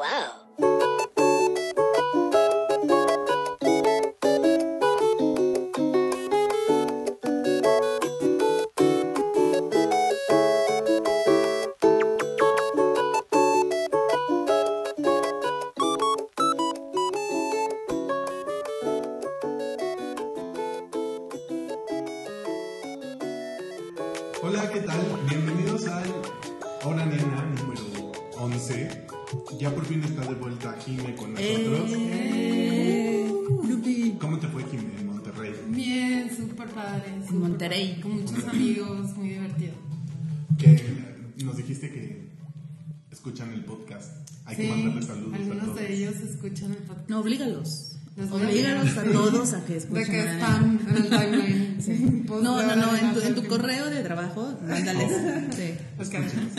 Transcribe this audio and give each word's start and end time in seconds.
wow. 0.00 0.39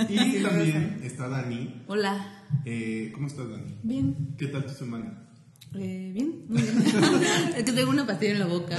Y 0.09 0.41
también 0.41 0.99
está 1.03 1.27
Dani. 1.27 1.84
Hola. 1.88 2.43
Eh, 2.66 3.11
¿Cómo 3.13 3.27
estás, 3.27 3.49
Dani? 3.49 3.75
Bien. 3.84 4.16
¿Qué 4.38 4.47
tal 4.47 4.66
tu 4.66 4.73
semana? 4.73 5.27
Eh, 5.75 6.11
bien, 6.14 6.45
muy 6.50 6.61
bien. 6.61 6.83
es 7.55 7.64
que 7.64 7.72
tengo 7.72 7.92
una 7.92 8.05
pastilla 8.05 8.33
en 8.33 8.39
la 8.39 8.45
boca. 8.47 8.77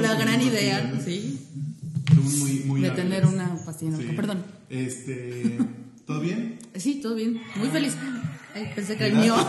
La 0.00 0.14
gran 0.14 0.34
pastilla, 0.34 0.60
idea, 0.60 0.90
¿no? 0.92 1.00
sí, 1.00 1.40
muy, 2.38 2.52
muy 2.66 2.80
de 2.82 2.90
hábiles. 2.90 3.08
tener 3.08 3.26
una 3.26 3.54
pastilla 3.64 3.92
en 3.92 3.92
la 3.92 3.98
boca. 3.98 4.10
Sí. 4.10 4.16
Perdón. 4.16 4.44
Este, 4.68 5.58
¿todo 6.06 6.20
bien? 6.20 6.58
Sí, 6.74 7.00
todo 7.02 7.14
bien. 7.14 7.40
Muy 7.56 7.68
feliz. 7.68 7.96
Ay, 8.54 8.70
pensé 8.74 8.96
que 8.96 9.06
era 9.06 9.14
el 9.14 9.20
mío. 9.20 9.34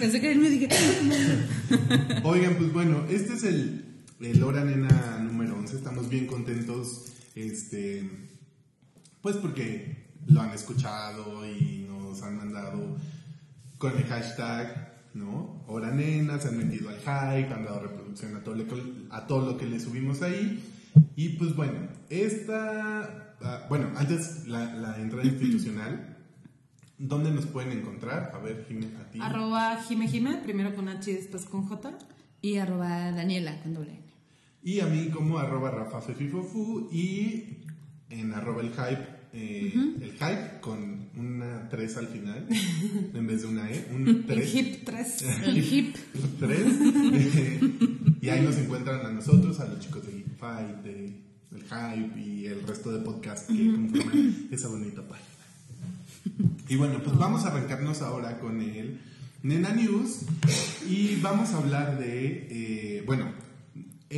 pensé 0.00 0.20
que 0.20 0.26
era 0.26 0.34
el 0.34 0.40
mío 0.40 0.50
y 0.50 0.58
dije. 0.58 0.68
Oigan, 2.24 2.56
pues 2.56 2.72
bueno, 2.72 3.04
este 3.08 3.34
es 3.34 3.44
el, 3.44 3.84
el 4.20 4.42
Hora 4.42 4.64
Nena 4.64 5.20
número 5.22 5.56
11. 5.56 5.76
Estamos 5.76 6.08
bien 6.08 6.26
contentos, 6.26 7.11
este, 7.34 8.08
pues 9.20 9.36
porque 9.36 10.02
lo 10.26 10.40
han 10.40 10.50
escuchado 10.50 11.46
y 11.46 11.86
nos 11.88 12.22
han 12.22 12.36
mandado 12.36 12.96
con 13.78 13.96
el 13.96 14.04
hashtag, 14.04 14.92
¿no? 15.14 15.64
Hora 15.66 15.90
Nena, 15.90 16.38
se 16.38 16.48
han 16.48 16.58
metido 16.58 16.88
al 16.88 16.98
hype, 16.98 17.52
han 17.52 17.64
dado 17.64 17.80
reproducción 17.80 18.36
a 18.36 18.44
todo, 18.44 18.54
lo 18.54 18.66
que, 18.66 18.82
a 19.10 19.26
todo 19.26 19.52
lo 19.52 19.58
que 19.58 19.66
le 19.66 19.80
subimos 19.80 20.22
ahí. 20.22 20.62
Y 21.16 21.30
pues 21.30 21.56
bueno, 21.56 21.88
esta, 22.10 23.36
ah, 23.40 23.66
bueno, 23.68 23.88
antes 23.96 24.46
la, 24.46 24.74
la 24.74 25.00
entrada 25.00 25.24
institucional, 25.24 26.18
¿dónde 26.98 27.30
nos 27.30 27.46
pueden 27.46 27.72
encontrar? 27.72 28.30
A 28.34 28.38
ver, 28.38 28.64
Jimé, 28.68 28.86
a 29.00 29.10
ti. 29.10 29.18
Arroba 29.20 29.82
Jime 29.82 30.08
Jime, 30.08 30.36
primero 30.44 30.74
con 30.74 30.88
H 30.88 31.10
y 31.10 31.14
después 31.14 31.44
con 31.46 31.66
J. 31.66 31.98
Y 32.40 32.58
arroba 32.58 33.12
Daniela 33.12 33.60
con 33.62 33.74
doble. 33.74 34.01
Y 34.62 34.80
a 34.80 34.86
mí 34.86 35.08
como 35.08 35.38
arroba 35.38 35.70
Rafa 35.70 36.00
Fefifofu 36.00 36.88
y 36.92 37.58
en 38.10 38.32
arroba 38.32 38.62
el 38.62 38.70
hype, 38.70 39.06
eh, 39.32 39.72
el 40.00 40.12
hype 40.12 40.60
con 40.60 41.08
una 41.16 41.68
3 41.68 41.96
al 41.96 42.06
final, 42.06 42.46
en 43.14 43.26
vez 43.26 43.42
de 43.42 43.48
una 43.48 43.70
E, 43.70 43.88
un 43.92 44.08
El 44.08 44.26
3. 44.26 44.54
Hip 44.54 44.84
3. 44.84 45.22
El 45.44 45.58
hip. 45.58 45.96
3. 46.38 46.60
y 48.20 48.28
ahí 48.28 48.42
nos 48.42 48.56
encuentran 48.56 49.04
a 49.04 49.10
nosotros, 49.10 49.58
a 49.60 49.66
los 49.66 49.80
chicos 49.80 50.06
de 50.06 50.12
Geek 50.12 50.36
Fight, 50.38 50.76
de 50.82 51.22
el 51.54 51.62
hype 51.64 52.20
y 52.20 52.46
el 52.46 52.62
resto 52.66 52.90
de 52.92 53.04
podcasts 53.04 53.52
que 53.52 53.70
conforman 53.70 54.48
esa 54.50 54.68
bonita 54.68 55.02
página. 55.06 55.28
Y 56.68 56.76
bueno, 56.76 57.02
pues 57.02 57.16
vamos 57.16 57.44
a 57.44 57.48
arrancarnos 57.48 58.00
ahora 58.00 58.38
con 58.38 58.60
el 58.62 59.00
Nena 59.42 59.74
News 59.74 60.20
y 60.88 61.16
vamos 61.20 61.50
a 61.50 61.58
hablar 61.58 61.98
de, 61.98 62.46
eh, 62.50 63.02
bueno, 63.04 63.26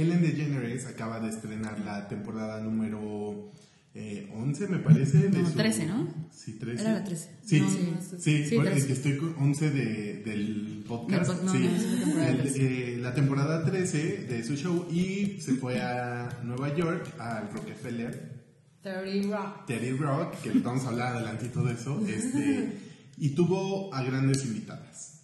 Ellen 0.01 0.23
DeGeneres 0.23 0.87
acaba 0.87 1.21
de 1.21 1.29
estrenar 1.31 1.79
la 1.81 2.09
temporada 2.09 2.61
número 2.61 3.53
eh, 3.95 4.29
11, 4.35 4.67
me 4.69 4.79
parece. 4.79 5.19
de 5.29 5.39
No, 5.41 5.49
su- 5.49 5.55
13, 5.57 5.87
¿no? 5.87 6.09
Sí, 6.33 6.53
13. 6.59 6.83
Era 6.83 6.93
la 6.95 7.05
13. 7.05 7.31
Sí, 7.45 7.61
No, 7.61 7.71
sí, 7.71 7.95
sí, 8.19 8.45
sí, 8.49 8.57
bueno, 8.57 8.71
13. 8.73 8.79
es 8.81 8.87
que 8.87 8.93
estoy 8.93 9.17
con 9.19 9.35
11 9.39 9.71
de, 9.71 10.15
del 10.25 10.85
podcast. 10.89 11.43
No, 11.45 11.53
sí. 11.53 11.59
no, 11.59 11.65
es 11.65 11.85
la 11.85 11.95
temporada 12.05 12.29
El, 12.31 12.39
13. 12.43 12.95
eh, 12.95 12.99
la 12.99 13.15
temporada 13.15 13.65
13 13.65 13.99
de 14.27 14.43
su 14.45 14.57
show 14.57 14.89
y 14.91 15.41
se 15.41 15.55
fue 15.55 15.81
a 15.81 16.41
Nueva 16.43 16.75
York, 16.75 17.07
al 17.21 17.51
Rockefeller, 17.53 18.35
30 18.83 19.29
Rock. 19.37 19.67
Teddy 19.67 19.93
Rock, 19.93 20.41
que 20.43 20.51
vamos 20.59 20.85
a 20.85 20.89
hablar 20.89 21.17
adelantito 21.17 21.63
de 21.63 21.73
eso, 21.75 22.05
este, 22.07 22.77
y 23.17 23.31
tuvo 23.31 23.95
a 23.95 24.03
grandes 24.03 24.45
invitadas. 24.45 25.21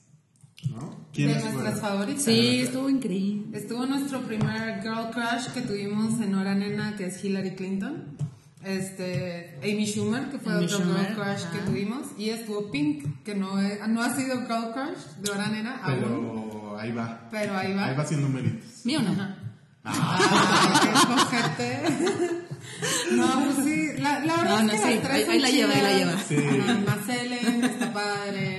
¿no? 0.71 1.00
De 1.13 1.17
¿Quiénes 1.27 1.43
nuestras 1.45 1.81
favoritas. 1.81 2.23
Sí, 2.23 2.61
estuvo 2.61 2.89
increíble. 2.89 3.59
Estuvo 3.59 3.85
nuestro 3.87 4.21
primer 4.23 4.81
girl 4.81 5.11
crush 5.13 5.49
que 5.53 5.61
tuvimos 5.63 6.21
en 6.21 6.35
Hora 6.37 6.55
Nena, 6.55 6.97
que 6.97 7.07
es 7.07 7.25
Hillary 7.25 7.57
Clinton. 7.57 8.05
Este, 8.63 9.59
Amy 9.63 9.87
Schumer, 9.87 10.29
que 10.31 10.39
fue 10.39 10.53
Amy 10.53 10.67
otro 10.67 10.79
Schumer, 10.79 11.01
girl 11.07 11.15
crush 11.17 11.45
ajá. 11.45 11.51
que 11.53 11.59
tuvimos. 11.61 12.07
Y 12.19 12.31
estuvo 12.31 12.71
Pink, 12.71 13.25
que 13.25 13.35
no, 13.35 13.59
es- 13.61 13.87
no 13.89 14.03
ha 14.03 14.15
sido 14.15 14.37
girl 14.47 14.73
crush 14.73 14.99
de 15.23 15.31
Hora 15.31 15.49
Nena 15.49 15.77
aún. 15.83 15.95
Pero 15.99 16.79
ahí 16.79 16.93
va. 16.93 17.29
Pero 17.31 17.57
ahí 17.57 17.75
va. 17.75 17.87
Ahí 17.87 17.97
va 17.97 18.03
haciendo 18.03 18.29
méritos. 18.29 18.85
¿Mío 18.85 19.01
o 19.01 19.03
no? 19.03 19.35
Ay, 19.83 20.75
qué 20.83 20.91
cojete. 21.09 21.83
No, 23.13 23.45
pues 23.45 23.65
sí, 23.67 23.87
la, 23.99 24.21
la 24.21 24.37
verdad 24.37 24.63
No, 24.63 24.73
es 24.73 24.81
que 24.81 24.87
sí, 24.89 24.95
las 24.95 25.03
tres 25.09 25.29
ahí- 25.29 25.39
la 25.41 25.51
lleva, 25.51 25.73
ahí 25.75 25.83
la 25.83 25.93
lleva. 25.99 26.19
Sí. 26.29 26.37
Ajá, 26.37 26.75
Más 26.87 27.09
Ellen, 27.09 27.65
está 27.65 27.93
padre. 27.93 28.50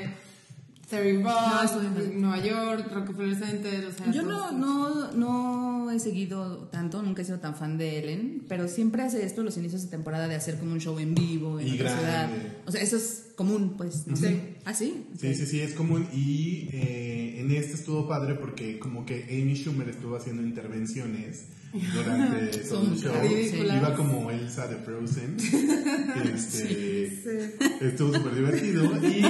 Terry 0.92 1.24
Rock. 1.24 2.14
Nueva 2.14 2.40
York, 2.44 2.92
Rockefeller 2.94 3.36
Center, 3.36 3.86
o 3.86 3.92
sea. 3.92 4.12
Yo 4.12 4.22
no, 4.22 4.52
no, 4.52 5.12
no 5.14 5.90
he 5.92 6.00
seguido 6.00 6.68
tanto, 6.72 7.02
nunca 7.02 7.22
he 7.22 7.26
sido 7.26 7.40
tan 7.40 7.56
fan 7.56 7.78
de 7.78 7.98
Ellen, 8.00 8.44
pero 8.48 8.68
siempre 8.68 9.02
hace 9.02 9.26
esto 9.26 9.42
los 9.42 9.58
inicios 9.58 9.82
de 9.84 9.88
temporada 9.90 10.28
de 10.28 10.36
hacer 10.36 10.60
como 10.60 10.74
un 10.74 10.80
show 10.80 11.00
en 11.00 11.16
vivo 11.16 11.60
en 11.60 11.68
Y 11.68 11.72
otra 11.76 11.92
grande. 12.00 12.36
ciudad. 12.38 12.54
O 12.68 12.72
sea, 12.72 12.82
eso 12.82 12.98
es 12.98 13.28
común, 13.36 13.76
pues. 13.78 14.06
No 14.06 14.16
sé. 14.16 14.56
¿Ah, 14.66 14.74
sí? 14.74 15.06
Sí, 15.20 15.34
sí, 15.34 15.46
sí, 15.48 15.62
es 15.62 15.74
común. 15.74 16.06
Y 16.14 16.68
eh, 16.74 17.40
en 17.40 17.52
este 17.52 17.74
estuvo 17.74 18.08
padre 18.08 18.36
porque 18.36 18.78
como 18.78 19.06
que 19.06 19.24
Amy 19.32 19.56
Schumer 19.56 19.90
estuvo 19.90 20.16
haciendo 20.16 20.44
intervenciones 20.44 21.46
durante 21.74 22.58
todo 22.70 22.88
el 22.92 22.98
show. 22.98 23.14
ridículas. 23.22 23.78
Iba 23.78 23.96
como 23.96 24.32
Elsa 24.32 24.68
de 24.68 24.76
Frozen. 24.78 25.38
Este, 26.34 27.08
Estuvo 27.82 28.14
súper 28.14 28.36
divertido. 28.36 28.86
Y 29.02 29.24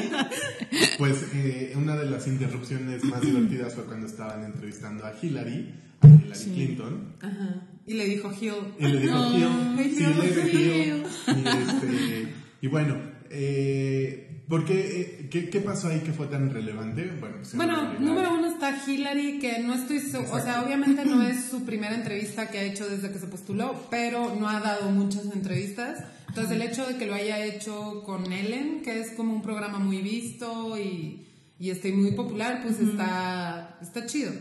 pues 0.97 1.25
eh, 1.34 1.74
una 1.75 1.96
de 1.96 2.09
las 2.09 2.28
interrupciones 2.28 3.03
más 3.03 3.22
divertidas 3.22 3.75
fue 3.75 3.85
cuando 3.85 4.07
estaban 4.07 4.44
entrevistando 4.44 5.06
a 5.06 5.13
Hillary, 5.22 5.74
a 6.02 6.07
Hillary 6.07 6.53
Clinton. 6.53 7.16
Ajá. 7.22 7.68
Y 7.85 7.94
le 7.94 8.06
dijo 8.06 8.31
Hill. 8.40 8.53
Y 8.79 8.88
le 8.88 9.00
dijo 9.00 9.13
No, 9.16 9.81
Hill, 9.81 9.96
sí, 9.96 10.03
Hill, 10.03 10.19
le 10.19 10.28
dijo 10.28 10.47
Hill. 10.47 10.58
Hill. 10.58 11.03
Y, 11.28 11.47
este, 11.47 12.34
y 12.62 12.68
bueno, 12.68 12.96
eh, 13.29 14.31
¿por 14.52 14.66
qué, 14.66 15.02
eh, 15.02 15.28
qué, 15.32 15.50
qué 15.50 15.60
pasó 15.62 15.88
ahí 15.88 16.02
que 16.02 16.12
fue 16.14 16.28
tan 16.28 16.50
relevante? 16.54 17.10
Bueno, 17.20 17.38
Bueno, 17.56 17.94
en 17.98 18.06
número 18.06 18.34
uno 18.36 18.48
está 18.54 18.78
Hillary, 18.86 19.40
que 19.40 19.58
no 19.60 19.74
estoy, 19.74 20.00
su- 20.02 20.18
o 20.18 20.22
Exacto. 20.22 20.44
sea, 20.44 20.62
obviamente 20.64 21.04
no 21.06 21.24
es 21.28 21.46
su 21.46 21.64
primera 21.66 21.96
entrevista 21.96 22.50
que 22.52 22.60
ha 22.60 22.64
hecho 22.64 22.88
desde 22.88 23.12
que 23.12 23.18
se 23.18 23.26
postuló, 23.28 23.88
pero 23.90 24.36
no 24.40 24.48
ha 24.48 24.60
dado 24.60 24.92
muchas 24.92 25.26
entrevistas. 25.34 26.04
Entonces 26.28 26.52
el 26.56 26.62
hecho 26.62 26.86
de 26.86 26.98
que 26.98 27.08
lo 27.08 27.16
haya 27.16 27.44
hecho 27.44 28.04
con 28.06 28.32
Ellen, 28.32 28.82
que 28.84 29.00
es 29.00 29.12
como 29.14 29.34
un 29.34 29.42
programa 29.42 29.80
muy 29.80 30.02
visto 30.02 30.78
y, 30.78 31.26
y 31.59 31.70
este, 31.72 31.92
muy 31.94 32.12
popular, 32.12 32.62
pues 32.64 32.80
está, 32.80 33.78
está 33.82 34.06
chido. 34.06 34.32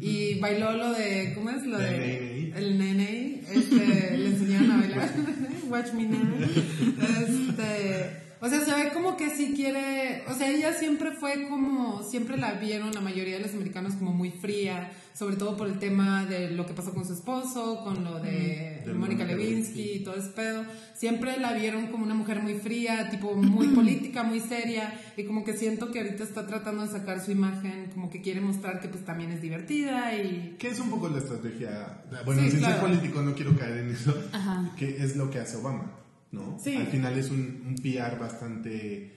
Y 0.00 0.38
bailó 0.40 0.72
lo 0.76 0.92
de, 0.92 1.32
¿cómo 1.34 1.48
es? 1.50 1.64
Lo 1.66 1.78
de 1.78 2.52
el 2.54 2.78
nene, 2.78 3.42
este, 3.50 4.16
le 4.18 4.26
enseñaron 4.28 4.70
a 4.72 4.76
bailar. 4.78 5.10
Watch 5.70 5.92
me 5.94 6.02
nene. 6.04 6.46
Este, 7.26 8.27
o 8.40 8.48
sea, 8.48 8.60
se 8.64 8.72
ve 8.72 8.90
como 8.92 9.16
que 9.16 9.30
sí 9.30 9.52
quiere, 9.54 10.24
o 10.28 10.34
sea, 10.34 10.48
ella 10.50 10.72
siempre 10.72 11.12
fue 11.12 11.48
como, 11.48 12.02
siempre 12.02 12.36
la 12.36 12.52
vieron 12.52 12.92
la 12.92 13.00
mayoría 13.00 13.36
de 13.36 13.42
los 13.42 13.54
americanos 13.54 13.94
como 13.94 14.12
muy 14.12 14.30
fría, 14.30 14.90
sobre 15.14 15.34
todo 15.36 15.56
por 15.56 15.66
el 15.68 15.78
tema 15.80 16.24
de 16.26 16.52
lo 16.52 16.64
que 16.64 16.74
pasó 16.74 16.94
con 16.94 17.04
su 17.04 17.12
esposo, 17.14 17.80
con 17.82 18.04
lo 18.04 18.20
de, 18.20 18.82
De 18.86 18.94
Mónica 18.94 19.24
Lewinsky. 19.24 19.92
y 19.94 20.04
todo 20.04 20.14
ese 20.14 20.28
pedo. 20.28 20.64
Siempre 20.94 21.38
la 21.38 21.52
vieron 21.54 21.88
como 21.88 22.04
una 22.04 22.14
mujer 22.14 22.40
muy 22.40 22.54
fría, 22.54 23.10
tipo 23.10 23.34
muy 23.34 23.66
política, 23.74 24.22
muy 24.22 24.38
seria, 24.40 24.92
y 25.16 25.24
como 25.24 25.42
que 25.44 25.54
siento 25.56 25.90
que 25.90 25.98
ahorita 26.00 26.22
está 26.22 26.46
tratando 26.46 26.82
de 26.86 26.92
sacar 26.92 27.20
su 27.24 27.32
imagen, 27.32 27.90
como 27.92 28.08
que 28.10 28.20
quiere 28.22 28.40
mostrar 28.40 28.80
que 28.80 28.86
pues 28.88 29.04
también 29.04 29.32
es 29.32 29.42
divertida 29.42 30.14
y 30.14 30.54
¿Qué 30.58 30.68
es 30.68 30.78
un 30.78 30.90
poco 30.90 31.08
la 31.08 31.18
estrategia? 31.18 32.02
Bueno, 32.24 32.42
Sí, 32.42 32.50
sin 32.52 32.60
claro. 32.60 32.74
ser 32.76 32.82
político 32.84 33.22
no 33.22 33.34
quiero 33.34 33.56
caer 33.56 33.78
en 33.78 33.90
eso. 33.90 34.14
Ajá. 34.32 34.70
Que 34.76 35.02
es 35.02 35.16
lo 35.16 35.30
que 35.30 35.40
hace 35.40 35.56
Obama, 35.56 35.90
¿no? 36.32 36.58
Sí. 36.62 36.74
Al 36.76 36.86
final 36.88 37.18
es 37.18 37.30
un, 37.30 37.62
un 37.66 37.74
PR 37.76 38.18
bastante 38.18 39.12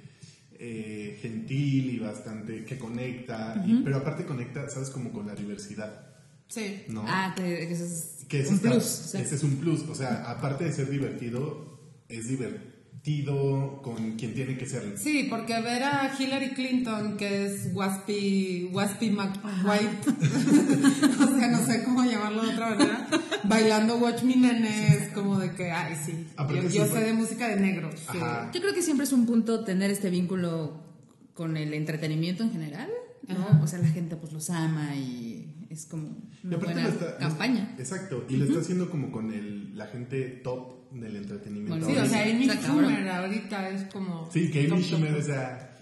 eh, 0.64 1.18
gentil 1.22 1.90
y 1.96 2.00
bastante 2.00 2.64
que 2.66 2.78
conecta, 2.78 3.64
y- 3.66 3.82
pero 3.84 3.98
aparte 3.98 4.26
conecta, 4.26 4.70
¿sabes? 4.70 4.90
Como 4.90 5.12
con 5.12 5.26
la 5.28 5.36
diversidad, 5.36 6.08
Sí. 6.48 6.84
¿no? 6.90 7.04
Ah, 7.08 7.34
que, 7.36 7.64
ese 7.72 7.86
es 7.86 8.26
que 8.28 8.40
un 8.48 8.56
está- 8.56 8.70
plus. 8.72 9.16
ese 9.16 9.36
es 9.36 9.44
un 9.44 9.56
plus, 9.58 9.82
o 9.90 9.96
sea, 9.96 10.30
aparte 10.30 10.66
de 10.66 10.72
ser 10.72 10.90
divertido, 10.90 11.80
es 12.10 12.28
divertido 12.28 12.71
con 13.82 14.16
quien 14.18 14.34
tiene 14.36 14.58
que 14.58 14.66
ser. 14.66 14.98
Sí, 14.98 15.28
porque 15.30 15.60
ver 15.62 15.84
a 15.84 16.12
Hillary 16.18 16.50
Clinton, 16.52 17.18
que 17.18 17.46
es 17.46 17.70
Waspy, 17.74 18.70
Waspy 18.72 19.10
McWhite, 19.10 20.10
o 21.24 21.28
sea, 21.40 21.48
no 21.48 21.66
sé 21.66 21.84
cómo 21.84 22.04
llamarlo 22.04 22.44
de 22.44 22.50
otra 22.50 22.70
manera, 22.70 23.08
bailando 23.44 23.98
Watch 23.98 24.24
Me 24.24 24.36
Nene, 24.36 24.96
es 24.96 25.08
como 25.14 25.40
de 25.40 25.52
que, 25.54 25.72
ay, 25.72 25.96
sí, 26.06 26.28
Aparte 26.38 26.62
yo, 26.70 26.70
yo 26.70 26.86
sé 26.86 27.00
de 27.02 27.14
música 27.14 27.48
de 27.48 27.56
negros. 27.60 27.96
sí. 28.12 28.18
Yo 28.54 28.62
creo 28.62 28.74
que 28.74 28.82
siempre 28.84 29.06
es 29.06 29.14
un 29.14 29.26
punto 29.26 29.64
tener 29.64 29.90
este 29.90 30.10
vínculo 30.10 30.80
con 31.34 31.58
el 31.58 31.74
entretenimiento 31.74 32.44
en 32.44 32.52
general, 32.52 32.90
¿no? 33.28 33.36
Ajá. 33.48 33.62
O 33.64 33.68
sea, 33.68 33.80
la 33.80 33.88
gente 33.90 34.16
pues 34.16 34.32
los 34.32 34.50
ama 34.52 34.96
y 34.96 35.48
es 35.70 35.86
como 35.86 36.18
una 36.44 36.58
buena 36.58 36.88
está- 36.88 37.18
campaña. 37.18 37.76
Exacto, 37.80 38.26
y 38.30 38.38
lo 38.38 38.46
está 38.46 38.60
haciendo 38.60 38.90
como 38.92 39.12
con 39.12 39.34
el, 39.34 39.76
la 39.76 39.88
gente 39.88 40.22
top 40.44 40.81
del 40.92 41.16
entretenimiento. 41.16 41.86
Bueno, 41.86 42.02
Sí, 42.02 42.08
o 42.08 42.10
sea, 42.10 42.24
Amy. 42.24 42.48
Schumer 42.50 43.10
ahorita 43.10 43.70
es 43.70 43.84
como... 43.94 44.30
Sí, 44.32 44.52
que 44.52 44.68
Amy 44.72 44.82
Schumer, 44.84 45.14
o 45.16 45.22
sea, 45.22 45.78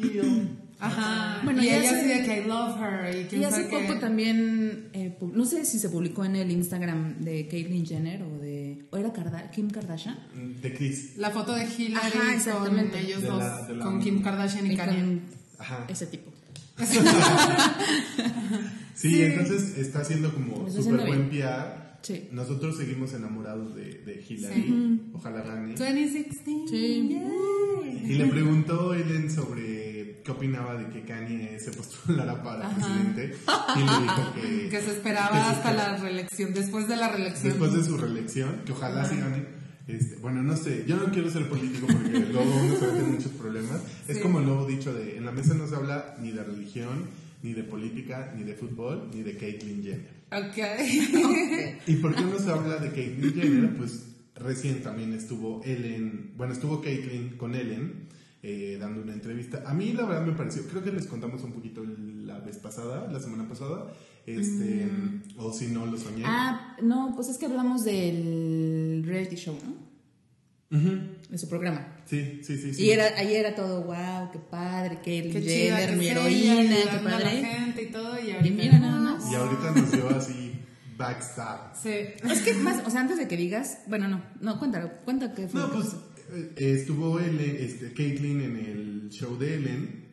Ajá, 0.82 1.42
Bueno, 1.44 1.62
y 1.62 1.68
ella 1.68 1.92
así 1.92 2.08
de 2.08 2.24
que 2.24 2.42
I 2.42 2.48
love 2.48 2.78
her 2.82 3.14
y 3.34 3.36
Y 3.36 3.44
hace 3.44 3.68
qué. 3.68 3.80
poco 3.86 4.00
también, 4.00 4.88
eh, 4.94 5.18
no 5.34 5.44
sé 5.44 5.66
si 5.66 5.78
se 5.78 5.90
publicó 5.90 6.24
en 6.24 6.38
el 6.38 6.50
Instagram 6.52 7.20
de 7.20 7.50
Caitlyn 7.50 7.86
Jenner 7.86 8.24
o 8.24 8.38
de, 8.40 8.86
o 8.90 8.96
era 8.98 9.12
Karda- 9.12 9.52
Kim 9.52 9.70
Kardashian. 9.70 10.18
de 10.62 10.74
Chris. 10.74 11.18
La 11.18 11.32
foto 11.32 11.54
de 11.54 11.66
Hillary 11.66 11.96
Ajá, 11.96 12.20
con 12.20 12.30
exactamente. 12.30 13.00
ellos 13.02 13.22
De 13.24 13.28
dos, 13.28 13.40
la- 13.40 13.68
la- 13.76 13.84
con 13.84 14.00
Kim 14.00 14.22
Kardashian 14.22 14.72
y 14.72 14.78
Kanye. 14.78 15.00
con 15.00 15.22
Ajá. 15.60 15.86
ese 15.90 16.06
tipo. 16.08 16.32
Sí, 18.94 19.10
Sí. 19.12 19.22
entonces 19.24 19.78
está 19.78 20.00
haciendo 20.00 20.34
como 20.34 20.70
súper 20.70 21.08
buen. 21.08 21.30
PR. 21.30 21.89
Sí. 22.02 22.30
Nosotros 22.32 22.78
seguimos 22.78 23.14
enamorados 23.14 23.76
de, 23.76 24.00
de 24.06 24.24
Hillary. 24.28 25.02
Ojalá 25.14 25.42
gane. 25.42 25.76
2016. 25.76 26.70
Sí. 26.70 27.18
Y 28.06 28.14
le 28.14 28.26
preguntó 28.28 28.94
Ellen 28.94 29.30
sobre 29.30 30.22
qué 30.24 30.32
opinaba 30.32 30.76
de 30.76 30.88
que 30.90 31.04
Kanye 31.06 31.60
se 31.60 31.72
postulara 31.72 32.42
para 32.42 32.68
Ajá. 32.68 32.76
presidente. 32.76 33.36
Y 33.76 33.80
le 33.80 34.02
dijo 34.02 34.34
que, 34.34 34.70
Que 34.72 34.82
se 34.82 34.92
esperaba 34.92 35.30
que 35.30 35.36
se 35.36 35.42
hasta 35.42 35.70
esperaba- 35.72 35.92
la 35.94 35.98
reelección, 35.98 36.54
después 36.54 36.88
de 36.88 36.96
la 36.96 37.10
reelección. 37.10 37.50
Después 37.50 37.74
de 37.74 37.84
su 37.84 37.98
reelección, 37.98 38.62
que 38.66 38.72
ojalá 38.72 39.06
sí 39.06 39.18
gane. 39.18 39.60
Este, 39.88 40.18
bueno, 40.18 40.44
no 40.44 40.56
sé, 40.56 40.86
yo 40.88 40.98
no 40.98 41.12
quiero 41.12 41.32
ser 41.32 41.50
político 41.50 41.88
porque 41.88 42.20
luego 42.20 42.44
uno 42.64 42.76
se 42.78 42.88
mete 42.88 43.04
muchos 43.06 43.32
problemas. 43.34 43.82
Es 44.08 44.20
como 44.20 44.40
el 44.40 44.46
nuevo 44.46 44.66
dicho 44.68 44.94
de, 44.94 45.18
en 45.18 45.26
la 45.26 45.32
mesa 45.32 45.56
no 45.56 45.68
se 45.68 45.76
habla 45.76 46.16
ni 46.22 46.32
de 46.32 46.44
religión, 46.44 47.06
ni 47.42 47.54
de 47.54 47.64
política, 47.64 48.32
ni 48.38 48.44
de 48.44 48.54
fútbol, 48.54 49.10
ni 49.14 49.24
de 49.24 49.36
Caitlyn 49.36 49.82
Jenner. 49.84 50.19
Ok. 50.32 51.88
¿Y 51.88 51.96
por 51.96 52.16
qué 52.16 52.22
no 52.22 52.38
se 52.38 52.52
habla 52.52 52.78
de 52.78 52.92
Caitlyn 52.92 53.34
Jenner? 53.34 53.76
Pues 53.76 54.10
recién 54.36 54.84
también 54.84 55.14
estuvo 55.14 55.62
Ellen, 55.64 56.34
bueno, 56.38 56.54
estuvo 56.54 56.82
Caitlyn 56.82 57.38
con 57.38 57.56
Ellen 57.56 58.08
eh, 58.42 58.78
dando 58.80 59.02
una 59.02 59.14
entrevista. 59.14 59.64
A 59.66 59.74
mí 59.74 59.92
la 59.94 60.06
verdad 60.06 60.26
me 60.26 60.34
pareció, 60.34 60.64
creo 60.64 60.84
que 60.84 60.92
les 60.92 61.08
contamos 61.08 61.44
un 61.44 61.52
poquito 61.52 61.84
la 61.84 62.40
vez 62.40 62.58
pasada, 62.58 63.12
la 63.12 63.20
semana 63.20 63.48
pasada, 63.48 63.92
este, 64.26 64.88
o 65.38 65.52
si 65.52 65.68
no 65.68 65.86
lo 65.86 65.98
soñé. 65.98 66.24
Ah, 66.26 66.78
no, 66.82 67.14
pues 67.16 67.30
es 67.30 67.38
que 67.38 67.48
hablamos 67.48 67.84
del 67.84 69.04
reality 69.06 69.36
show, 69.36 69.58
¿no? 69.66 69.90
Ujú. 70.72 71.02
De 71.30 71.38
su 71.38 71.50
programa. 71.50 71.98
Sí, 72.06 72.42
sí, 72.44 72.58
sí. 72.58 72.74
sí. 72.76 72.84
Y 72.84 72.92
era, 72.92 73.08
ahí 73.18 73.36
era 73.36 73.56
todo, 73.56 73.84
wow, 73.84 74.32
qué 74.32 74.40
padre, 74.40 75.00
Caitlyn 75.04 75.34
Qué 75.34 75.42
chida 75.42 75.78
Jenner, 75.78 75.98
mi 75.98 76.08
heroína, 76.08 76.76
qué 76.76 76.90
a 76.90 77.02
la 77.02 77.10
padre. 77.10 77.30
gente 77.44 77.84
y 77.84 77.92
todo. 77.92 78.20
Y, 78.20 78.32
ahorita, 78.32 78.56
mira 78.56 78.80
nada 78.80 78.94
más. 78.94 78.99
Y 79.32 79.36
ahorita 79.36 79.72
nos 79.72 79.92
dio 79.92 80.10
así 80.10 80.60
backstab. 80.98 81.76
Sí. 81.76 81.90
Es 81.90 82.42
que 82.42 82.54
más, 82.56 82.86
o 82.86 82.90
sea, 82.90 83.02
antes 83.02 83.18
de 83.18 83.28
que 83.28 83.38
digas, 83.38 83.80
bueno, 83.88 84.08
no, 84.08 84.22
no, 84.42 84.60
cuéntalo, 84.60 84.92
cuenta 85.06 85.34
que 85.34 85.48
fue. 85.48 85.62
No, 85.62 85.72
pues 85.72 85.96
eh, 86.32 86.54
estuvo 86.58 87.20
Ellen, 87.20 87.58
este, 87.60 87.94
Caitlyn 87.94 88.42
en 88.42 88.56
el 88.58 89.10
show 89.10 89.38
de 89.38 89.56
Ellen. 89.56 90.10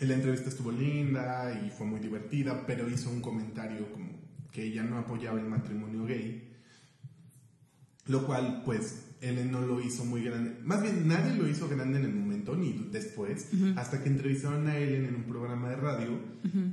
La 0.00 0.14
entrevista 0.14 0.50
estuvo 0.50 0.70
linda 0.70 1.58
y 1.64 1.70
fue 1.70 1.86
muy 1.86 2.00
divertida, 2.00 2.66
pero 2.66 2.88
hizo 2.88 3.10
un 3.10 3.22
comentario 3.22 3.90
como 3.90 4.10
que 4.52 4.64
ella 4.64 4.82
no 4.82 4.98
apoyaba 4.98 5.40
el 5.40 5.46
matrimonio 5.46 6.04
gay. 6.04 6.52
Lo 8.06 8.26
cual, 8.26 8.62
pues, 8.64 9.06
Ellen 9.20 9.50
no 9.50 9.62
lo 9.62 9.80
hizo 9.80 10.04
muy 10.04 10.22
grande. 10.22 10.58
Más 10.62 10.82
bien, 10.82 11.08
nadie 11.08 11.34
lo 11.34 11.48
hizo 11.48 11.68
grande 11.68 11.98
en 11.98 12.04
el 12.04 12.14
momento, 12.14 12.54
ni 12.54 12.88
después, 12.92 13.48
hasta 13.76 14.02
que 14.02 14.10
entrevistaron 14.10 14.68
a 14.68 14.76
Ellen 14.76 15.06
en 15.06 15.14
un 15.16 15.24
programa 15.24 15.70
de 15.70 15.76
radio 15.76 16.20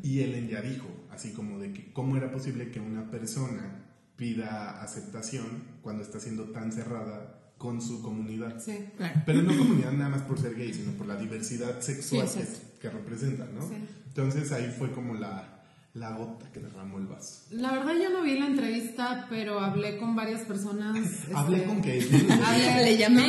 y 0.03 0.19
Ellen 0.19 0.49
ya 0.49 0.61
dijo, 0.61 1.02
así 1.13 1.31
como 1.31 1.59
de 1.59 1.71
que 1.73 1.91
cómo 1.93 2.17
era 2.17 2.31
posible 2.31 2.71
que 2.71 2.79
una 2.79 3.09
persona 3.09 3.85
pida 4.15 4.81
aceptación 4.83 5.63
cuando 5.81 6.03
está 6.03 6.19
siendo 6.19 6.45
tan 6.51 6.71
cerrada 6.71 7.39
con 7.57 7.81
su 7.81 8.01
comunidad. 8.01 8.59
Sí. 8.59 8.77
Claro. 8.97 9.21
Pero 9.25 9.41
no 9.41 9.57
comunidad 9.57 9.91
nada 9.93 10.09
más 10.09 10.21
por 10.23 10.39
ser 10.39 10.55
gay, 10.55 10.73
sino 10.73 10.91
por 10.93 11.07
la 11.07 11.15
diversidad 11.15 11.79
sexual 11.81 12.27
Sí, 12.27 12.39
que, 12.39 12.79
que 12.81 12.89
representa, 12.89 13.45
¿no? 13.45 13.61
Sí. 13.67 13.75
Entonces 14.07 14.51
ahí 14.51 14.73
fue 14.77 14.91
como 14.91 15.13
la, 15.15 15.63
la 15.93 16.11
gota 16.17 16.51
que 16.51 16.59
derramó 16.59 16.97
el 16.99 17.07
vaso. 17.07 17.45
La 17.51 17.71
verdad 17.71 17.93
yo 18.01 18.09
no 18.09 18.21
vi 18.21 18.37
la 18.37 18.47
entrevista, 18.47 19.27
pero 19.29 19.59
hablé 19.61 19.97
con 19.97 20.15
varias 20.15 20.41
personas. 20.41 20.97
Hablé 21.33 21.57
este, 21.57 21.67
con 21.69 21.81
Caitlyn. 21.81 22.29
Hablé- 22.29 22.75
Le 22.83 22.97
llamé. 22.97 23.27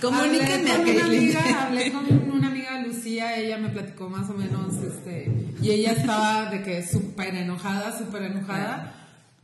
Comuníquenme 0.00 0.70
a 0.70 0.74
hablé 0.76 0.94
con 0.96 1.04
una 1.04 1.06
amiga, 1.16 1.62
hablé 1.66 1.92
con 1.92 2.30
una 2.30 2.48
amiga 2.48 2.61
Lucía, 2.92 3.36
ella 3.38 3.58
me 3.58 3.68
platicó 3.68 4.08
más 4.08 4.28
o 4.30 4.34
menos, 4.34 4.74
este, 4.82 5.30
y 5.62 5.70
ella 5.70 5.92
estaba 5.92 6.50
de 6.50 6.62
que 6.62 6.86
súper 6.86 7.34
enojada, 7.34 7.96
súper 7.96 8.22
enojada. 8.24 8.94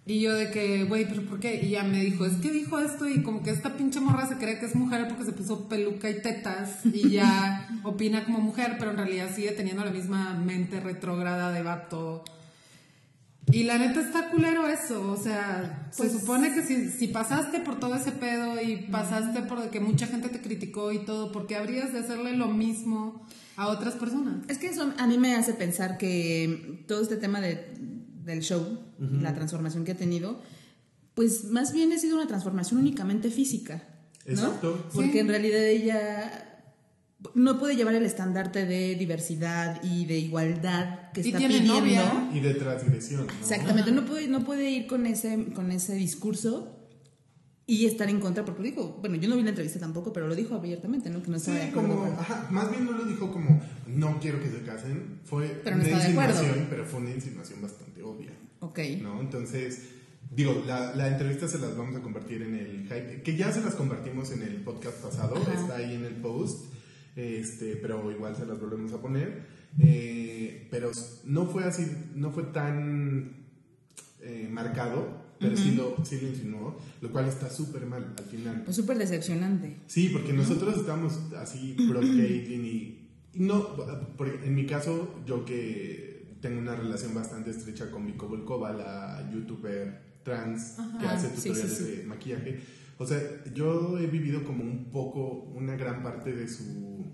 Y 0.07 0.21
yo 0.21 0.35
de 0.35 0.51
que, 0.51 0.85
güey, 0.85 1.07
pero 1.07 1.21
¿por 1.27 1.39
qué? 1.39 1.61
Y 1.63 1.67
ella 1.67 1.83
me 1.85 2.01
dijo, 2.01 2.25
es 2.25 2.37
que 2.37 2.51
dijo 2.51 2.79
esto 2.79 3.07
y 3.07 3.23
como 3.23 3.43
que 3.43 3.51
esta 3.51 3.77
pinche 3.77 4.01
morra 4.01 4.27
se 4.27 4.37
cree 4.39 4.59
que 4.59 4.65
es 4.65 4.75
mujer 4.75 5.07
porque 5.07 5.25
se 5.27 5.33
puso 5.33 5.69
peluca 5.69 6.09
y 6.09 6.23
tetas 6.23 6.87
y 6.87 7.11
ya 7.11 7.69
opina 7.83 8.25
como 8.25 8.41
mujer, 8.41 8.77
pero 8.79 8.93
en 8.93 8.97
realidad 8.97 9.29
sigue 9.35 9.51
teniendo 9.53 9.85
la 9.85 9.91
misma 9.91 10.33
mente 10.33 10.81
retrógrada 10.81 11.53
de 11.53 11.63
vato. 11.63 12.25
Y 13.51 13.65
la 13.65 13.79
neta 13.79 14.01
está 14.01 14.31
culero 14.31 14.67
eso, 14.69 15.11
o 15.11 15.17
sea, 15.17 15.89
Pues- 15.97 16.13
se 16.13 16.21
supone 16.21 16.55
que 16.55 16.63
si, 16.63 16.91
si 16.91 17.09
pasaste 17.09 17.61
por 17.61 17.79
todo 17.79 17.95
ese 17.95 18.13
pedo 18.13 18.61
y 18.63 18.77
pasaste 18.91 19.41
por 19.43 19.61
de 19.63 19.69
que 19.71 19.81
mucha 19.81 20.07
gente 20.07 20.29
te 20.31 20.41
criticó 20.41 20.91
y 20.93 20.99
todo, 21.01 21.33
¿por 21.33 21.47
qué 21.47 21.57
habrías 21.57 21.93
de 21.93 21.99
hacerle 22.01 22.35
lo 22.35 22.49
mismo 22.49 23.27
a 23.59 23.69
otras 23.69 23.95
personas? 23.95 24.37
Es 24.49 24.57
que 24.59 24.69
eso 24.69 24.93
a 24.97 25.07
mí 25.07 25.19
me 25.19 25.35
hace 25.35 25.53
pensar 25.53 25.99
que 25.99 26.85
todo 26.87 27.03
este 27.03 27.17
tema 27.17 27.41
de, 27.41 27.67
del 28.25 28.41
show, 28.41 28.79
la 28.99 29.35
transformación 29.35 29.85
que 29.85 29.93
ha 29.93 29.97
tenido, 29.97 30.41
pues 31.15 31.45
más 31.45 31.73
bien 31.73 31.93
ha 31.93 31.99
sido 31.99 32.17
una 32.17 32.27
transformación 32.27 32.81
únicamente 32.81 33.31
física. 33.31 33.83
¿no? 34.27 34.33
Exacto. 34.33 34.89
Porque 34.95 35.13
Sí. 35.13 35.19
en 35.19 35.29
realidad 35.29 35.65
ella 35.65 36.45
no 37.35 37.59
puede 37.59 37.75
llevar 37.75 37.95
el 37.97 38.05
estandarte 38.05 38.65
de 38.65 38.95
diversidad 38.95 39.83
y 39.83 40.05
de 40.07 40.19
igualdad 40.19 41.11
que 41.13 41.23
Y 41.23 41.27
está 41.27 41.39
tiene 41.39 41.55
pidiendo. 41.59 41.81
novia. 41.81 42.31
Y 42.33 42.39
de 42.41 42.55
transgresión, 42.55 43.27
¿no? 43.27 43.33
Exactamente, 43.41 43.91
no 43.91 44.05
puede, 44.05 44.29
no 44.29 44.45
puede 44.45 44.71
ir 44.71 44.87
con 44.87 45.05
ese, 45.07 45.47
con 45.53 45.73
ese 45.73 45.95
discurso 45.97 46.78
y 47.71 47.85
estar 47.85 48.09
en 48.09 48.19
contra, 48.19 48.45
porque 48.47 48.63
lo 48.63 48.69
dijo, 48.71 48.97
bueno, 49.01 49.17
yo 49.17 49.29
no 49.29 49.37
vi 49.37 49.43
la 49.43 49.51
entrevista 49.51 49.79
tampoco, 49.79 50.11
pero 50.13 50.27
lo 50.27 50.35
dijo 50.35 50.55
abiertamente, 50.55 51.11
¿no? 51.11 51.23
Que 51.23 51.31
no 51.31 51.39
Sí, 51.39 51.51
estaba 51.51 51.59
de 51.59 51.71
acuerdo 51.71 51.89
como, 51.97 52.11
con- 52.11 52.19
ajá, 52.19 52.49
más 52.51 52.71
bien 52.71 52.85
no 52.87 52.93
lo 52.93 53.05
dijo 53.05 53.31
como, 53.31 53.61
no 53.87 54.19
quiero 54.21 54.41
que 54.41 54.49
se 54.51 54.63
casen, 54.63 55.21
fue 55.25 55.61
Pero 55.63 55.77
no 55.77 55.83
una 55.85 55.93
insinuación, 55.93 56.67
pero 56.71 56.85
fue 56.87 57.01
una 57.01 57.11
insinuación 57.11 57.61
bastante 57.61 58.03
obvia, 58.03 58.31
Ok. 58.61 58.79
¿no? 59.03 59.21
Entonces, 59.21 59.83
digo, 60.35 60.65
la, 60.67 60.97
la 60.97 61.09
entrevista 61.09 61.47
se 61.47 61.59
las 61.59 61.77
vamos 61.77 61.95
a 61.95 62.01
convertir 62.01 62.41
en 62.43 62.55
el 62.55 62.83
hype, 62.85 63.23
que 63.23 63.37
ya 63.37 63.53
se 63.53 63.61
las 63.61 63.75
convertimos 63.75 64.33
en 64.33 64.43
el 64.43 64.57
podcast 64.63 64.97
pasado, 65.03 65.37
Ajá. 65.37 65.53
está 65.53 65.77
ahí 65.77 65.95
en 65.95 66.05
el 66.07 66.15
post, 66.15 66.73
este, 67.17 67.77
pero 67.77 68.11
igual 68.11 68.35
se 68.35 68.47
las 68.47 68.59
volvemos 68.59 68.95
a 68.95 69.03
poner, 69.03 69.45
eh, 69.79 70.67
pero 70.71 70.91
no 71.25 71.45
fue 71.47 71.65
así, 71.65 71.87
no 72.15 72.31
fue 72.31 72.45
tan 72.45 73.45
eh, 74.23 74.49
marcado, 74.51 75.28
pero 75.41 75.57
sí, 75.57 75.73
lo, 75.77 75.97
sí 76.05 76.19
lo 76.21 76.29
insinuó, 76.29 76.79
lo 77.01 77.11
cual 77.13 77.27
está 77.29 77.49
súper 77.51 77.87
mal 77.87 78.15
al 78.17 78.25
final. 78.25 78.63
Pues 78.65 78.77
súper 78.77 78.99
decepcionante. 78.99 79.77
Sí, 79.87 80.09
porque 80.13 80.33
nosotros 80.33 80.77
estamos 80.79 81.19
así 81.37 81.75
pro 81.89 82.01
Caitlyn 82.01 82.65
y, 82.65 83.09
y 83.35 83.41
no, 83.41 83.77
por- 84.17 84.29
en 84.45 84.55
mi 84.55 84.67
caso, 84.67 85.21
yo 85.27 85.45
que 85.45 86.37
tengo 86.41 86.59
una 86.61 86.75
relación 86.77 87.15
bastante 87.15 87.51
estrecha 87.51 87.91
con 87.91 88.07
Vico 88.07 88.29
Volkova, 88.29 88.73
la 88.73 89.31
youtuber 89.33 90.21
trans 90.25 90.77
que 91.01 91.07
Ah, 91.07 91.15
hace 91.15 91.29
sí, 91.31 91.35
sí, 91.37 91.49
tutoriales 91.49 91.77
sí. 91.79 91.85
de 91.85 92.05
maquillaje. 92.05 92.61
O 92.99 93.07
sea, 93.07 93.21
yo 93.55 93.99
he 93.99 94.07
vivido 94.09 94.45
como 94.45 94.65
un 94.65 94.91
poco, 94.91 95.45
una 95.55 95.77
gran 95.77 96.03
parte 96.03 96.33
de 96.33 96.49
su, 96.49 97.13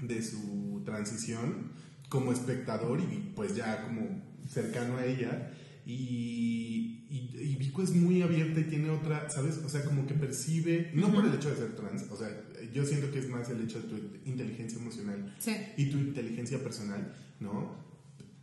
de 0.00 0.22
su 0.22 0.82
transición 0.84 1.72
como 2.08 2.32
espectador 2.32 3.00
y 3.00 3.32
pues 3.36 3.54
ya 3.54 3.82
como 3.84 4.22
cercano 4.48 4.96
a 4.96 5.04
ella. 5.06 5.52
Y, 5.86 7.06
y, 7.10 7.30
y 7.38 7.56
Vico 7.56 7.82
es 7.82 7.90
muy 7.94 8.22
abierta 8.22 8.60
y 8.60 8.64
tiene 8.64 8.90
otra, 8.90 9.28
¿sabes? 9.30 9.58
O 9.58 9.68
sea, 9.68 9.84
como 9.84 10.06
que 10.06 10.14
percibe, 10.14 10.90
no 10.94 11.12
por 11.12 11.24
el 11.26 11.34
hecho 11.34 11.50
de 11.50 11.56
ser 11.56 11.76
trans, 11.76 12.04
o 12.10 12.16
sea, 12.16 12.28
yo 12.72 12.84
siento 12.84 13.10
que 13.10 13.18
es 13.18 13.28
más 13.28 13.48
el 13.50 13.62
hecho 13.62 13.80
de 13.82 13.88
tu 13.88 13.96
inteligencia 14.24 14.78
emocional 14.78 15.34
Sí. 15.38 15.52
y 15.76 15.86
tu 15.90 15.98
inteligencia 15.98 16.62
personal, 16.62 17.14
¿no? 17.40 17.82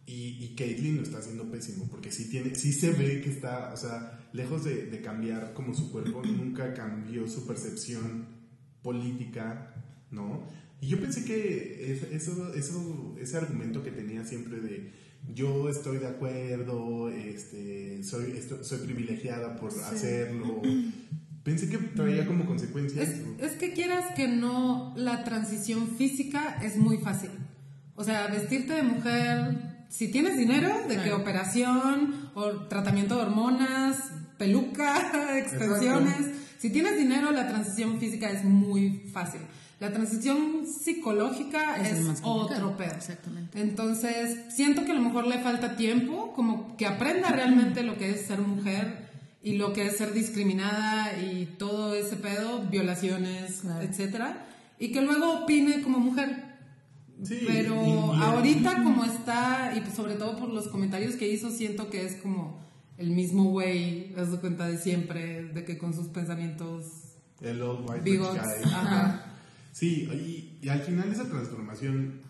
Y, 0.06 0.38
y 0.44 0.56
Caitlyn 0.56 0.98
lo 0.98 1.04
está 1.04 1.20
haciendo 1.20 1.50
pésimo, 1.50 1.88
porque 1.90 2.12
sí, 2.12 2.30
tiene, 2.30 2.56
sí 2.56 2.74
se 2.74 2.92
ve 2.92 3.22
que 3.22 3.30
está, 3.30 3.72
o 3.74 3.78
sea, 3.78 4.30
lejos 4.34 4.64
de, 4.64 4.88
de 4.88 5.02
cambiar 5.02 5.54
como 5.54 5.74
su 5.74 5.92
cuerpo, 5.92 6.22
nunca 6.26 6.74
cambió 6.74 7.28
su 7.28 7.48
percepción 7.48 8.26
política, 8.82 9.74
¿no? 10.12 10.46
Y 10.82 10.88
yo 10.88 11.00
pensé 11.00 11.24
que 11.26 11.92
es- 11.92 12.04
eso, 12.12 12.54
eso, 12.56 13.16
ese 13.20 13.38
argumento 13.38 13.84
que 13.84 13.92
tenía 13.92 14.26
siempre 14.26 14.60
de 14.60 14.92
yo 15.28 15.70
estoy 15.70 15.98
de 15.98 16.08
acuerdo, 16.08 17.10
este, 17.10 18.04
soy, 18.04 18.32
esto- 18.38 18.64
soy 18.64 18.80
privilegiada 18.80 19.56
por 19.56 19.72
hacerlo, 19.72 20.62
pensé 21.44 21.70
que 21.70 21.78
traía 21.78 22.26
como 22.26 22.46
consecuencias. 22.46 23.10
Es, 23.10 23.22
es 23.40 23.52
que 23.54 23.74
quieras 23.74 24.14
que 24.16 24.28
no, 24.28 24.94
la 24.98 25.24
transición 25.24 25.88
física 25.98 26.60
es 26.64 26.78
muy 26.78 26.98
fácil. 26.98 27.32
O 27.96 28.04
sea, 28.04 28.28
vestirte 28.28 28.74
de 28.74 28.84
mujer, 28.84 29.86
si 29.90 30.10
tienes 30.12 30.38
dinero, 30.38 30.70
de 30.88 30.96
que 30.96 31.04
Claro. 31.04 31.18
operación 31.18 32.30
o 32.34 32.52
tratamiento 32.68 33.16
de 33.16 33.22
hormonas, 33.24 33.98
peluca, 34.38 35.38
extensiones. 35.40 36.28
Si 36.58 36.70
tienes 36.72 36.98
dinero, 36.98 37.32
la 37.32 37.48
transición 37.48 38.00
física 38.00 38.30
es 38.32 38.44
muy 38.44 39.10
fácil. 39.12 39.42
La 39.82 39.92
transición 39.92 40.66
psicológica 40.68 41.76
Es 41.78 41.98
es, 42.00 42.06
más 42.06 42.22
otro 42.24 42.78
pedo. 42.78 42.94
exactamente. 42.96 43.60
Entonces, 43.60 44.38
siento 44.56 44.86
que 44.86 44.92
a 44.92 44.96
lo 44.96 45.02
mejor 45.02 45.26
le 45.26 45.40
falta 45.40 45.76
tiempo, 45.76 46.34
como 46.34 46.78
que 46.78 46.86
aprenda 46.86 47.30
realmente 47.30 47.82
lo 47.84 47.98
que 47.98 48.12
es 48.12 48.22
ser 48.28 48.40
mujer 48.42 49.10
y 49.44 49.54
lo 49.58 49.74
que 49.74 49.88
es 49.88 49.98
ser 49.98 50.14
discriminada 50.14 51.20
y 51.20 51.48
todo 51.58 51.96
ese 51.96 52.16
pedo, 52.16 52.62
violaciones, 52.70 53.62
Claro. 53.62 53.82
etcétera, 53.82 54.46
y 54.78 54.92
que 54.92 55.02
luego 55.02 55.42
opine 55.44 55.82
como 55.82 55.98
mujer. 56.00 56.52
Sí, 57.24 57.40
Pero 57.48 57.76
ahorita 58.14 58.84
como 58.84 59.04
está, 59.04 59.74
y 59.76 59.82
pues 59.82 59.96
sobre 59.96 60.14
todo 60.14 60.38
por 60.38 60.50
los 60.50 60.68
comentarios 60.68 61.16
que 61.16 61.28
hizo, 61.32 61.50
siento 61.50 61.90
que 61.90 62.06
es 62.06 62.16
como 62.18 62.60
el 63.00 63.10
mismo 63.10 63.46
güey, 63.46 64.14
das 64.14 64.30
cuenta 64.40 64.68
de 64.68 64.78
siempre, 64.78 65.44
de 65.46 65.66
que 65.66 65.80
con 65.80 65.94
sus 65.96 66.08
pensamientos 66.08 66.86
El 67.42 67.64
old 67.64 67.90
white 67.90 68.18
guy. 68.18 68.28
Ajá. 68.66 69.26
Sí, 69.72 70.08
y, 70.12 70.66
y 70.66 70.70
al 70.70 70.82
final 70.82 71.12
esa 71.12 71.26
transformación 71.30 72.22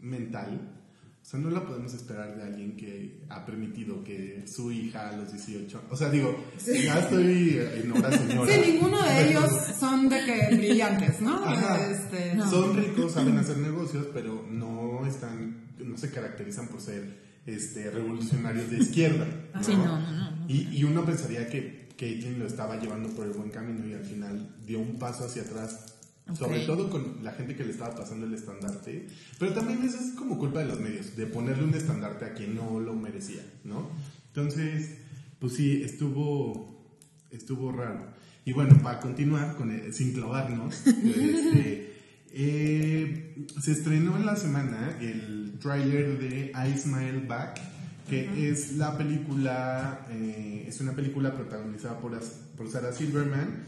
mental, 0.00 0.74
o 1.22 1.26
sea, 1.26 1.40
no 1.40 1.50
la 1.50 1.64
podemos 1.64 1.94
esperar 1.94 2.36
de 2.36 2.42
alguien 2.42 2.76
que 2.76 3.24
ha 3.30 3.46
permitido 3.46 4.04
que 4.04 4.44
su 4.46 4.70
hija 4.70 5.08
a 5.08 5.16
los 5.16 5.32
18, 5.32 5.84
o 5.90 5.96
sea, 5.96 6.10
digo, 6.10 6.44
ya 6.64 7.00
estoy 7.00 7.58
en 7.82 7.92
hora 7.92 8.12
señora. 8.18 8.52
Sí, 8.52 8.72
ninguno 8.72 9.02
de 9.02 9.30
ellos 9.30 9.50
son 9.78 10.08
de 10.08 10.24
que 10.24 10.56
brillantes, 10.56 11.20
¿no? 11.22 11.44
Ajá. 11.44 11.90
Este, 11.90 12.38
Son 12.40 12.76
ricos, 12.76 13.12
saben 13.12 13.38
hacer 13.38 13.56
negocios, 13.58 14.06
pero 14.12 14.46
no 14.50 15.06
están, 15.06 15.74
no 15.78 15.96
se 15.96 16.10
caracterizan 16.10 16.68
por 16.68 16.80
ser 16.80 17.24
este, 17.46 17.90
revolucionarios 17.90 18.70
de 18.70 18.78
izquierda. 18.78 19.26
¿no? 19.54 19.64
Sí, 19.64 19.72
no, 19.72 19.98
no, 19.98 20.12
no, 20.12 20.30
no. 20.30 20.46
Y, 20.46 20.68
y 20.76 20.84
uno 20.84 21.04
pensaría 21.06 21.48
que 21.48 21.88
Caitlyn 21.98 22.38
lo 22.38 22.46
estaba 22.46 22.76
llevando 22.78 23.08
por 23.10 23.26
el 23.26 23.32
buen 23.32 23.50
camino 23.50 23.86
y 23.86 23.94
al 23.94 24.04
final 24.04 24.54
dio 24.66 24.78
un 24.78 24.98
paso 24.98 25.24
hacia 25.24 25.42
atrás. 25.42 25.93
Ok. 26.28 26.36
Sobre 26.38 26.60
todo 26.60 26.88
con 26.90 27.18
la 27.22 27.32
gente 27.32 27.54
que 27.54 27.64
le 27.64 27.72
estaba 27.72 27.94
pasando 27.94 28.24
el 28.26 28.32
estandarte. 28.34 29.08
Pero 29.38 29.52
también 29.52 29.82
eso 29.82 29.98
es 29.98 30.12
como 30.16 30.38
culpa 30.38 30.60
de 30.60 30.66
los 30.66 30.80
medios, 30.80 31.16
de 31.16 31.26
ponerle 31.26 31.64
un 31.64 31.74
estandarte 31.74 32.24
a 32.24 32.32
quien 32.34 32.54
no 32.54 32.80
lo 32.80 32.94
merecía, 32.94 33.42
¿no? 33.64 33.90
Entonces, 34.28 34.96
pues 35.38 35.52
sí, 35.54 35.82
estuvo, 35.82 36.88
estuvo 37.30 37.70
raro. 37.72 38.06
Y 38.46 38.52
bueno, 38.52 38.78
para 38.82 39.00
continuar, 39.00 39.54
con 39.56 39.70
el- 39.70 39.92
sin 39.92 40.12
clavarnos, 40.14 40.86
este, 40.86 41.92
eh, 42.32 43.46
se 43.62 43.72
estrenó 43.72 44.16
en 44.16 44.26
la 44.26 44.36
semana 44.36 44.96
el 45.00 45.54
tráiler 45.60 46.18
de 46.18 46.52
I 46.54 46.78
Smile 46.78 47.26
Back, 47.26 47.60
que 48.08 48.50
es 48.50 48.72
la 48.76 48.96
película, 48.98 50.06
eh, 50.10 50.64
es 50.68 50.80
una 50.80 50.92
película 50.92 51.34
protagonizada 51.34 51.98
por, 52.00 52.18
por 52.56 52.70
Sarah 52.70 52.92
Silverman. 52.92 53.66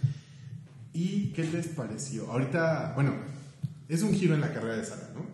¿Y 0.97 1.33
qué 1.35 1.45
les 1.45 1.69
pareció? 1.69 2.31
Ahorita, 2.31 2.93
bueno, 2.95 3.13
es 3.89 4.03
un 4.03 4.15
giro 4.15 4.35
en 4.35 4.41
la 4.41 4.53
carrera 4.53 4.77
de 4.79 4.85
Sarah, 4.85 5.11
¿no? 5.15 5.27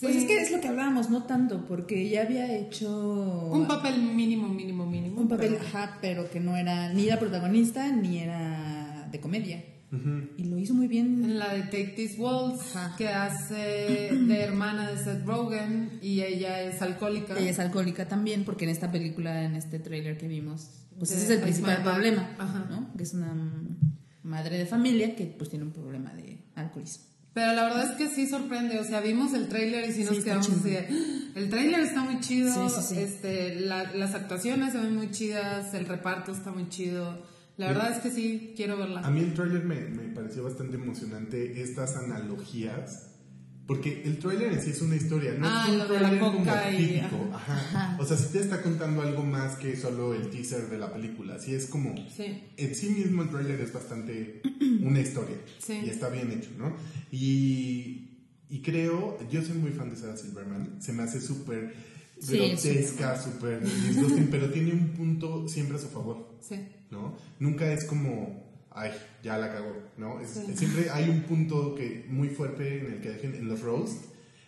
Pues 0.00 0.12
sí. 0.14 0.18
es 0.18 0.24
que 0.26 0.42
es 0.42 0.50
lo 0.52 0.60
que 0.60 0.68
hablábamos, 0.68 1.08
no 1.08 1.22
tanto, 1.24 1.64
porque 1.66 2.08
ya 2.10 2.22
había 2.22 2.54
hecho 2.54 3.48
Un 3.50 3.66
papel 3.66 4.02
mínimo, 4.02 4.46
mínimo, 4.48 4.84
mínimo. 4.84 5.18
un 5.22 5.28
papel, 5.28 5.54
pero- 5.54 5.66
ajá, 5.66 5.98
pero 6.02 6.30
que 6.30 6.38
no 6.40 6.54
era 6.56 6.92
ni 6.92 7.06
era 7.06 7.18
protagonista 7.18 7.90
ni 7.90 8.18
era 8.18 9.08
de 9.10 9.20
comedia. 9.20 9.64
Y 10.36 10.44
lo 10.44 10.58
hizo 10.58 10.74
muy 10.74 10.88
bien. 10.88 11.24
En 11.24 11.38
la 11.38 11.54
de 11.54 11.62
Take 11.62 11.94
This 11.96 12.18
Waltz, 12.18 12.76
Ajá. 12.76 12.94
que 12.98 13.08
hace 13.08 13.54
de 14.12 14.40
hermana 14.42 14.90
de 14.90 14.98
Seth 14.98 15.24
Rogen 15.24 15.98
y 16.02 16.20
ella 16.20 16.60
es 16.60 16.82
alcohólica. 16.82 17.32
Ella 17.38 17.50
es 17.50 17.58
alcohólica 17.58 18.06
también, 18.06 18.44
porque 18.44 18.64
en 18.64 18.72
esta 18.72 18.92
película, 18.92 19.44
en 19.44 19.54
este 19.54 19.78
tráiler 19.78 20.18
que 20.18 20.28
vimos, 20.28 20.68
pues 20.98 21.10
De 21.10 21.16
ese 21.16 21.24
es 21.24 21.30
el 21.30 21.40
principal 21.40 21.82
problema. 21.82 22.28
Ajá. 22.38 22.66
¿no? 22.68 22.92
Que 22.94 23.04
es 23.04 23.14
una 23.14 23.32
madre 24.26 24.58
de 24.58 24.66
familia 24.66 25.14
que 25.16 25.24
pues 25.26 25.48
tiene 25.50 25.64
un 25.64 25.72
problema 25.72 26.12
de 26.14 26.38
alcoholismo. 26.54 27.04
Pero 27.32 27.52
la 27.52 27.64
verdad 27.64 27.90
es 27.90 27.96
que 27.98 28.08
sí 28.08 28.26
sorprende, 28.26 28.78
o 28.78 28.84
sea, 28.84 29.00
vimos 29.00 29.34
el 29.34 29.48
tráiler 29.48 29.88
y 29.88 29.92
sí 29.92 30.04
nos 30.04 30.16
Sí, 30.16 30.22
quedamos 30.22 30.48
así 30.50 30.74
"Ah, 30.76 30.86
el 31.34 31.50
tráiler 31.50 31.80
está 31.80 32.02
muy 32.02 32.20
chido, 32.20 32.52
Sí, 32.68 32.74
sí, 32.80 32.94
sí. 32.94 32.98
este, 33.00 33.60
la- 33.60 33.92
las 33.94 34.14
actuaciones 34.14 34.72
se 34.72 34.78
ven 34.78 34.94
muy 34.96 35.10
chidas, 35.10 35.74
el 35.74 35.84
reparto 35.86 36.32
está 36.32 36.50
muy 36.50 36.68
chido. 36.70 37.22
La 37.58 37.68
verdad 37.68 37.90
es 37.92 37.98
que 37.98 38.10
sí, 38.10 38.52
quiero 38.56 38.76
verla. 38.78 39.00
A 39.00 39.10
mí 39.10 39.20
el 39.20 39.34
tráiler 39.34 39.64
me, 39.64 39.80
me 39.82 40.08
pareció 40.14 40.44
bastante 40.44 40.76
emocionante 40.76 41.60
estas 41.62 41.96
analogías. 41.96 43.15
Porque 43.66 44.02
el 44.04 44.18
tráiler 44.18 44.52
en 44.52 44.60
sí 44.62 44.70
es 44.70 44.80
una 44.80 44.94
historia, 44.94 45.34
no 45.36 45.46
Ah, 45.48 45.64
es 45.66 45.72
un 45.72 45.78
lo 45.78 45.84
de 45.88 45.94
la 45.94 45.98
tráiler 46.10 46.20
como 46.20 46.44
y- 46.70 46.76
típico. 46.76 47.30
Ajá. 47.34 47.96
O 48.00 48.04
sea, 48.06 48.16
sí 48.16 48.26
te 48.32 48.38
está 48.40 48.62
contando 48.62 49.02
algo 49.02 49.24
más 49.24 49.56
que 49.56 49.76
solo 49.76 50.14
el 50.14 50.30
teaser 50.30 50.68
de 50.70 50.78
la 50.78 50.92
película. 50.92 51.38
Sí 51.40 51.52
es 51.54 51.66
como... 51.66 51.94
Sí. 52.08 52.44
En 52.56 52.74
sí 52.76 52.90
mismo 52.90 53.22
el 53.22 53.30
tráiler 53.30 53.60
es 53.60 53.72
bastante 53.72 54.40
una 54.82 55.00
historia. 55.00 55.36
Sí. 55.58 55.80
Y 55.84 55.90
está 55.90 56.08
bien 56.10 56.30
hecho, 56.30 56.50
¿no? 56.56 56.76
Y, 57.10 58.10
y 58.48 58.60
creo... 58.62 59.18
Yo 59.30 59.42
soy 59.42 59.56
muy 59.56 59.72
fan 59.72 59.90
de 59.90 59.96
Sarah 59.96 60.16
Silverman. 60.16 60.80
Se 60.80 60.92
me 60.92 61.02
hace 61.02 61.20
súper 61.20 61.74
Sí, 62.18 62.38
grotesca, 62.38 63.20
súper 63.20 63.62
disgusting, 63.62 64.28
pero 64.30 64.48
tiene 64.50 64.72
un 64.72 64.88
punto 64.90 65.46
siempre 65.48 65.76
a 65.76 65.80
su 65.80 65.88
favor. 65.88 66.38
Sí. 66.40 66.56
¿no? 66.90 67.14
Nunca 67.40 67.70
es 67.72 67.84
como, 67.84 68.45
ay, 68.76 68.92
ya 69.22 69.36
la 69.38 69.52
cagó, 69.52 69.72
¿no? 69.96 70.20
Es- 70.20 70.30
Sí. 70.30 70.56
Siempre 70.56 70.90
hay 70.90 71.08
un 71.08 71.22
punto 71.22 71.74
que 71.74 72.04
muy 72.08 72.28
fuerte 72.28 72.78
en 72.80 72.92
el 72.92 73.00
que 73.00 73.08
dejen 73.10 73.34
en 73.34 73.48
los 73.48 73.60
roast. 73.62 74.04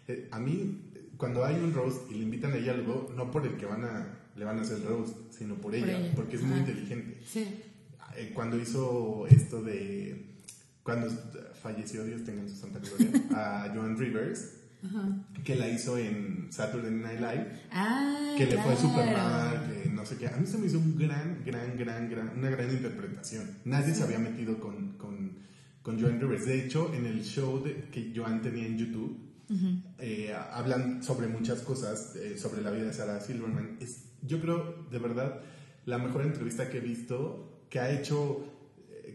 Eh, 0.07 0.29
a 0.31 0.39
mí, 0.39 0.93
cuando 1.17 1.45
hay 1.45 1.57
un 1.57 1.73
roast 1.75 2.11
y 2.11 2.15
le 2.15 2.23
invitan 2.25 2.53
a 2.53 2.57
ella 2.57 2.73
algo, 2.73 3.13
no 3.17 3.31
por 3.31 3.45
el 3.47 3.57
que 3.57 3.67
van 3.67 3.85
a, 3.85 4.19
le 4.37 4.45
van 4.45 4.59
a 4.59 4.63
hacer 4.63 4.77
el 4.79 4.85
roast, 4.85 5.17
sino 5.37 5.57
por 5.57 5.75
ella, 5.75 5.99
ella. 5.99 6.13
porque 6.15 6.37
es 6.37 6.43
muy 6.43 6.59
inteligente. 6.61 7.19
Sí. 7.27 7.63
Eh, 8.17 8.31
cuando 8.35 8.57
hizo 8.59 9.27
esto 9.29 9.63
de, 9.63 10.27
cuando 10.83 11.09
falleció, 11.63 12.05
Dios 12.05 12.25
tenga 12.25 12.43
en 12.43 12.49
su 12.49 12.57
santa 12.57 12.79
gloria, 12.79 13.11
a 13.33 13.73
Joan 13.75 13.99
Rivers, 13.99 14.53
que 15.45 15.55
la 15.57 15.69
hizo 15.69 15.99
en 15.99 16.49
Saturday 16.51 16.91
Night 16.93 17.21
Live, 17.21 17.47
Ah, 17.73 18.35
que 18.37 18.47
le 18.47 18.59
fue 18.63 18.77
súper 18.77 19.13
mal, 19.13 19.67
que 19.83 19.91
no 19.91 20.05
sé 20.07 20.17
qué. 20.17 20.29
A 20.29 20.37
mí 20.37 20.47
se 20.47 20.59
me 20.59 20.67
hizo 20.67 20.79
un 20.79 20.97
gran, 20.97 21.43
gran, 21.45 21.77
gran, 21.77 22.09
gran, 22.09 22.33
una 22.39 22.51
gran 22.51 22.71
interpretación. 22.71 23.45
Nadie 23.65 23.95
se 23.95 24.03
había 24.05 24.19
metido 24.19 24.59
con, 24.61 24.93
con, 24.99 25.33
con 25.83 26.01
Joan 26.01 26.21
Rivers. 26.21 26.47
De 26.47 26.65
hecho, 26.65 26.93
en 26.95 27.07
el 27.07 27.23
show 27.25 27.63
de- 27.63 27.89
que 27.91 28.13
Joan 28.15 28.41
tenía 28.43 28.67
en 28.67 28.79
YouTube, 28.79 29.19
eh, 29.99 30.35
hablan 30.53 31.03
sobre 31.03 31.27
muchas 31.27 31.61
cosas, 31.63 32.15
eh, 32.17 32.37
sobre 32.39 32.61
la 32.63 32.71
vida 32.71 32.85
de 32.85 32.93
Sarah 32.93 33.21
Silverman. 33.21 33.79
Es, 33.81 34.05
yo 34.23 34.41
creo, 34.41 34.87
de 34.91 34.99
verdad, 34.99 35.41
la 35.87 35.99
mejor 35.99 36.23
entrevista 36.23 36.69
que 36.69 36.79
he 36.79 36.81
visto, 36.81 37.65
que 37.71 37.81
ha 37.81 37.91
hecho, 37.91 38.45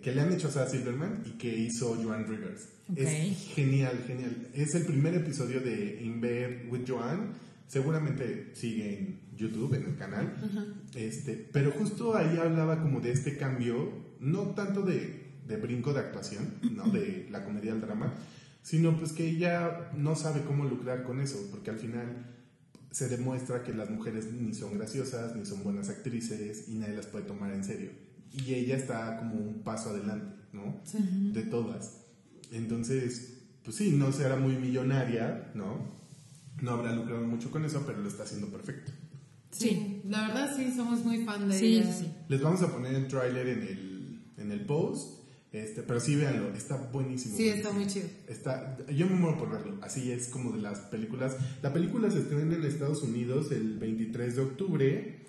que 0.03 0.13
le 0.13 0.21
han 0.21 0.33
hecho 0.33 0.49
a 0.49 0.51
Sarah 0.51 0.69
Silverman 0.69 1.23
y 1.25 1.31
que 1.37 1.47
hizo 1.47 1.95
Joan 1.95 2.27
Rivers. 2.27 2.67
Es 2.93 3.53
genial, 3.55 4.03
genial. 4.05 4.49
Es 4.53 4.75
el 4.75 4.85
primer 4.85 5.15
episodio 5.15 5.61
de 5.61 6.01
In 6.03 6.19
Bed 6.19 6.69
with 6.69 6.81
Joan. 6.85 7.31
Seguramente 7.67 8.51
sigue 8.53 8.99
en 8.99 9.21
YouTube, 9.37 9.73
en 9.75 9.85
el 9.85 9.95
canal. 9.95 10.35
este, 10.93 11.49
pero 11.51 11.71
justo 11.71 12.17
ahí 12.17 12.37
hablaba 12.37 12.81
como 12.81 12.99
de 12.99 13.13
este 13.13 13.37
cambio, 13.37 13.93
no 14.19 14.49
tanto 14.49 14.81
de, 14.81 15.23
de 15.47 15.57
brinco 15.57 15.93
de 15.93 16.01
actuación, 16.01 16.53
¿no? 16.75 16.89
de 16.89 17.27
la 17.31 17.45
comedia 17.45 17.71
al 17.71 17.79
drama, 17.79 18.13
sino 18.61 18.99
pues 18.99 19.13
que 19.13 19.25
ella 19.25 19.89
no 19.95 20.17
sabe 20.17 20.41
cómo 20.41 20.65
lucrar 20.65 21.03
con 21.03 21.21
eso, 21.21 21.47
porque 21.49 21.69
al 21.69 21.79
final 21.79 22.29
se 22.91 23.07
demuestra 23.07 23.63
que 23.63 23.73
las 23.73 23.89
mujeres 23.89 24.31
ni 24.33 24.53
son 24.53 24.77
graciosas, 24.77 25.33
ni 25.35 25.45
son 25.45 25.63
buenas 25.63 25.89
actrices 25.89 26.67
y 26.67 26.75
nadie 26.75 26.95
las 26.95 27.07
puede 27.07 27.25
tomar 27.25 27.53
en 27.53 27.63
serio. 27.63 28.02
Y 28.33 28.53
ella 28.55 28.75
está 28.75 29.17
como 29.17 29.35
un 29.35 29.61
paso 29.63 29.89
adelante, 29.91 30.35
¿no? 30.53 30.81
De 31.33 31.43
todas. 31.43 32.01
Entonces, 32.51 33.39
pues 33.63 33.75
sí, 33.77 33.91
no 33.91 34.11
será 34.11 34.35
muy 34.37 34.55
millonaria, 34.57 35.51
¿no? 35.55 35.91
No 36.61 36.71
habrá 36.71 36.93
lucrado 36.95 37.23
mucho 37.25 37.51
con 37.51 37.65
eso, 37.65 37.83
pero 37.85 37.99
lo 38.01 38.07
está 38.07 38.23
haciendo 38.23 38.47
perfecto. 38.47 38.91
Sí. 39.51 40.01
La 40.07 40.27
verdad 40.27 40.55
sí, 40.55 40.71
somos 40.75 41.03
muy 41.05 41.23
fan 41.25 41.47
de 41.47 41.57
Sí, 41.57 41.77
ella. 41.77 41.93
sí, 41.93 42.05
sí. 42.05 42.11
Les 42.27 42.41
vamos 42.41 42.61
a 42.63 42.71
poner 42.71 42.95
el 42.95 43.07
tráiler 43.07 43.47
en 43.47 43.61
el, 43.63 44.25
en 44.37 44.51
el 44.51 44.65
post. 44.65 45.21
Este, 45.51 45.83
pero 45.83 45.99
sí, 45.99 46.15
véanlo, 46.15 46.51
está 46.55 46.77
buenísimo. 46.91 47.37
Sí, 47.37 47.47
está 47.47 47.71
muy 47.71 47.85
chido. 47.85 48.07
Está, 48.27 48.75
yo 48.87 49.05
me 49.07 49.15
muero 49.15 49.37
por 49.37 49.51
verlo. 49.51 49.77
Así 49.83 50.11
es 50.11 50.27
como 50.29 50.51
de 50.51 50.59
las 50.59 50.79
películas. 50.79 51.35
La 51.61 51.71
película 51.71 52.09
se 52.09 52.19
estrena 52.19 52.55
en 52.55 52.63
Estados 52.63 53.03
Unidos 53.03 53.51
el 53.51 53.77
23 53.77 54.35
de 54.35 54.41
octubre. 54.41 55.22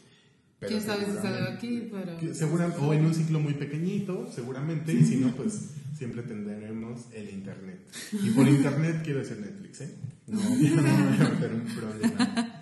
Pero 0.67 0.69
Quién 0.69 0.81
sabe 0.83 1.05
si 1.07 1.13
seguramente- 1.13 1.53
aquí, 1.53 1.89
pero. 1.93 2.17
que 2.19 2.35
segura- 2.35 2.69
o 2.81 2.93
en 2.95 3.05
un 3.07 3.15
ciclo 3.15 3.41
muy 3.41 3.55
pequeñito, 3.55 4.31
seguramente. 4.35 4.93
Y 4.93 5.05
si 5.05 5.17
no, 5.17 5.29
pues 5.37 5.71
siempre 5.97 6.23
tendremos 6.23 7.03
el 7.15 7.31
internet. 7.31 7.79
Y 8.13 8.31
por 8.31 8.49
internet 8.49 9.01
quiero 9.05 9.21
decir 9.21 9.39
Netflix, 9.39 9.81
¿eh? 9.83 9.95
No, 10.27 10.39
no 10.43 10.83
me 10.83 10.93
voy 10.93 11.27
a 11.27 11.29
meter 11.31 11.53
un 11.55 11.65
problema. 11.75 12.61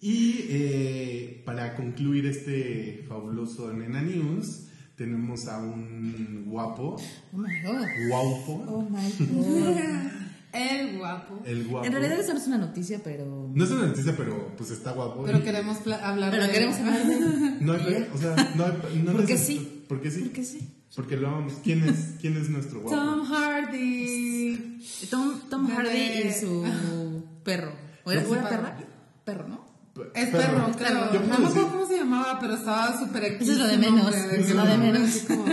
Y 0.00 0.46
eh, 0.48 1.42
para 1.44 1.74
concluir 1.76 2.26
este 2.26 3.04
fabuloso 3.08 3.72
Nena 3.72 4.00
News, 4.02 4.66
tenemos 4.96 5.46
a 5.46 5.58
un 5.58 6.44
guapo, 6.46 6.96
Oh 7.32 7.36
my 7.38 7.62
god. 7.62 7.86
guapo, 8.08 8.64
Oh 8.68 8.88
my 8.88 9.26
god. 9.26 10.19
El 10.52 10.98
guapo. 10.98 11.40
el 11.44 11.66
guapo. 11.68 11.86
En 11.86 11.92
realidad 11.92 12.18
esa 12.20 12.32
no 12.32 12.38
es 12.40 12.46
una 12.46 12.58
noticia, 12.58 13.00
pero. 13.04 13.50
No 13.54 13.64
es 13.64 13.70
una 13.70 13.86
noticia, 13.86 14.14
pero 14.16 14.54
pues 14.56 14.70
está 14.70 14.92
guapo. 14.92 15.22
Pero 15.24 15.38
Y- 15.38 15.42
queremos 15.42 15.78
hablar 16.02 16.30
Pero 16.30 16.44
de 16.44 16.50
queremos 16.50 16.76
hablar 16.78 17.06
de. 17.06 17.56
No 17.60 17.72
hay, 17.74 18.08
o 18.14 18.18
sea, 18.18 18.52
no 18.56 18.64
hay, 18.64 19.02
no 19.04 19.12
Porque 19.12 19.36
sí. 19.38 19.84
Porque 19.88 20.10
sí. 20.10 20.20
Porque 20.22 20.44
sí. 20.44 20.74
Porque 20.96 21.16
lo 21.16 21.28
amamos. 21.28 21.52
¿Quién 21.62 21.84
es, 21.88 22.14
quién 22.20 22.36
es 22.36 22.48
nuestro 22.50 22.80
guapo? 22.80 22.96
Tom 22.96 23.24
Hardy. 23.24 24.80
Tom, 25.10 25.40
Tom. 25.48 25.68
Hardy 25.70 25.98
y 26.28 26.32
su 26.32 27.22
perro. 27.44 27.72
¿O 28.04 28.10
era, 28.12 28.22
No, 28.22 28.28
o 28.30 28.34
era 28.34 28.42
su 28.42 28.48
perra? 28.48 28.76
perro. 28.76 28.90
Perro, 29.24 29.48
¿no? 29.48 29.70
Es 30.14 30.28
perro. 30.30 30.72
Yo 31.12 31.20
No 31.20 31.38
me 31.38 31.46
acuerdo 31.46 31.68
cómo 31.70 31.86
se 31.86 31.96
llamaba, 31.98 32.38
pero 32.40 32.54
estaba 32.54 32.98
súper 32.98 33.24
Eso 33.40 33.52
es 33.52 33.58
lo 33.58 33.66
de 33.66 33.78
menos, 33.78 34.14
eso 34.14 34.30
es 34.34 34.54
lo 34.54 34.64
de 34.64 34.78
menos. 34.78 35.10
como 35.28 35.46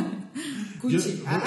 Yo 0.89 0.99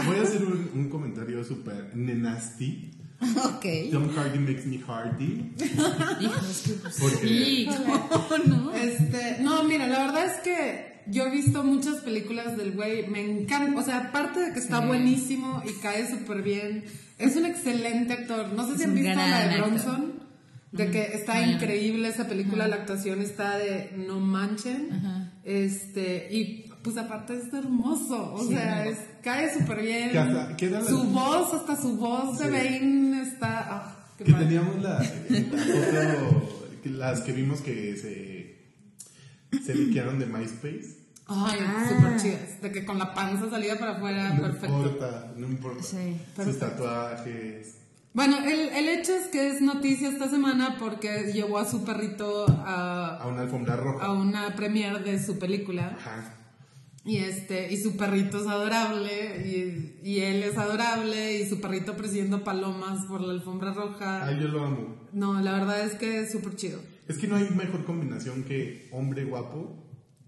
voy 0.06 0.18
a 0.18 0.22
hacer 0.22 0.44
un, 0.44 0.70
un 0.74 0.88
comentario 0.88 1.42
súper 1.42 1.90
nenasty. 1.96 2.90
Ok. 3.44 3.66
Tom 3.92 4.08
Hardy 4.16 4.38
makes 4.38 4.64
me 4.66 4.78
hardy. 4.78 5.52
Pues, 5.60 6.98
¿Por 6.98 7.20
qué? 7.20 7.28
sí, 7.28 7.68
¿cómo 7.68 8.38
no? 8.46 8.74
Este, 8.74 9.36
no, 9.40 9.62
mira, 9.64 9.86
la 9.86 10.06
verdad 10.06 10.26
es 10.26 10.40
que 10.42 11.02
yo 11.06 11.26
he 11.26 11.30
visto 11.30 11.62
muchas 11.64 11.96
películas 11.96 12.56
del 12.56 12.72
güey, 12.72 13.06
me 13.08 13.20
encanta, 13.20 13.80
o 13.80 13.84
sea, 13.84 13.98
aparte 14.08 14.40
de 14.40 14.52
que 14.52 14.58
está 14.58 14.80
Sí. 14.80 14.86
buenísimo 14.86 15.62
y 15.66 15.72
cae 15.80 16.08
súper 16.08 16.42
bien, 16.42 16.84
es 17.18 17.36
un 17.36 17.46
excelente 17.46 18.12
actor. 18.12 18.52
No 18.52 18.66
sé 18.66 18.72
Es 18.74 18.78
si 18.78 18.84
han 18.84 18.94
visto 18.94 19.14
la 19.14 19.26
de 19.26 19.32
actor. 19.54 19.68
Bronson, 19.70 20.12
de 20.72 20.90
que 20.90 21.02
está 21.14 21.32
Ajá. 21.32 21.46
increíble 21.46 22.08
esa 22.08 22.28
película, 22.28 22.68
la 22.68 22.76
actuación 22.76 23.20
está 23.22 23.58
de 23.58 23.92
no 23.96 24.20
manchen, 24.20 25.30
este, 25.44 26.28
y 26.30 26.69
pues 26.82 26.96
aparte 26.96 27.36
es 27.36 27.52
hermoso, 27.52 28.32
o 28.34 28.46
sea, 28.48 28.86
es- 28.86 28.98
cae 29.22 29.52
súper 29.52 29.82
bien. 29.82 30.16
Hasta- 30.16 30.82
su 30.86 31.02
voz, 31.04 31.54
hasta 31.54 31.76
su 31.76 31.96
voz 31.96 32.38
de 32.38 32.44
Sí. 32.46 32.50
Bane 32.50 33.22
está, 33.22 33.66
ah, 33.70 33.96
qué 34.16 34.24
Que 34.24 34.32
padre. 34.32 34.46
teníamos 34.46 34.82
la, 34.82 34.98
la 34.98 36.14
foto, 36.14 36.58
que 36.82 36.90
las 36.90 37.20
que 37.20 37.32
vimos 37.32 37.60
que 37.60 37.96
se, 37.96 39.58
se 39.62 39.74
liquearon 39.74 40.18
de 40.18 40.26
MySpace. 40.26 40.96
Ay, 41.32 41.58
Ah. 41.64 41.86
súper 41.88 42.16
chidas. 42.20 42.60
De 42.60 42.72
que 42.72 42.84
con 42.84 42.98
la 42.98 43.14
panza 43.14 43.48
salida 43.50 43.78
para 43.78 43.92
afuera, 43.92 44.34
No 44.34 44.42
perfecto. 44.42 44.76
importa, 44.78 45.32
no 45.36 45.46
importa. 45.46 45.82
Sí, 45.82 46.16
Sus 46.42 46.58
tatuajes. 46.58 47.76
Bueno, 48.12 48.38
el, 48.38 48.70
el 48.70 48.88
hecho 48.88 49.14
es 49.14 49.28
que 49.28 49.48
es 49.48 49.60
noticia 49.60 50.08
esta 50.08 50.28
semana 50.28 50.76
porque 50.80 51.30
llevó 51.32 51.58
a 51.58 51.70
su 51.70 51.84
perrito 51.84 52.46
a, 52.48 53.18
A 53.22 53.26
una 53.28 53.42
alfombra 53.42 53.76
roja. 53.76 54.04
a 54.04 54.12
una 54.12 54.56
premiere 54.56 54.98
de 54.98 55.22
su 55.24 55.38
película. 55.38 55.96
Ajá. 56.00 56.34
Y 57.04 57.16
este, 57.16 57.72
y 57.72 57.78
su 57.78 57.96
perrito 57.96 58.40
es 58.42 58.46
adorable, 58.46 59.42
y, 59.46 60.00
y 60.06 60.20
él 60.20 60.42
es 60.42 60.58
adorable, 60.58 61.38
y 61.40 61.48
su 61.48 61.60
perrito 61.60 61.96
persiguiendo 61.96 62.44
palomas 62.44 63.06
por 63.06 63.22
la 63.22 63.32
alfombra 63.32 63.72
roja. 63.72 64.26
Ay, 64.26 64.38
yo 64.40 64.48
lo 64.48 64.64
amo. 64.64 64.96
No, 65.12 65.40
la 65.40 65.52
verdad 65.52 65.80
es 65.84 65.94
que 65.94 66.20
es 66.20 66.30
súper 66.32 66.56
chido. 66.56 66.78
Es 67.08 67.16
que 67.16 67.26
no 67.26 67.36
hay 67.36 67.48
mejor 67.50 67.84
combinación 67.84 68.44
que 68.44 68.88
hombre 68.92 69.24
guapo. 69.24 69.76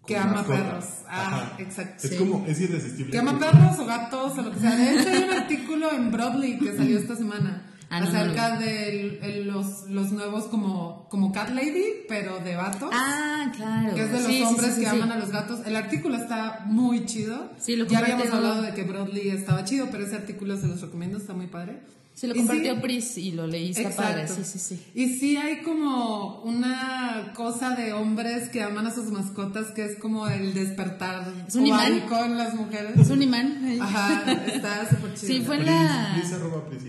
Que 0.07 0.17
ama 0.17 0.45
perros. 0.45 0.85
Ah, 1.07 1.53
Ajá. 1.53 1.57
exacto. 1.63 2.05
Es 2.07 2.11
Sí. 2.11 2.17
como, 2.17 2.45
es 2.49 2.61
irresistible. 2.61 3.13
Que 3.13 3.19
ama 3.19 3.39
perros 3.39 3.79
o 3.79 3.87
gatos 3.87 4.37
o 4.39 4.43
lo 4.43 4.51
que 4.51 4.59
sea. 4.59 4.75
De 4.75 4.99
hecho, 4.99 5.09
hay 5.11 5.23
un 5.25 5.31
artículo 5.31 5.93
en 5.93 6.11
Broadly 6.11 6.59
que 6.59 6.77
salió 6.77 6.99
esta 6.99 7.15
semana 7.15 7.72
Ah, 7.95 8.01
no, 8.01 8.09
acerca 8.09 8.57
de 8.57 9.19
el- 9.23 9.47
los, 9.47 9.89
los 9.89 10.13
nuevos 10.13 10.45
como, 10.45 11.07
como 11.11 11.31
Cat 11.31 11.51
Lady, 11.51 11.85
pero 12.09 12.39
de 12.39 12.55
gatos. 12.55 12.89
Ah, 12.93 13.53
claro. 13.55 13.95
que 13.95 14.03
es 14.03 14.11
de 14.13 14.19
los 14.19 14.27
Sí, 14.27 14.43
hombres 14.43 14.71
sí, 14.75 14.81
que 14.81 14.87
sí, 14.91 14.97
aman 14.97 15.09
sí. 15.09 15.15
a 15.15 15.19
los 15.19 15.31
gatos. 15.31 15.61
El 15.67 15.77
artículo 15.77 16.17
está 16.17 16.63
muy 16.67 17.05
chido. 17.05 17.51
Sí, 17.61 17.77
lo 17.77 17.87
ya 17.87 17.99
habíamos 17.99 18.29
hablado 18.31 18.63
de 18.63 18.73
que 18.73 18.85
Broadly 18.85 19.29
estaba 19.29 19.65
chido, 19.65 19.89
pero 19.91 20.07
ese 20.07 20.17
artículo 20.17 20.57
se 20.57 20.69
los 20.69 20.81
recomiendo, 20.81 21.19
está 21.19 21.35
muy 21.35 21.49
padre. 21.49 21.81
Sí, 22.15 22.27
lo 22.27 22.35
compartió 22.35 22.75
sí, 22.75 22.81
Pris 22.83 23.17
y 23.19 23.33
lo 23.33 23.47
leí, 23.47 23.71
está 23.71 23.89
padre. 23.91 24.29
Sí, 24.29 24.45
sí, 24.45 24.59
sí. 24.59 24.83
Y 24.95 25.09
sí 25.19 25.37
hay 25.39 25.63
como 25.63 26.43
una 26.43 27.33
cosa 27.35 27.71
de 27.75 27.95
hombres 27.95 28.51
que 28.51 28.63
aman 28.63 28.87
a 28.87 28.95
sus 28.95 29.07
mascotas 29.11 29.69
que 29.69 29.85
es 29.85 29.99
como 29.99 30.29
el 30.29 30.53
despertar 30.53 31.27
Es 31.49 31.55
un 31.55 31.67
imán. 31.67 32.03
en 32.25 32.37
las 32.39 32.55
mujeres. 32.55 32.99
Es 32.99 33.09
un 33.09 33.23
imán. 33.23 33.79
Ajá, 33.81 34.31
está 34.47 34.89
súper 34.91 35.15
chido. 35.15 35.33
Sí, 35.33 35.43
fue 35.45 35.57
en 35.57 35.63
Pris, 35.63 35.75
la. 35.75 36.13
Pris 36.19 36.33
arroba. 36.35 36.65
Pris 36.67 36.83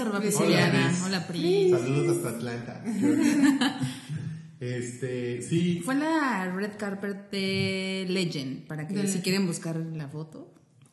arroba 0.00 0.20
Pris. 0.20 0.34
Prisciliana. 0.36 0.86
Hola. 0.88 1.06
Hola, 1.06 1.26
Pris. 1.26 1.70
Saludos 1.70 2.16
hasta 2.16 2.28
Atlanta. 2.30 2.84
este, 4.60 5.42
sí. 5.42 5.80
Fue 5.84 5.94
la 5.94 6.52
red 6.54 6.72
carpet 6.78 7.30
de 7.30 8.06
Legend, 8.08 8.66
para 8.66 8.86
que 8.86 8.94
De 8.94 9.00
si 9.02 9.06
Legend. 9.06 9.22
quieren 9.24 9.46
buscar 9.46 9.76
la 9.76 10.08
foto. 10.08 10.50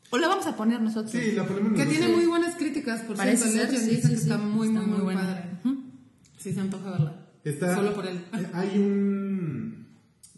O 0.10 0.18
la 0.18 0.28
vamos 0.28 0.46
a 0.46 0.56
poner 0.58 0.82
nosotros. 0.82 1.12
Sí, 1.12 1.32
la 1.32 1.46
ponemos 1.46 1.74
Que 1.80 1.86
tiene 1.86 2.10
muy 2.10 2.26
buenas 2.26 2.56
críticas, 2.56 3.02
por 3.02 3.16
Parece 3.16 3.50
cierto. 3.50 3.72
ser, 3.74 3.82
Legend 3.82 3.90
sí, 3.90 3.96
dice 3.96 4.08
sí, 4.08 4.14
que 4.14 4.20
sí. 4.20 4.24
está 4.24 4.38
muy, 4.38 4.68
Está 4.68 4.80
muy, 4.82 4.90
muy 4.92 5.02
buena. 5.02 5.22
padre. 5.22 5.44
Sí, 6.38 6.52
se 6.54 6.60
antoja 6.60 6.92
verla. 6.92 7.28
Está, 7.44 7.76
Solo 7.76 7.94
por 7.96 8.06
él. 8.08 8.18
eh, 8.34 8.48
Hay 8.54 8.78
un. 8.78 9.88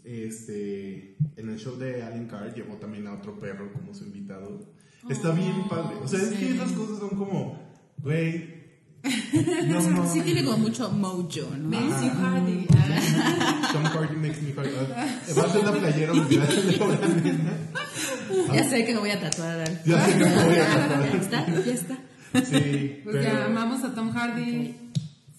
Este. 0.04 1.16
En 1.38 1.50
el 1.50 1.58
show 1.58 1.78
de 1.78 2.04
Alan 2.04 2.28
Carr 2.28 2.54
llevó 2.54 2.76
también 2.76 3.08
a 3.08 3.14
otro 3.14 3.40
perro 3.40 3.72
como 3.74 3.94
su 3.94 4.04
invitado. 4.06 4.72
Está 5.10 5.32
bien 5.32 5.68
padre. 5.70 5.96
O 6.04 6.08
sea, 6.08 6.20
es 6.22 6.30
que 6.30 6.52
esas 6.52 6.72
cosas 6.74 7.00
son 7.00 7.10
como. 7.18 7.73
Güey. 8.04 8.64
No, 9.68 9.82
no. 9.90 10.14
Sí, 10.14 10.22
tiene 10.22 10.46
como 10.46 10.60
mucho 10.60 10.90
mojo, 10.92 11.24
¿no? 11.58 11.70
Macy 11.70 12.10
Hardy. 12.10 12.66
Tom 13.74 13.84
Hardy 13.84 14.16
makes 14.16 14.42
me 14.42 14.52
hard. 14.52 14.92
Va 15.38 15.44
a 15.44 15.50
ser 15.52 15.64
la 15.66 15.72
playera 15.74 16.14
mundial 16.14 16.48
de 16.48 17.22
nena. 17.22 17.58
Ya 18.54 18.64
sé 18.70 18.86
que 18.86 18.94
me 18.94 19.00
voy 19.00 19.10
a 19.10 19.20
tatuar. 19.20 19.84
Ya 19.86 20.06
sé 20.06 20.18
que 20.18 20.24
me 20.26 20.44
voy 20.46 20.54
a 20.54 20.58
Ya 20.58 20.88
tatuar. 20.88 21.16
está, 21.16 21.46
ya 21.66 21.74
está. 21.74 21.96
Sí, 22.46 23.02
Pues 23.04 23.16
pero. 23.18 23.22
ya 23.24 23.46
amamos 23.46 23.84
a 23.84 23.94
Tom 23.94 24.12
Hardy 24.12 24.74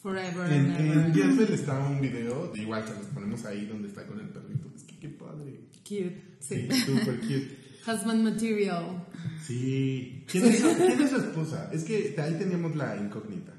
forever 0.03 0.53
En, 0.53 0.75
en. 0.77 1.13
Diezbel 1.13 1.53
está 1.55 1.79
un 1.79 2.01
video, 2.03 2.53
igual 2.55 2.85
que 2.85 2.91
los 2.93 3.07
ponemos 3.15 3.45
ahí 3.47 3.65
donde 3.67 3.89
está 3.89 4.07
con 4.07 4.21
el 4.21 4.29
perrito. 4.29 4.69
Es 4.77 4.83
que 4.85 4.99
qué 4.99 5.09
padre. 5.09 5.61
Cute. 5.83 6.37
Sí, 6.41 6.69
super 6.85 7.19
cute. 7.21 7.64
Husband 7.87 8.23
material. 8.25 9.07
Sí. 9.47 10.25
¿Quién 10.31 10.45
es, 10.47 10.63
quién 10.63 11.03
es 11.03 11.11
su 11.11 11.17
esposa? 11.17 11.71
Es 11.73 11.85
que 11.85 12.15
ahí 12.19 12.35
teníamos 12.39 12.75
la 12.77 12.97
incógnita. 12.97 13.53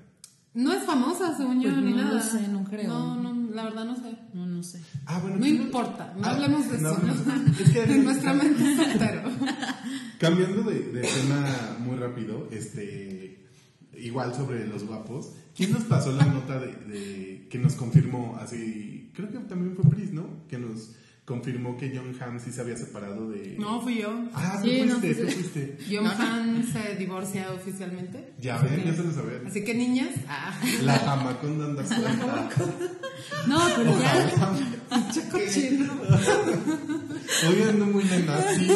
No 0.54 0.72
es 0.72 0.84
famosa, 0.84 1.36
según 1.36 1.62
yo, 1.62 1.70
Pues 1.70 1.84
ni 1.84 1.92
no 1.92 1.98
nada. 1.98 2.14
lo 2.16 2.22
sé, 2.24 2.48
no 2.48 2.64
creo. 2.64 2.88
No, 2.88 3.22
no, 3.22 3.52
la 3.54 3.66
verdad 3.66 3.86
no 3.86 3.96
sé. 3.96 4.18
No, 4.34 4.46
no 4.46 4.64
sé. 4.64 4.80
Ah, 5.06 5.20
bueno. 5.20 5.36
No 5.36 5.42
¿quién- 5.44 5.56
importa, 5.64 6.14
no 6.18 6.26
Ah, 6.26 6.32
hablemos 6.32 6.72
de 6.72 6.78
no 6.80 6.92
eso. 6.94 7.02
Es 7.62 7.70
que 7.72 7.84
En 7.94 8.04
nuestra 8.06 8.34
mente. 8.34 8.64
Cambiando 10.20 10.64
de, 10.64 10.80
de 10.80 11.02
tema 11.02 11.78
muy 11.80 11.98
rápido, 11.98 12.48
este, 12.52 13.46
igual 13.98 14.34
sobre 14.34 14.66
los 14.66 14.86
guapos, 14.86 15.34
¿quién 15.56 15.72
nos 15.74 15.84
pasó 15.84 16.12
la 16.14 16.26
nota 16.26 16.58
de, 16.60 16.68
de- 16.88 17.48
que 17.50 17.60
nos 17.60 17.74
confirmó 17.74 18.38
así? 18.40 19.12
Creo 19.14 19.30
que 19.30 19.40
también 19.40 19.76
fue 19.76 19.90
Pris, 19.90 20.14
¿no? 20.14 20.26
Que 20.48 20.58
nos 20.58 20.92
confirmó 21.26 21.76
que 21.76 21.92
John 21.96 22.16
Hamm 22.22 22.40
sí 22.40 22.52
se 22.52 22.62
había 22.62 22.78
separado 22.78 23.30
de. 23.32 23.56
No, 23.58 23.82
fui 23.82 23.98
yo. 24.02 24.14
Ah, 24.34 24.60
Sí, 24.64 24.84
no, 24.86 25.00
fuiste, 25.00 25.24
tú 25.26 25.32
fuiste. 25.32 25.78
John 25.90 26.06
Han 26.08 26.64
se 26.72 26.96
divorcia 26.96 27.52
oficialmente. 27.52 28.34
Ya 28.40 28.58
ven, 28.60 28.84
ya 28.86 28.94
se 28.94 29.04
lo 29.04 29.12
sabían. 29.12 29.48
Así 29.48 29.64
que 29.64 29.74
niñas, 29.74 30.10
ah, 30.28 30.54
La 30.84 30.94
jamaconda 31.00 31.66
anda 31.66 31.86
suelta. 31.86 32.50
No, 33.48 33.60
pero 33.76 34.00
ya. 34.00 34.32
Ojalá. 34.36 35.12
che 35.12 35.28
cochino. 35.30 35.94
Hoy 37.50 37.64
ando 37.70 37.86
muy 37.88 38.04
nenazi. 38.04 38.68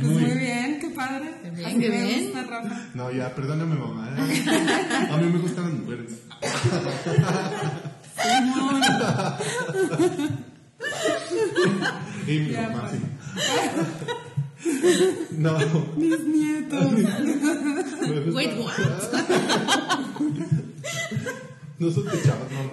Pues 0.00 0.10
muy 0.10 0.24
bien, 0.38 0.78
qué 0.80 0.88
padre. 0.90 1.34
Bien, 1.54 1.66
Así 1.66 1.76
me 1.78 1.88
bien. 1.88 2.24
gusta, 2.24 2.42
Rafa. 2.44 2.88
No, 2.94 3.12
ya, 3.12 3.32
perdóname, 3.34 3.74
mamá. 3.76 4.08
A 4.16 5.16
mí 5.18 5.26
me 5.32 5.38
gustan 5.38 5.64
las 5.64 5.74
mujeres. 5.74 6.12
Y 12.26 12.38
mi 12.38 12.50
Ya, 12.50 12.72
pues. 12.72 12.92
sí. 12.92 12.98
No. 15.38 15.58
Mis 15.96 16.20
nietos. 16.26 16.92
Wait, 18.34 18.58
what? 18.58 18.72
No 21.78 21.90
sospechabas, 21.90 22.52
mamá. 22.52 22.72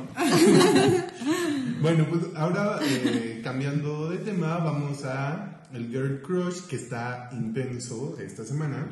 bueno, 1.82 2.06
pues 2.10 2.24
ahora 2.36 2.80
eh, 2.82 3.40
cambiando 3.42 4.10
de 4.10 4.18
tema, 4.18 4.58
vamos 4.58 5.06
a 5.06 5.62
el 5.74 5.88
Girl 5.88 6.22
Crush 6.22 6.64
que 6.68 6.76
está 6.76 7.30
intenso 7.32 8.18
esta 8.20 8.44
semana. 8.44 8.88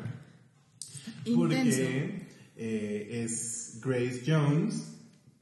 Intenso. 1.26 1.38
Porque 1.38 2.28
eh, 2.56 3.22
es 3.24 3.78
Grace 3.84 4.22
Jones 4.26 4.95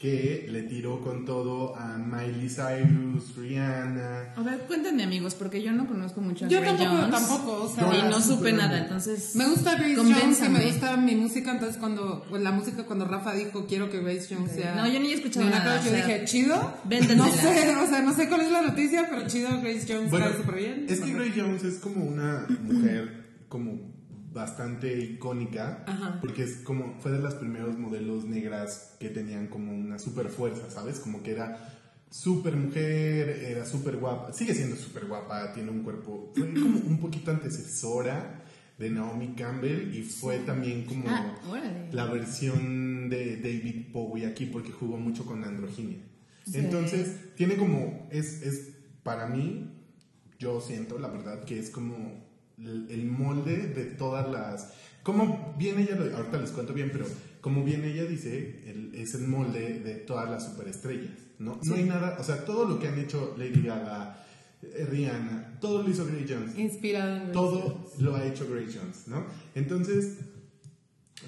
que 0.05 0.47
le 0.51 0.65
tiró 0.65 1.01
con 1.01 1.25
todo 1.25 1.75
a 1.75 1.97
Miley 1.97 2.51
Cyrus, 2.51 3.35
Rihanna. 3.39 4.35
A 4.37 4.43
ver, 4.43 4.59
cuéntenme 4.67 5.03
amigos, 5.03 5.35
porque 5.35 5.63
yo 5.63 5.73
no 5.73 5.87
conozco 5.87 6.21
mucho 6.21 6.45
a 6.45 6.49
Yo 6.49 6.61
tampoco, 6.61 6.91
Jones. 6.91 7.11
tampoco, 7.11 7.63
o 7.63 7.75
sea, 7.75 7.85
y 7.85 8.11
no 8.11 8.21
supe 8.21 8.53
nada, 8.53 8.69
bien. 8.69 8.83
entonces... 8.83 9.35
Me 9.35 9.47
gusta 9.49 9.77
Grace 9.77 9.97
Jones 9.97 10.43
y 10.45 10.49
me 10.51 10.67
gusta 10.67 10.99
mi 10.99 11.15
música, 11.15 11.53
entonces 11.53 11.79
cuando, 11.79 12.23
pues, 12.29 12.43
la 12.43 12.53
música 12.53 12.85
cuando 12.85 13.07
Rafa 13.07 13.33
dijo 13.33 13.65
quiero 13.67 13.89
que 13.89 14.03
Grace 14.03 14.35
Jones 14.35 14.53
sea... 14.53 14.75
No, 14.75 14.87
yo 14.87 15.01
ni 15.01 15.11
he 15.11 15.15
escuchado 15.15 15.49
nada, 15.49 15.83
yo 15.83 15.89
sea, 15.89 15.97
dije, 16.07 16.25
chido. 16.27 16.75
véndensela. 16.85 17.25
No 17.25 17.33
sé, 17.33 17.77
o 17.77 17.87
sea, 17.87 18.03
no 18.03 18.13
sé 18.13 18.29
cuál 18.29 18.43
es 18.43 18.53
la 18.53 18.61
noticia, 18.61 19.07
pero 19.09 19.27
chido, 19.27 19.49
Grace 19.63 19.87
Jones 19.89 20.11
Bueno, 20.11 20.27
está 20.27 20.37
súper 20.37 20.57
bien. 20.57 20.87
es 20.87 21.01
que 21.01 21.13
Grace 21.15 21.33
Jones 21.35 21.65
es 21.65 21.79
como 21.79 22.05
una 22.05 22.47
mujer 22.63 23.25
como 23.49 23.94
bastante 24.35 24.99
icónica 24.99 25.85
Ajá. 25.87 26.19
porque 26.21 26.43
es 26.43 26.57
como 26.57 26.99
fue 27.01 27.13
de 27.13 27.21
las 27.21 27.35
primeros 27.35 27.79
modelos 27.79 28.25
negras 28.25 28.97
que 28.99 29.09
tenían 29.09 29.47
como 29.47 29.73
una 29.73 29.99
super 29.99 30.29
fuerza, 30.29 30.69
¿sabes? 30.71 30.99
Como 30.99 31.23
que 31.23 31.31
era 31.31 31.71
súper 32.11 32.57
mujer, 32.57 33.29
era 33.49 33.65
súper 33.65 33.97
guapa, 33.97 34.33
sigue 34.33 34.55
siendo 34.55 34.77
súper 34.77 35.07
guapa, 35.07 35.53
tiene 35.53 35.71
un 35.71 35.83
cuerpo, 35.83 36.33
fue 36.35 36.53
como 36.53 36.79
un 36.87 36.99
poquito 36.99 37.31
antecesora 37.31 38.43
de 38.79 38.91
Naomi 38.91 39.35
Campbell 39.35 39.95
y 39.95 40.03
fue 40.03 40.39
también 40.39 40.85
como 40.85 41.05
Ah, 41.09 41.37
la 41.93 42.07
versión 42.07 43.09
de 43.09 43.37
David 43.37 43.87
Bowie 43.93 44.27
aquí 44.27 44.47
porque 44.47 44.73
jugó 44.73 44.97
mucho 44.97 45.25
con 45.25 45.41
la 45.43 45.47
androginia. 45.49 45.99
Entonces, 46.53 47.35
tiene 47.37 47.57
como, 47.57 48.07
es, 48.11 48.43
es, 48.43 48.73
para 49.03 49.29
mí, 49.29 49.71
yo 50.39 50.61
siento, 50.61 50.99
la 50.99 51.09
verdad, 51.09 51.45
que 51.45 51.59
es 51.59 51.71
como 51.71 52.23
el, 52.59 53.07
molde 53.07 53.57
de 53.69 53.85
todas 53.85 54.31
las... 54.31 54.73
Como 55.03 55.55
bien 55.59 55.79
ella, 55.79 55.97
lo- 55.97 56.17
ahorita 56.17 56.39
les 56.41 56.51
cuento 56.51 56.73
bien, 56.73 56.91
pero 56.93 57.07
como 57.41 57.63
bien 57.65 57.85
ella 57.85 58.05
dice, 58.05 58.63
el- 58.71 58.95
es 58.95 59.15
el 59.15 59.29
molde 59.29 59.81
de 59.81 59.95
todas 59.97 60.31
las 60.31 60.47
superestrellas, 60.47 61.13
¿no? 61.39 61.59
No 61.63 61.75
hay 61.75 61.85
nada, 61.85 62.17
o 62.19 62.25
sea, 62.25 62.45
todo 62.45 62.67
lo 62.67 62.79
que 62.79 62.89
han 62.89 62.99
hecho 62.99 63.35
Lady 63.37 63.63
Gaga, 63.63 64.25
eh, 64.63 64.87
Rihanna, 64.91 65.59
todo 65.61 65.83
lo 65.83 65.91
hizo 65.91 66.07
Grace 66.07 66.27
Jones. 66.33 66.59
Inspirada 66.59 67.23
en 67.25 67.33
Todo 67.33 67.61
Jones. 67.61 68.01
lo 68.01 68.17
ha 68.17 68.25
hecho 68.25 68.47
Grace 68.51 68.79
Jones, 68.79 69.09
¿no? 69.09 69.27
Entonces, 69.55 70.19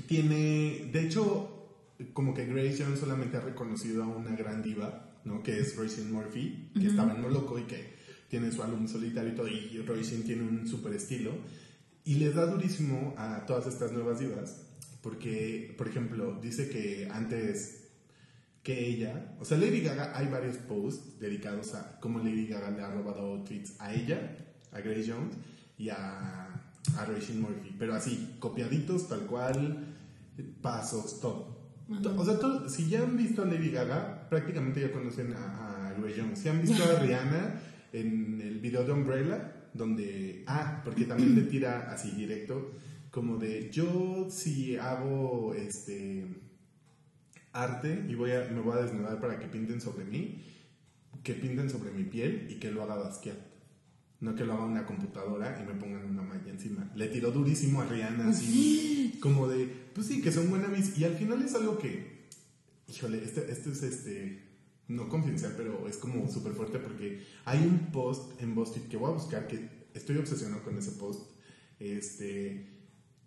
tiene, 0.07 0.91
de 0.93 1.01
hecho, 1.07 1.53
como 2.13 2.35
que 2.35 2.47
Grace 2.47 2.83
Jones 2.83 3.01
solamente 3.01 3.37
ha 3.37 3.41
reconocido 3.41 4.03
a 4.05 4.07
una 4.07 4.35
gran 4.37 4.63
diva, 4.63 5.19
¿no? 5.25 5.43
Que 5.43 5.59
es 5.61 5.77
Roisin 5.77 6.13
Murphy, 6.13 6.71
que 6.79 6.87
estaba 6.87 7.13
en 7.15 7.23
Moloco 7.23 7.59
y 7.59 7.65
que 7.65 7.96
tiene 8.29 8.51
su 8.53 8.63
álbum 8.63 8.87
solitario 8.89 9.33
y 9.33 9.37
todo, 9.37 9.49
y 9.49 9.79
Roisin 9.87 10.25
tiene 10.25 10.43
un 10.43 10.67
super 10.67 10.93
estilo. 10.93 11.33
Y 12.05 12.15
les 12.17 12.35
da 12.35 12.47
durísimo 12.47 13.15
a 13.19 13.45
todas 13.47 13.67
estas 13.67 13.93
nuevas 13.93 14.21
divas, 14.21 14.63
porque, 15.03 15.75
por 15.77 15.89
ejemplo, 15.89 16.39
dice 16.41 16.69
que 16.69 17.09
antes 17.13 17.83
que 18.63 18.87
ella, 18.89 19.35
o 19.41 19.45
sea, 19.45 19.59
Lady 19.59 19.81
Gaga, 19.81 20.13
hay 20.17 20.27
varios 20.29 20.57
posts 20.57 21.19
dedicados 21.21 21.75
a 21.75 21.99
cómo 22.01 22.19
Lady 22.19 22.47
Gaga 22.49 22.71
le 22.71 22.83
ha 22.83 22.91
robado 22.91 23.43
tweets 23.45 23.75
a 23.81 23.95
ella, 23.95 24.37
a 24.73 24.81
Grace 24.81 25.11
Jones 25.13 25.37
y 25.79 25.89
a, 25.91 26.47
a 26.97 27.05
Rachel 27.05 27.39
Murphy, 27.39 27.75
pero 27.79 27.95
así, 27.95 28.37
copiaditos, 28.41 29.09
tal 29.09 29.21
cual, 29.27 29.95
pasos, 30.61 31.21
todo. 31.21 31.57
To- 32.03 32.17
O 32.21 32.25
sea, 32.25 32.39
todo- 32.39 32.69
si 32.69 32.89
ya 32.89 33.03
han 33.03 33.17
visto 33.17 33.43
a 33.43 33.47
Lady 33.47 33.71
Gaga, 33.71 34.29
prácticamente 34.29 34.81
ya 34.81 34.91
conocen 34.93 35.33
a, 35.35 35.89
a 35.89 35.93
Grace 35.95 36.21
Jones. 36.21 36.39
Si 36.41 36.49
han 36.49 36.61
visto 36.63 36.83
a 36.83 36.99
Rihanna 37.03 37.61
en 37.93 38.41
el 38.41 38.59
video 38.61 38.85
de 38.85 38.93
Umbrella, 38.93 39.71
donde, 39.75 40.45
ah, 40.47 40.81
porque 40.85 41.05
también 41.05 41.35
le 41.35 41.43
tira 41.43 41.91
así 41.91 42.11
directo, 42.13 42.73
como 43.11 43.37
de, 43.37 43.71
yo 43.71 44.29
si 44.31 44.77
hago, 44.77 45.55
este 45.55 46.27
arte 47.57 48.05
y 48.09 48.15
voy 48.15 48.33
a, 48.33 48.49
me 48.53 48.61
voy 48.61 48.79
a 48.79 48.83
desnudar 48.83 49.21
para 49.21 49.39
que 49.39 49.47
pinten 49.47 49.81
sobre 49.81 50.05
mí, 50.05 50.45
que 51.23 51.35
pinten 51.35 51.71
sobre 51.71 51.91
mi 51.91 52.05
piel 52.05 52.47
y 52.51 52.57
que 52.57 52.71
lo 52.71 52.83
haga 52.83 52.97
Basquiat. 52.97 53.39
No 54.21 54.35
que 54.35 54.45
lo 54.45 54.55
haga 54.55 54.65
una 54.65 54.87
computadora 54.87 55.61
y 55.63 55.67
me 55.67 55.79
pongan 55.79 56.05
una 56.05 56.23
malla 56.23 56.51
encima. 56.51 56.91
Le 56.95 57.09
tiró 57.09 57.33
durísimo 57.33 57.83
a 57.83 57.87
Rihanna, 57.87 58.29
así 58.29 59.19
como 59.21 59.47
de, 59.47 59.67
pues 59.95 60.07
sí, 60.07 60.23
que 60.23 60.33
son 60.33 60.49
buenas 60.49 60.99
Y 60.99 61.05
al 61.05 61.15
final 61.15 61.43
es 61.43 61.55
algo 61.55 61.79
que, 61.79 62.27
híjole, 62.89 63.23
este, 63.23 63.51
este 63.51 63.71
es 63.73 63.83
este, 63.83 64.46
no 64.89 65.09
confidencial, 65.09 65.55
pero 65.57 65.89
es 65.89 65.97
como 65.97 66.29
súper 66.31 66.53
fuerte 66.53 66.79
porque 66.79 67.23
hay 67.45 67.61
un 67.67 67.91
post 67.93 68.41
en 68.41 68.55
BuzzFeed 68.55 68.89
que 68.89 68.97
voy 68.97 69.11
a 69.11 69.15
buscar, 69.15 69.47
que 69.47 69.69
estoy 69.95 70.17
obsesionado 70.19 70.63
con 70.63 70.79
ese 70.79 70.93
post, 70.93 71.31
este, 71.81 72.77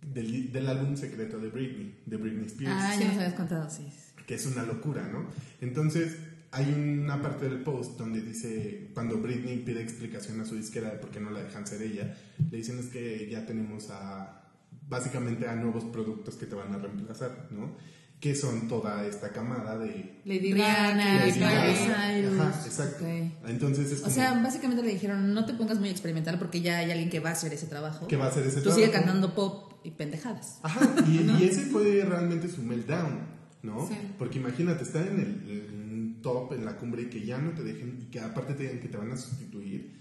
del, 0.02 0.52
del 0.52 0.68
álbum 0.68 0.96
secreto 0.96 1.40
de 1.40 1.50
Britney, 1.50 2.02
de 2.06 2.18
Britney 2.18 2.46
Spears 2.46 2.76
Ah, 2.78 2.96
ya 3.00 3.08
nos 3.08 3.18
habías 3.18 3.34
contado, 3.34 3.70
sí. 3.70 3.88
que 4.26 4.36
es 4.36 4.46
una 4.46 4.64
locura, 4.64 5.08
¿no? 5.08 5.28
Entonces, 5.62 6.18
hay 6.52 6.74
una 6.74 7.22
parte 7.22 7.48
del 7.48 7.62
post 7.62 7.98
donde 7.98 8.22
dice, 8.22 8.90
cuando 8.94 9.18
Britney 9.18 9.60
pide 9.60 9.82
explicación 9.82 10.40
a 10.42 10.46
su 10.46 10.56
disquera 10.56 10.90
de 10.92 10.98
por 10.98 11.12
qué 11.12 11.20
no 11.20 11.30
la 11.30 11.44
dejan 11.44 11.68
ser 11.68 11.82
ella, 11.82 12.16
le 12.50 12.58
dicen 12.58 12.80
es 12.80 12.88
que 12.88 13.30
ya 13.30 13.46
tenemos 13.46 13.90
a, 13.92 14.50
básicamente 14.88 15.48
a 15.48 15.56
nuevos 15.56 15.84
productos 15.86 16.36
que 16.36 16.46
te 16.46 16.56
van 16.56 16.74
a 16.74 16.78
reemplazar, 16.78 17.50
¿no? 17.52 17.76
Que 18.20 18.36
son 18.36 18.68
toda 18.68 19.06
esta 19.08 19.32
camada 19.32 19.78
de... 19.78 20.20
Lady 20.26 20.52
Gaga, 20.52 20.94
Lady. 20.96 21.42
Ajá, 21.42 22.62
exacto. 22.66 23.06
Ok. 23.06 23.50
Entonces 23.50 23.92
es 23.92 24.00
O 24.00 24.04
como 24.04 24.16
sea, 24.16 24.34
básicamente 24.44 24.84
le 24.84 24.92
dijeron, 24.92 25.34
no 25.34 25.46
te 25.46 25.54
pongas 25.54 25.80
muy 25.80 25.90
experimental 25.90 26.38
porque 26.38 26.60
ya 26.62 26.80
hay 26.80 26.92
alguien 26.92 27.10
que 27.10 27.22
va 27.22 27.30
a 27.30 27.34
hacer 27.34 27.54
ese 27.54 27.68
trabajo. 27.68 28.08
que 28.08 28.18
va 28.18 28.26
a 28.26 28.28
hacer 28.30 28.44
ese 28.46 28.58
Tú 28.58 28.64
trabajo. 28.64 28.82
sigue 28.82 28.92
cantando 28.92 29.34
pop 29.34 29.74
y 29.86 29.92
pendejadas. 29.92 30.60
Ajá, 30.64 30.82
y, 31.08 31.32
y 31.40 31.48
ese 31.48 31.62
fue 31.62 32.04
realmente 32.04 32.50
su 32.50 32.62
meltdown, 32.62 33.20
¿no? 33.64 33.88
Sí. 33.88 33.96
Porque 34.18 34.40
imagínate, 34.40 34.84
estar 34.84 35.08
en 35.08 35.20
el 35.20 36.20
top, 36.22 36.52
en 36.54 36.66
la 36.66 36.76
cumbre, 36.76 37.04
y 37.04 37.06
que 37.06 37.26
ya 37.26 37.38
no 37.38 37.52
te 37.52 37.64
dejen, 37.64 38.00
y 38.02 38.12
que 38.12 38.20
aparte 38.20 38.54
te 38.54 38.64
digan 38.64 38.80
que 38.82 38.90
te 38.90 38.98
van 38.98 39.12
a 39.14 39.18
sustituir, 39.18 39.98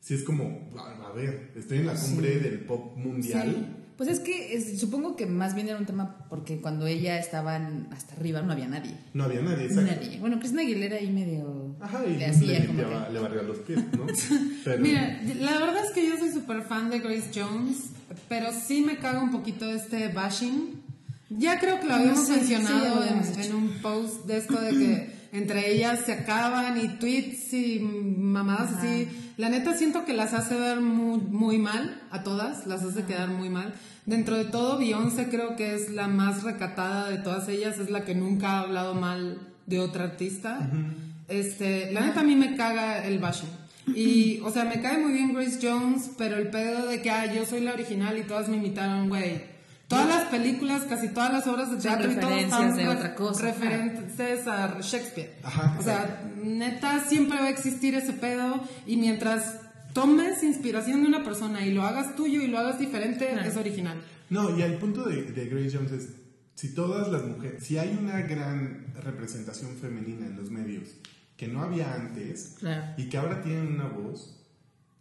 si 0.00 0.14
es 0.14 0.24
como, 0.24 0.68
a, 0.76 1.12
ver, 1.12 1.52
estoy 1.56 1.78
en 1.78 1.86
la 1.86 1.94
cumbre 1.94 2.38
del 2.38 2.60
pop 2.60 2.96
mundial. 2.98 3.78
Pues 4.04 4.18
es 4.18 4.20
que 4.24 4.54
es- 4.56 4.80
supongo 4.80 5.14
que 5.16 5.26
más 5.26 5.54
bien 5.54 5.68
era 5.68 5.78
un 5.78 5.86
tema 5.86 6.26
porque 6.28 6.60
cuando 6.60 6.86
ella 6.86 7.18
estaba 7.18 7.56
en- 7.56 7.86
hasta 7.92 8.14
arriba 8.16 8.42
no 8.42 8.52
había 8.52 8.66
nadie. 8.66 8.96
No 9.14 9.24
había 9.24 9.42
nadie, 9.42 9.66
exacto. 9.66 9.92
Nadie. 9.94 10.18
Bueno, 10.18 10.38
Cristina 10.38 10.62
Aguilera 10.62 10.96
ahí 10.96 11.10
medio 11.10 11.76
Ajá, 11.80 12.04
y 12.04 12.16
le 12.16 12.28
le, 12.28 12.66
como 12.66 12.80
limpiaba- 12.82 13.06
que... 13.06 13.12
le 13.12 13.20
barría 13.20 13.42
los 13.42 13.58
pies, 13.58 13.78
¿no? 13.96 14.06
Pero, 14.64 14.82
Mira, 14.82 15.20
la 15.40 15.58
verdad 15.58 15.84
es 15.84 15.92
que 15.92 16.06
yo 16.08 16.16
soy 16.18 16.30
súper 16.30 16.62
fan 16.62 16.90
de 16.90 16.98
Grace 16.98 17.30
Jones, 17.34 17.90
pero 18.28 18.48
sí 18.52 18.82
me 18.82 18.96
caga 18.98 19.22
un 19.22 19.30
poquito 19.30 19.70
este 19.70 20.08
bashing. 20.08 20.82
Ya 21.30 21.58
creo 21.60 21.78
que 21.80 21.86
lo 21.86 21.94
habíamos 21.94 22.26
Sí, 22.26 22.32
sí, 22.34 22.38
mencionado 22.40 22.96
lo 22.96 23.02
habíamos 23.02 23.28
en, 23.28 23.40
hecho. 23.40 23.50
en 23.50 23.54
un 23.54 23.68
post 23.82 24.26
de 24.26 24.36
esto 24.38 24.60
de 24.60 24.70
que 24.70 25.12
entre 25.32 25.72
ellas 25.72 26.00
se 26.04 26.12
acaban 26.12 26.78
y 26.78 26.88
tweets 26.98 27.54
y 27.54 27.80
mamadas 27.80 28.74
así. 28.74 29.08
La 29.38 29.48
neta 29.48 29.74
siento 29.74 30.04
que 30.04 30.12
las 30.12 30.34
hace 30.34 30.54
ver 30.54 30.80
muy, 30.80 31.20
muy 31.20 31.58
mal 31.58 32.02
a 32.10 32.22
todas, 32.22 32.66
las 32.66 32.82
hace 32.82 33.04
quedar 33.04 33.28
muy 33.28 33.48
mal. 33.48 33.72
Dentro 34.04 34.36
de 34.36 34.44
todo, 34.44 34.78
Beyoncé 34.78 35.28
creo 35.30 35.56
que 35.56 35.74
es 35.74 35.90
la 35.90 36.06
más 36.06 36.42
recatada 36.42 37.08
de 37.08 37.18
todas 37.18 37.48
ellas, 37.48 37.78
es 37.78 37.88
la 37.88 38.04
que 38.04 38.14
nunca 38.14 38.50
ha 38.50 38.60
hablado 38.60 38.94
mal 38.94 39.40
de 39.66 39.80
otra 39.80 40.04
artista. 40.04 40.70
Este, 41.28 41.90
la 41.92 42.02
neta 42.02 42.20
a 42.20 42.24
mí 42.24 42.36
me 42.36 42.54
caga 42.56 43.06
el 43.06 43.18
bashing. 43.18 43.48
Y, 43.94 44.40
o 44.40 44.50
sea, 44.50 44.64
me 44.64 44.80
cae 44.80 44.98
muy 44.98 45.12
bien 45.12 45.32
Grace 45.32 45.58
Jones, 45.62 46.10
pero 46.18 46.36
el 46.36 46.50
pedo 46.50 46.86
de 46.86 47.00
que, 47.00 47.10
ah, 47.10 47.32
yo 47.32 47.46
soy 47.46 47.60
la 47.60 47.72
original 47.72 48.18
y 48.18 48.22
todas 48.22 48.48
me 48.48 48.58
imitaron, 48.58 49.08
güey. 49.08 49.51
Todas 49.92 50.08
las 50.08 50.28
películas, 50.28 50.82
casi 50.88 51.08
todas 51.08 51.32
las 51.32 51.46
obras 51.46 51.70
de 51.70 51.76
teatro 51.76 52.10
y 52.10 52.14
todo 52.16 52.30
referencias 52.30 52.60
están 52.62 52.76
de 52.76 52.88
otra 52.88 53.14
cosa. 53.14 53.42
referentes 53.44 54.46
a 54.46 54.80
Shakespeare. 54.80 55.34
Ajá, 55.42 55.76
o 55.78 55.82
sea, 55.82 56.22
neta, 56.42 57.04
siempre 57.04 57.38
va 57.38 57.46
a 57.46 57.50
existir 57.50 57.94
ese 57.94 58.12
pedo 58.12 58.60
y 58.86 58.96
mientras 58.96 59.60
tomes 59.92 60.42
inspiración 60.42 61.02
de 61.02 61.08
una 61.08 61.22
persona 61.22 61.64
y 61.66 61.72
lo 61.72 61.82
hagas 61.82 62.16
tuyo 62.16 62.40
y 62.42 62.46
lo 62.48 62.58
hagas 62.58 62.78
diferente, 62.78 63.28
es 63.44 63.56
original. 63.56 64.00
No, 64.30 64.56
y 64.58 64.62
el 64.62 64.74
punto 64.78 65.04
de, 65.04 65.22
de 65.24 65.46
Grace 65.46 65.76
Jones 65.76 65.92
es, 65.92 66.08
si 66.54 66.74
todas 66.74 67.08
las 67.12 67.24
mujeres, 67.24 67.62
si 67.64 67.76
hay 67.78 67.96
una 68.00 68.22
gran 68.22 68.86
representación 69.02 69.76
femenina 69.76 70.26
en 70.26 70.36
los 70.36 70.50
medios 70.50 70.88
que 71.36 71.48
no 71.48 71.62
había 71.62 71.92
antes 71.94 72.54
Claro. 72.60 72.94
y 72.96 73.08
que 73.08 73.18
ahora 73.18 73.42
tienen 73.42 73.66
una 73.74 73.88
voz, 73.88 74.38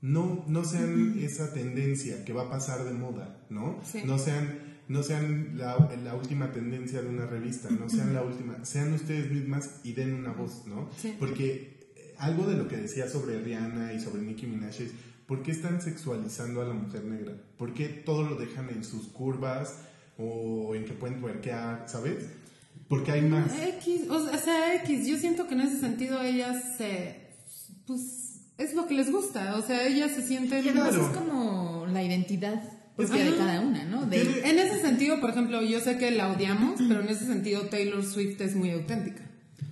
no, 0.01 0.43
no 0.47 0.65
sean 0.65 1.17
esa 1.19 1.53
tendencia 1.53 2.25
que 2.25 2.33
va 2.33 2.43
a 2.43 2.49
pasar 2.49 2.83
de 2.83 2.91
moda, 2.91 3.37
¿no? 3.49 3.79
Sí. 3.89 4.01
No 4.05 4.17
sean, 4.17 4.59
no 4.91 5.03
sean 5.03 5.57
la, 5.57 5.77
la 6.03 6.15
última 6.15 6.51
tendencia 6.51 7.01
de 7.01 7.09
una 7.09 7.25
revista, 7.25 7.69
no 7.69 7.89
sean 7.89 8.13
la 8.13 8.21
última, 8.23 8.63
sean 8.65 8.93
ustedes 8.93 9.31
mismas 9.31 9.79
y 9.83 9.93
den 9.93 10.13
una 10.13 10.31
voz, 10.33 10.67
¿no? 10.67 10.89
Sí. 11.01 11.15
Porque 11.17 11.91
eh, 11.95 12.15
algo 12.17 12.45
de 12.45 12.57
lo 12.57 12.67
que 12.67 12.77
decía 12.77 13.07
sobre 13.09 13.39
Rihanna 13.41 13.93
y 13.93 13.99
sobre 13.99 14.21
Nicki 14.21 14.47
Minaj 14.47 14.81
es, 14.81 14.91
¿por 15.27 15.43
qué 15.43 15.51
están 15.51 15.81
sexualizando 15.81 16.61
a 16.61 16.65
la 16.65 16.73
mujer 16.73 17.05
negra? 17.05 17.33
¿Por 17.57 17.73
qué 17.73 17.87
todo 17.87 18.23
lo 18.23 18.35
dejan 18.35 18.69
en 18.69 18.83
sus 18.83 19.07
curvas 19.07 19.77
o 20.17 20.75
en 20.75 20.83
que 20.85 20.93
pueden 20.93 21.19
tuerquear, 21.19 21.85
¿sabes? 21.87 22.25
Porque 22.89 23.11
hay 23.13 23.21
más. 23.21 23.51
X, 23.79 24.09
o 24.09 24.37
sea, 24.37 24.75
X, 24.83 25.07
yo 25.07 25.17
siento 25.17 25.47
que 25.47 25.53
en 25.53 25.61
ese 25.61 25.79
sentido 25.79 26.21
ellas 26.21 26.75
se, 26.77 27.29
pues 27.87 28.41
es 28.57 28.73
lo 28.75 28.85
que 28.87 28.93
les 28.95 29.09
gusta, 29.11 29.55
o 29.55 29.61
sea, 29.61 29.87
ellas 29.87 30.11
se 30.11 30.21
sienten... 30.27 30.65
Y 30.65 30.69
además 30.69 30.89
Claro. 30.95 31.07
es 31.11 31.17
como 31.17 31.87
la 31.87 32.03
identidad 32.03 32.61
propia 33.07 33.23
Ajá. 33.23 33.31
de 33.31 33.37
cada 33.37 33.59
una, 33.61 33.83
¿no? 33.85 34.05
De, 34.05 34.41
En 34.49 34.59
ese 34.59 34.81
sentido, 34.81 35.19
por 35.19 35.29
ejemplo, 35.31 35.61
yo 35.61 35.79
sé 35.79 35.97
que 35.97 36.11
la 36.11 36.31
odiamos, 36.31 36.79
pero 36.87 37.01
en 37.01 37.09
ese 37.09 37.25
sentido 37.25 37.61
Taylor 37.63 38.03
Swift 38.05 38.39
es 38.41 38.55
muy 38.55 38.71
auténtica. 38.71 39.21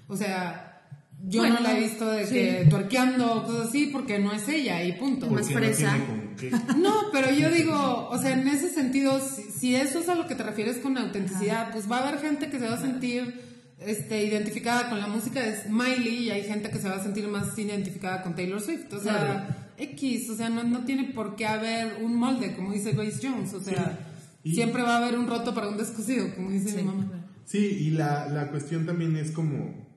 O 0.08 0.16
sea, 0.18 0.82
yo 1.28 1.42
Bueno, 1.42 1.56
no 1.56 1.62
la 1.62 1.78
he 1.78 1.82
visto 1.82 2.10
de 2.10 2.26
sí. 2.26 2.34
que 2.34 2.68
tuerqueando 2.70 3.34
o 3.34 3.44
cosas 3.44 3.68
así 3.70 3.88
porque 3.88 4.20
no 4.20 4.32
es 4.34 4.48
ella 4.48 4.84
y 4.84 4.94
punto. 4.94 5.28
Más 5.30 5.50
no 5.50 5.58
fresa. 5.58 5.98
qué. 6.40 6.52
No, 6.78 6.94
pero 7.12 7.32
yo 7.32 7.50
digo, 7.50 8.08
o 8.10 8.18
sea, 8.18 8.32
en 8.34 8.48
ese 8.48 8.70
sentido, 8.70 9.20
si, 9.20 9.44
si 9.44 9.76
eso 9.76 10.00
es 10.00 10.08
a 10.10 10.16
lo 10.16 10.28
que 10.28 10.36
te 10.36 10.44
refieres 10.44 10.78
con 10.78 10.98
autenticidad, 10.98 11.72
pues 11.72 11.92
va 11.92 11.98
a 11.98 12.08
haber 12.08 12.22
gente 12.22 12.50
que 12.50 12.58
se 12.60 12.68
va 12.68 12.76
a 12.76 12.82
sentir 12.82 13.42
este, 13.86 14.24
identificada 14.24 14.90
con 14.90 15.00
la 15.00 15.08
música 15.08 15.42
de 15.42 15.58
Miley 15.70 16.24
y 16.28 16.32
hay 16.32 16.44
gente 16.44 16.70
que 16.70 16.80
se 16.80 16.88
va 16.90 16.96
a 16.96 17.04
sentir 17.04 17.28
más 17.28 17.58
identificada 17.58 18.22
con 18.24 18.36
Taylor 18.36 18.62
Swift. 18.62 18.92
O 18.94 19.00
sea, 19.02 19.18
Claro. 19.20 19.42
X, 19.80 20.30
o 20.30 20.36
sea, 20.36 20.50
no, 20.50 20.64
no 20.64 20.86
tiene 20.86 21.06
por 21.14 21.36
qué 21.36 21.46
haber 21.48 22.04
un 22.04 22.16
molde, 22.16 22.54
como 22.56 22.72
dice 22.74 22.92
Grace 22.92 23.20
Jones. 23.28 23.54
O 23.54 23.62
sea, 23.62 23.98
Sí. 24.44 24.52
Y- 24.52 24.56
siempre 24.56 24.82
va 24.84 24.98
a 24.98 25.06
haber 25.06 25.18
un 25.20 25.28
roto 25.28 25.54
para 25.54 25.68
un 25.68 25.78
descosido, 25.78 26.34
como 26.36 26.50
dice 26.52 26.76
mi 26.78 26.84
mamá. 26.84 27.28
Sí, 27.46 27.58
y 27.58 27.90
la, 27.92 28.30
la 28.30 28.50
cuestión 28.52 28.86
también 28.86 29.16
es 29.18 29.32
como, 29.32 29.88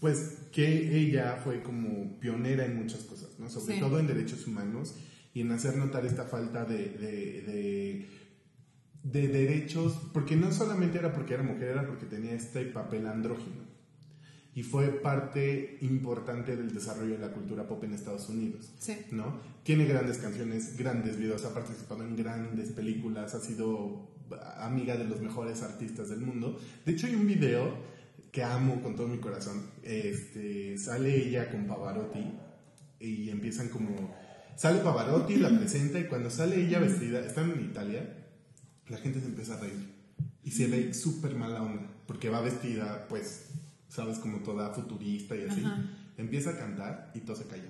pues, 0.00 0.34
que 0.52 0.96
ella 0.98 1.40
fue 1.42 1.62
como 1.62 2.18
pionera 2.20 2.64
en 2.64 2.76
muchas 2.76 3.00
cosas, 3.00 3.30
¿no? 3.38 3.50
Sobre 3.50 3.74
Sí. 3.74 3.80
todo 3.80 3.98
en 3.98 4.06
derechos 4.06 4.46
humanos 4.46 4.94
y 5.34 5.40
en 5.40 5.50
hacer 5.52 5.76
notar 5.76 6.06
esta 6.06 6.24
falta 6.24 6.64
de, 6.64 6.76
de, 6.90 7.42
de, 7.42 8.08
de 9.02 9.28
derechos, 9.28 9.98
porque 10.12 10.36
no 10.36 10.52
solamente 10.52 10.98
era 10.98 11.12
porque 11.12 11.34
era 11.34 11.42
mujer, 11.42 11.68
era 11.70 11.86
porque 11.86 12.06
tenía 12.06 12.32
este 12.32 12.64
papel 12.66 13.06
andrógino. 13.06 13.65
Y 14.56 14.62
fue 14.62 14.88
parte 14.88 15.76
importante 15.82 16.56
del 16.56 16.72
desarrollo 16.72 17.12
de 17.12 17.18
la 17.18 17.30
cultura 17.30 17.68
pop 17.68 17.84
en 17.84 17.92
Estados 17.92 18.30
Unidos. 18.30 18.72
Sí. 18.78 18.96
¿no? 19.10 19.38
Tiene 19.62 19.84
grandes 19.84 20.16
canciones, 20.16 20.78
grandes 20.78 21.18
videos, 21.18 21.44
ha 21.44 21.52
participado 21.52 22.02
en 22.02 22.16
grandes 22.16 22.70
películas, 22.70 23.34
ha 23.34 23.40
sido 23.40 24.08
amiga 24.56 24.96
de 24.96 25.04
los 25.04 25.20
mejores 25.20 25.62
artistas 25.62 26.08
del 26.08 26.20
mundo. 26.20 26.58
De 26.86 26.92
hecho, 26.92 27.06
hay 27.06 27.14
un 27.16 27.26
video 27.26 27.76
que 28.32 28.42
amo 28.42 28.82
con 28.82 28.96
todo 28.96 29.08
mi 29.08 29.18
corazón. 29.18 29.62
Este, 29.82 30.78
sale 30.78 31.14
ella 31.14 31.50
con 31.50 31.66
Pavarotti 31.66 32.24
y 32.98 33.28
empiezan 33.28 33.68
como... 33.68 34.16
Sale 34.56 34.80
Pavarotti, 34.80 35.36
la 35.36 35.50
presenta 35.50 36.00
y 36.00 36.04
cuando 36.04 36.30
sale 36.30 36.64
ella 36.64 36.78
vestida, 36.78 37.20
están 37.20 37.50
en 37.50 37.60
Italia, 37.60 38.26
la 38.88 38.96
gente 38.96 39.20
se 39.20 39.26
empieza 39.26 39.58
a 39.58 39.60
reír 39.60 39.94
y 40.42 40.50
se 40.52 40.66
ve 40.66 40.94
súper 40.94 41.34
mala 41.34 41.62
onda 41.62 41.92
porque 42.06 42.30
va 42.30 42.40
vestida, 42.40 43.06
pues, 43.08 43.45
sabes, 43.96 44.18
como 44.18 44.38
toda 44.38 44.70
futurista 44.70 45.34
y 45.36 45.42
así. 45.42 45.62
Ajá. 45.64 45.82
Empieza 46.18 46.50
a 46.50 46.56
cantar 46.58 47.10
y 47.14 47.20
todo 47.20 47.36
se 47.36 47.46
calla. 47.46 47.68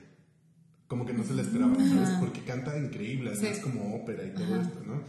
Como 0.88 1.04
que 1.06 1.12
no 1.12 1.24
se 1.24 1.34
la 1.34 1.42
esperaba, 1.42 1.74
¿sabes? 1.76 2.10
Porque 2.20 2.40
canta 2.42 2.76
increíble, 2.78 3.30
además 3.30 3.56
Sí. 3.56 3.62
como 3.62 3.96
ópera 3.96 4.24
y 4.26 4.30
todo 4.30 4.60
esto, 4.60 4.82
¿no? 4.86 5.02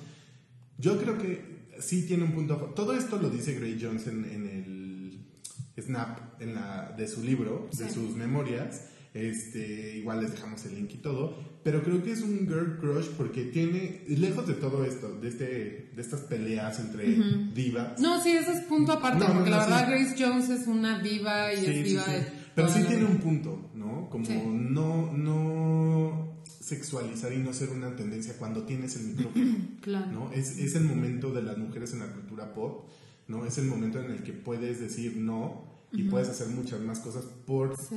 Yo 0.79 0.99
creo 0.99 1.17
que 1.17 1.73
sí 1.79 2.07
tiene 2.07 2.23
un 2.23 2.31
punto. 2.31 2.55
Todo 2.75 2.93
esto 2.97 3.19
lo 3.21 3.29
dice 3.29 3.53
Gray 3.53 3.77
Jones 3.81 4.07
en, 4.07 4.25
en 4.25 4.47
el 4.47 5.83
Snap 5.83 6.41
en 6.41 6.55
la, 6.55 6.93
de 6.97 7.07
su 7.07 7.23
libro, 7.23 7.69
de 7.77 7.89
sus 7.91 8.15
memorias. 8.15 8.87
Este, 9.13 9.97
igual 9.97 10.21
les 10.21 10.31
dejamos 10.31 10.65
el 10.65 10.75
link 10.75 10.91
y 10.93 10.97
todo. 10.97 11.35
Pero 11.63 11.83
creo 11.83 12.03
que 12.03 12.11
es 12.11 12.21
un 12.21 12.47
girl 12.47 12.77
crush 12.79 13.07
porque 13.17 13.45
tiene, 13.45 14.03
lejos 14.07 14.47
de 14.47 14.53
todo 14.53 14.85
esto, 14.85 15.17
de, 15.19 15.27
este, 15.27 15.91
de 15.95 16.01
estas 16.01 16.21
peleas 16.21 16.79
entre 16.79 17.05
divas. 17.53 17.99
No, 17.99 18.21
sí, 18.21 18.31
ese 18.31 18.53
es 18.53 18.61
punto 18.61 18.93
aparte, 18.93 19.25
No, 19.27 19.33
porque 19.33 19.49
no, 19.49 19.57
la 19.57 19.65
verdad 19.65 19.85
sí. 19.85 19.91
Grace 19.91 20.15
Jones 20.23 20.49
es 20.49 20.67
una 20.67 20.99
diva 21.01 21.53
y 21.53 21.57
Sí, 21.57 21.65
es 21.65 21.83
diva 21.83 22.03
sí. 22.03 22.11
de 22.11 22.27
Pero 22.55 22.69
sí 22.69 22.83
tiene 22.87 23.05
un 23.05 23.17
punto, 23.17 23.69
¿no? 23.73 24.09
Como 24.09 24.29
no, 24.53 25.11
no 25.11 26.37
sexualizar 26.67 27.31
y 27.33 27.37
no 27.37 27.53
ser 27.53 27.69
una 27.69 27.95
tendencia 27.95 28.37
cuando 28.37 28.63
tienes 28.63 28.95
el 28.97 29.07
micrófono. 29.07 29.57
Claro. 29.81 30.11
¿no? 30.11 30.31
Es, 30.33 30.57
es 30.59 30.75
el 30.75 30.83
momento 30.83 31.31
de 31.31 31.41
las 31.41 31.57
mujeres 31.57 31.93
en 31.93 31.99
la 31.99 32.11
cultura 32.11 32.53
pop, 32.53 32.89
¿no? 33.29 33.45
Es 33.45 33.57
el 33.57 33.65
momento 33.65 33.99
en 34.01 34.11
el 34.11 34.21
que 34.21 34.33
puedes 34.33 34.81
decir 34.81 35.15
no 35.15 35.63
y 35.93 36.03
puedes 36.03 36.27
hacer 36.27 36.47
muchas 36.49 36.81
más 36.81 36.99
cosas 36.99 37.23
por, 37.45 37.77
Sí. 37.77 37.95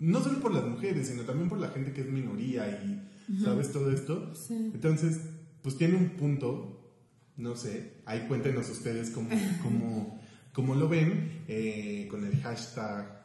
No 0.00 0.22
solo 0.22 0.40
por 0.40 0.52
las 0.52 0.64
mujeres, 0.64 1.08
sino 1.08 1.22
también 1.22 1.48
por 1.48 1.58
la 1.58 1.68
gente 1.68 1.92
que 1.92 2.00
es 2.00 2.08
minoría 2.08 2.68
y, 2.68 3.42
¿sabes? 3.44 3.70
Todo 3.70 3.92
esto. 3.92 4.34
Sí. 4.34 4.70
Entonces, 4.74 5.20
pues 5.62 5.76
tiene 5.76 5.96
un 5.96 6.10
punto, 6.10 6.94
no 7.36 7.54
sé, 7.54 7.92
ahí 8.06 8.26
cuéntenos 8.26 8.68
ustedes 8.70 9.10
cómo, 9.10 9.28
cómo, 9.62 10.20
cómo 10.52 10.74
lo 10.74 10.88
ven 10.88 11.42
eh, 11.48 12.08
con 12.10 12.24
el 12.24 12.40
hashtag 12.40 13.20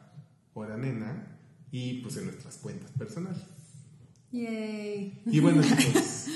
Hora 0.54 0.76
Nena 0.76 1.38
y 1.70 2.00
pues 2.00 2.16
en 2.18 2.26
nuestras 2.26 2.58
cuentas 2.58 2.90
personales. 2.92 3.42
Yay. 4.32 5.22
Y 5.26 5.40
bueno, 5.40 5.62
chicos, 5.78 6.26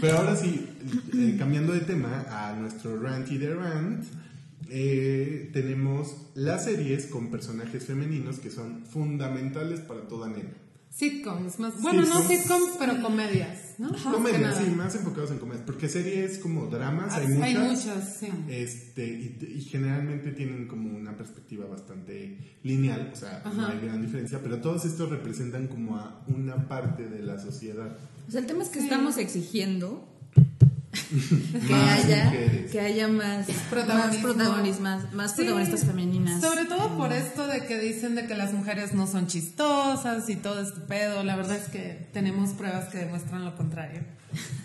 pero 0.00 0.18
ahora 0.18 0.36
sí, 0.36 0.66
eh, 1.14 1.36
cambiando 1.38 1.72
de 1.72 1.80
tema 1.80 2.26
a 2.28 2.54
nuestro 2.56 3.00
rant 3.00 3.30
y 3.30 3.38
de 3.38 3.54
rant, 3.54 4.04
eh, 4.70 5.50
tenemos 5.52 6.14
las 6.34 6.64
series 6.64 7.06
con 7.06 7.30
personajes 7.30 7.84
femeninos 7.84 8.38
que 8.38 8.50
son 8.50 8.84
fundamentales 8.86 9.80
para 9.80 10.08
toda 10.08 10.28
nena. 10.28 10.54
Sitcoms, 10.92 11.60
más. 11.60 11.80
Bueno, 11.82 12.02
no 12.02 12.18
Sitcoms. 12.20 12.40
sitcoms, 12.42 12.70
pero 12.78 13.00
comedias, 13.00 13.74
¿no? 13.78 13.92
Comedias, 14.12 14.58
sí, 14.58 14.70
más 14.70 14.92
enfocados 14.96 15.30
en 15.30 15.38
comedias, 15.38 15.62
porque 15.64 15.88
series 15.88 16.38
como 16.38 16.66
dramas 16.66 17.14
hay 17.14 17.26
Hay 17.40 17.54
muchas. 17.54 17.70
muchas, 17.86 18.16
sí. 18.18 18.26
Este, 18.48 19.06
y, 19.06 19.54
y 19.56 19.60
generalmente 19.62 20.32
tienen 20.32 20.66
como 20.66 20.90
una 20.96 21.16
perspectiva 21.16 21.66
bastante 21.66 22.56
lineal, 22.64 23.10
o 23.12 23.16
sea, 23.16 23.40
no 23.44 23.50
Ajá. 23.66 23.70
hay 23.72 23.86
gran 23.86 24.02
diferencia, 24.02 24.40
pero 24.42 24.60
todos 24.60 24.84
estos 24.84 25.08
representan 25.10 25.68
como 25.68 25.96
a 25.96 26.24
una 26.26 26.66
parte 26.68 27.08
de 27.08 27.22
la 27.22 27.38
sociedad. 27.38 27.96
O 28.26 28.30
sea, 28.32 28.40
el 28.40 28.46
tema 28.48 28.64
es 28.64 28.68
que 28.70 28.80
Sí. 28.80 28.86
estamos 28.86 29.16
exigiendo 29.16 30.08
que 31.66 31.72
Más 31.72 32.04
haya 32.04 32.32
que 32.70 32.80
haya 32.80 33.06
más 33.08 33.46
Protagonismo. 33.70 33.98
más 34.08 34.16
protagonistas, 34.36 35.12
más 35.14 35.30
Sí. 35.30 35.36
protagonistas 35.42 35.84
femeninas. 35.84 36.40
Sobre 36.42 36.64
todo 36.64 36.96
por 36.96 37.12
esto 37.12 37.46
de 37.46 37.64
que 37.66 37.78
dicen 37.78 38.16
de 38.16 38.26
que 38.26 38.34
las 38.36 38.52
mujeres 38.52 38.92
no 38.94 39.06
son 39.06 39.26
chistosas 39.28 40.28
y 40.28 40.36
todo 40.36 40.60
este 40.62 40.80
pedo. 40.80 41.22
La 41.22 41.36
verdad 41.36 41.56
es 41.56 41.68
que 41.68 42.08
tenemos 42.12 42.50
pruebas 42.50 42.88
que 42.88 42.98
demuestran 42.98 43.44
lo 43.44 43.54
contrario. 43.56 44.02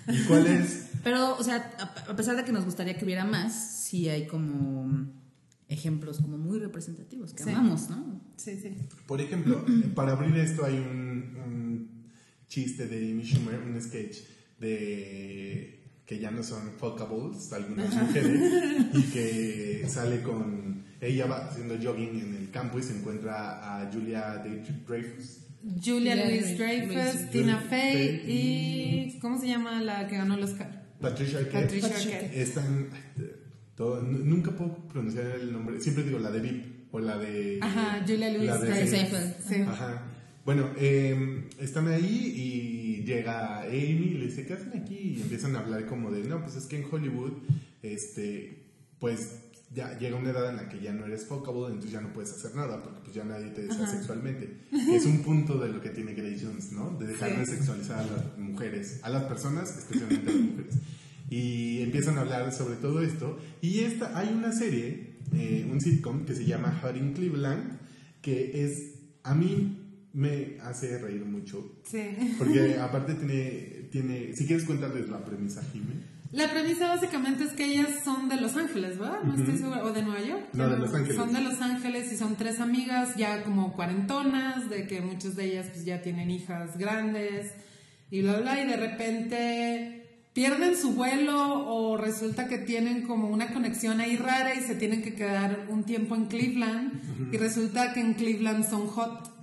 ¿Y 0.08 0.24
cuál 0.24 0.48
es? 0.48 0.88
Pero, 1.04 1.36
o 1.38 1.44
sea, 1.44 1.72
a 1.80 2.12
a 2.12 2.16
pesar 2.16 2.36
de 2.36 2.44
que 2.44 2.52
nos 2.52 2.66
gustaría 2.66 2.98
que 2.98 3.06
hubiera 3.06 3.24
más, 3.26 3.84
sí 3.84 4.10
hay 4.10 4.26
como 4.26 5.08
ejemplos 5.68 6.20
como 6.22 6.38
muy 6.40 6.58
representativos 6.60 7.34
que 7.34 7.44
Sí. 7.44 7.50
amamos, 7.52 7.90
¿no? 7.90 8.22
Sí, 8.36 8.60
sí. 8.60 8.76
Por 9.06 9.22
ejemplo, 9.22 9.64
para 9.96 10.14
abrir 10.14 10.36
esto 10.38 10.66
hay 10.66 10.76
un, 10.80 11.38
un 11.46 12.06
chiste 12.48 12.88
de 12.88 13.12
Amy 13.12 13.24
Schumer, 13.24 13.60
un 13.60 13.80
sketch 13.80 14.18
de 14.60 15.85
que 16.06 16.20
ya 16.20 16.32
no 16.32 16.44
son 16.44 16.72
fuckables 16.78 17.52
algunas 17.54 17.94
mujeres 17.96 18.42
y 18.94 19.02
que 19.12 19.86
sale 19.90 20.22
con 20.22 20.84
ella 21.02 21.26
va 21.26 21.48
haciendo 21.48 21.76
jogging 21.82 22.20
en 22.22 22.36
el 22.36 22.52
campo 22.52 22.80
y 22.80 22.84
se 22.84 22.96
encuentra 22.98 23.82
a 23.82 23.92
Julia 23.92 24.42
Dreyfus 24.88 25.40
Julia 25.84 26.16
Julia 26.16 26.16
Louis 26.28 26.58
Dreyfus, 26.58 27.30
Tina 27.32 27.58
Fey 27.60 28.22
y. 28.28 29.20
¿Cómo 29.20 29.40
se 29.40 29.48
llama 29.48 29.82
la 29.82 30.08
que 30.08 30.16
ganó 30.18 30.36
el 30.36 30.44
Oscar? 30.44 30.84
Patricia 31.02 31.40
Arquette 31.40 31.64
Patricia 31.82 31.96
Arquette. 32.18 32.38
están 32.38 32.88
todo- 33.76 34.02
nunca 34.02 34.52
puedo 34.52 34.76
pronunciar 34.88 35.26
el 35.42 35.52
nombre 35.52 35.80
siempre 35.82 36.04
digo 36.04 36.20
la 36.20 36.30
de 36.32 36.40
Vip 36.40 36.66
o 36.94 37.00
la 37.00 37.18
de 37.18 37.58
Ajá, 37.62 38.04
Julia 38.08 38.32
Louis 38.32 38.60
Dreyfus. 38.62 39.20
Sí. 39.50 39.56
Ajá. 39.68 40.04
Bueno, 40.46 40.70
eh, 40.78 41.50
están 41.60 41.88
ahí 41.88 42.34
y 42.38 42.75
llega 43.06 43.62
Amy 43.62 43.72
y 44.14 44.18
le 44.18 44.26
dice, 44.26 44.46
¿qué 44.46 44.54
hacen 44.54 44.74
aquí? 44.82 45.16
Y 45.18 45.22
empiezan 45.22 45.56
a 45.56 45.60
hablar 45.60 45.86
como 45.86 46.12
de, 46.12 46.24
no, 46.24 46.42
pues 46.42 46.56
es 46.56 46.66
que 46.66 46.78
en 46.78 46.86
Hollywood, 46.92 47.34
este, 47.84 48.64
pues 49.00 49.40
ya 49.74 49.98
llega 49.98 50.16
una 50.16 50.30
edad 50.30 50.50
en 50.50 50.56
la 50.58 50.70
que 50.70 50.80
ya 50.80 50.94
no 50.94 51.06
eres 51.06 51.26
fuckable, 51.26 51.68
entonces 51.68 51.92
ya 51.92 52.02
no 52.02 52.14
puedes 52.14 52.32
hacer 52.32 52.56
nada, 52.56 52.82
porque 52.82 53.00
pues 53.04 53.16
ya 53.16 53.24
nadie 53.24 53.50
te 53.50 53.64
desea 53.68 53.88
sexualmente. 53.88 54.58
Es 54.94 55.06
un 55.06 55.20
punto 55.20 55.58
de 55.58 55.70
lo 55.70 55.82
que 55.82 55.90
tiene 55.90 56.14
Grey 56.14 56.40
Jones, 56.42 56.72
¿no? 56.72 56.92
De 57.00 57.08
dejar 57.08 57.38
de 57.38 57.46
Sí. 57.46 57.52
sexualizar 57.54 58.00
a 58.00 58.06
las 58.06 58.38
mujeres, 58.38 59.00
a 59.04 59.10
las 59.10 59.24
personas, 59.24 59.78
especialmente 59.78 60.30
a 60.32 60.34
las 60.34 60.42
mujeres. 60.44 60.76
Y 61.30 61.82
empiezan 61.82 62.18
a 62.18 62.22
hablar 62.22 62.54
sobre 62.54 62.76
todo 62.76 63.02
esto. 63.02 63.38
Y 63.62 63.80
esta, 63.80 64.18
hay 64.18 64.32
una 64.34 64.52
serie, 64.52 65.16
eh, 65.34 65.68
un 65.72 65.82
sitcom 65.82 66.26
que 66.26 66.36
se 66.36 66.46
llama 66.46 66.80
Hot 66.82 66.96
in 66.96 67.14
Cleveland, 67.14 67.80
que 68.22 68.64
es, 68.64 68.94
a 69.24 69.34
mí 69.34 69.85
me 70.16 70.58
hace 70.64 70.98
reír 70.98 71.26
mucho. 71.26 71.76
Sí. 71.84 72.36
Porque 72.38 72.78
aparte 72.82 73.14
tiene, 73.16 73.90
tiene, 73.92 74.34
si 74.34 74.48
quieres 74.48 74.66
cuéntales 74.66 75.10
la 75.10 75.24
premisa, 75.24 75.62
Jimmy. 75.72 76.02
La 76.32 76.50
premisa 76.52 76.88
básicamente 76.88 77.44
es 77.44 77.52
que 77.52 77.66
ellas 77.66 77.90
son 78.04 78.28
de 78.28 78.38
Los 78.38 78.56
Ángeles, 78.56 78.98
¿verdad? 78.98 79.24
No 79.24 79.36
estoy 79.36 79.58
segura. 79.58 79.84
¿O 79.84 79.92
de 79.92 80.02
Nueva 80.02 80.22
York? 80.22 80.44
No, 80.54 80.70
de 80.70 80.78
Los 80.78 80.94
Ángeles. 80.94 81.16
Son 81.16 81.32
de 81.32 81.42
Los 81.42 81.62
Ángeles 81.62 82.12
y 82.12 82.18
son 82.18 82.36
tres 82.36 82.60
amigas 82.60 83.16
ya 83.16 83.44
como 83.44 83.74
cuarentonas, 83.74 84.70
de 84.70 84.88
que 84.88 85.02
muchas 85.02 85.36
de 85.36 85.46
ellas 85.46 85.68
pues 85.72 85.86
ya 85.86 86.02
tienen 86.02 86.32
hijas 86.32 86.78
grandes 86.78 87.52
y 88.10 88.22
bla, 88.22 88.40
bla, 88.40 88.62
y 88.62 88.68
de 88.68 88.78
repente 88.78 90.06
pierden 90.34 90.76
su 90.76 90.94
vuelo 90.94 91.66
o 91.68 91.98
resulta 91.98 92.48
que 92.48 92.58
tienen 92.58 93.04
como 93.04 93.30
una 93.30 93.54
conexión 93.54 94.02
ahí 94.02 94.18
rara 94.18 94.56
y 94.56 94.62
se 94.62 94.76
tienen 94.76 95.02
que 95.02 95.14
quedar 95.14 95.68
un 95.70 95.84
tiempo 95.84 96.16
en 96.16 96.26
Cleveland 96.26 97.34
y 97.34 97.38
resulta 97.38 97.94
que 97.94 98.02
en 98.02 98.14
Cleveland 98.14 98.70
son 98.70 98.88
hot. 98.88 99.35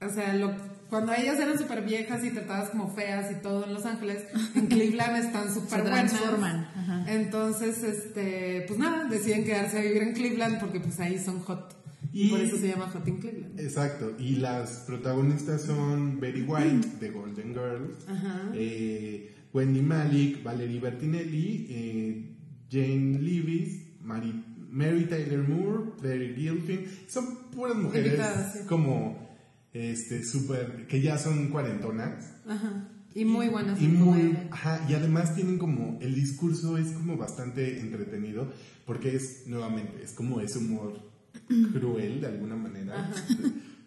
O 0.00 0.08
sea, 0.08 0.34
lo, 0.34 0.52
cuando 0.90 1.12
ellas 1.12 1.38
eran 1.38 1.58
súper 1.58 1.82
viejas 1.84 2.24
y 2.24 2.30
tratadas 2.30 2.70
como 2.70 2.88
feas 2.94 3.30
y 3.32 3.42
todo 3.42 3.64
en 3.66 3.74
Los 3.74 3.84
Ángeles, 3.86 4.24
en 4.54 4.66
Cleveland 4.68 5.24
están 5.24 5.52
súper 5.52 5.82
buenas. 5.82 6.14
Entonces, 7.06 7.82
este, 7.82 8.64
pues 8.66 8.78
nada, 8.78 9.04
deciden 9.04 9.44
quedarse 9.44 9.78
a 9.78 9.82
vivir 9.82 10.02
en 10.02 10.14
Cleveland 10.14 10.60
porque 10.60 10.80
pues 10.80 10.98
ahí 11.00 11.18
son 11.18 11.40
hot. 11.40 11.74
Y 12.12 12.26
Y- 12.26 12.30
por 12.30 12.40
eso 12.40 12.56
se 12.56 12.68
llama 12.68 12.88
Hot 12.88 13.06
in 13.06 13.18
Cleveland. 13.18 13.60
Exacto, 13.60 14.12
y 14.18 14.36
las 14.36 14.84
protagonistas 14.86 15.62
son 15.62 16.18
Betty 16.20 16.42
White 16.42 16.88
de 17.00 17.10
Golden 17.10 17.48
Girls, 17.52 18.08
Ajá. 18.08 18.50
eh, 18.54 19.34
Wendy 19.52 19.82
Malik, 19.82 20.42
Valerie 20.42 20.80
Bertinelli, 20.80 21.66
eh, 21.68 22.34
Jane 22.70 23.18
Leavis, 23.18 23.82
Mary, 24.02 24.42
Mary 24.70 25.04
Tyler 25.04 25.38
Moore, 25.46 25.90
Claire 26.00 26.34
Gilpin, 26.34 26.86
son 27.08 27.50
puras 27.50 27.76
mujeres 27.76 28.06
Invitadas, 28.12 28.52
sí. 28.54 28.58
como 28.66 29.27
este 29.72 30.24
súper 30.24 30.86
que 30.86 31.00
ya 31.00 31.18
son 31.18 31.48
cuarentonas. 31.48 32.34
Ajá. 32.46 32.88
Y 33.14 33.24
muy 33.24 33.48
buenas. 33.48 33.80
y 33.80 33.88
muy 33.88 34.36
ajá, 34.50 34.86
y 34.88 34.94
además 34.94 35.34
tienen 35.34 35.58
como 35.58 35.98
el 36.00 36.14
discurso 36.14 36.78
es 36.78 36.92
como 36.92 37.16
bastante 37.16 37.80
entretenido 37.80 38.52
porque 38.86 39.16
es 39.16 39.46
nuevamente 39.46 40.02
es 40.02 40.12
como 40.12 40.40
ese 40.40 40.58
humor 40.58 41.00
cruel 41.72 42.20
de 42.20 42.26
alguna 42.26 42.56
manera. 42.56 43.10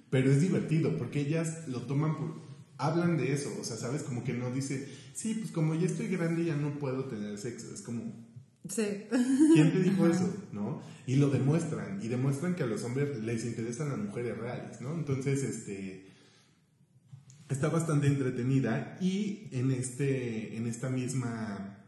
Pero 0.09 0.29
es 0.29 0.41
divertido 0.41 0.97
porque 0.97 1.21
ellas 1.21 1.67
lo 1.67 1.83
toman 1.83 2.17
por 2.17 2.51
hablan 2.77 3.15
de 3.15 3.31
eso 3.31 3.49
o 3.59 3.63
sea 3.63 3.77
sabes 3.77 4.01
como 4.01 4.23
que 4.23 4.33
no 4.33 4.49
dice 4.51 4.89
sí 5.13 5.35
pues 5.35 5.51
como 5.51 5.75
ya 5.75 5.85
estoy 5.85 6.07
grande 6.07 6.45
ya 6.45 6.55
no 6.55 6.79
puedo 6.79 7.05
tener 7.05 7.37
sexo 7.37 7.73
es 7.73 7.83
como 7.83 8.30
Sí. 8.67 9.05
¿Quién 9.53 9.71
te 9.71 9.79
dijo 9.79 10.07
eso? 10.07 10.33
¿No? 10.51 10.81
Y 11.07 11.15
lo 11.15 11.29
demuestran, 11.29 11.99
y 12.01 12.07
demuestran 12.07 12.55
que 12.55 12.63
a 12.63 12.67
los 12.67 12.83
hombres 12.83 13.17
les 13.19 13.45
interesan 13.45 13.89
las 13.89 13.97
mujeres 13.97 14.37
reales, 14.37 14.81
¿no? 14.81 14.93
Entonces, 14.93 15.43
este, 15.43 16.05
está 17.49 17.69
bastante 17.69 18.07
entretenida 18.07 18.97
y 19.01 19.47
en, 19.51 19.71
este, 19.71 20.55
en 20.55 20.67
esta 20.67 20.89
misma 20.89 21.79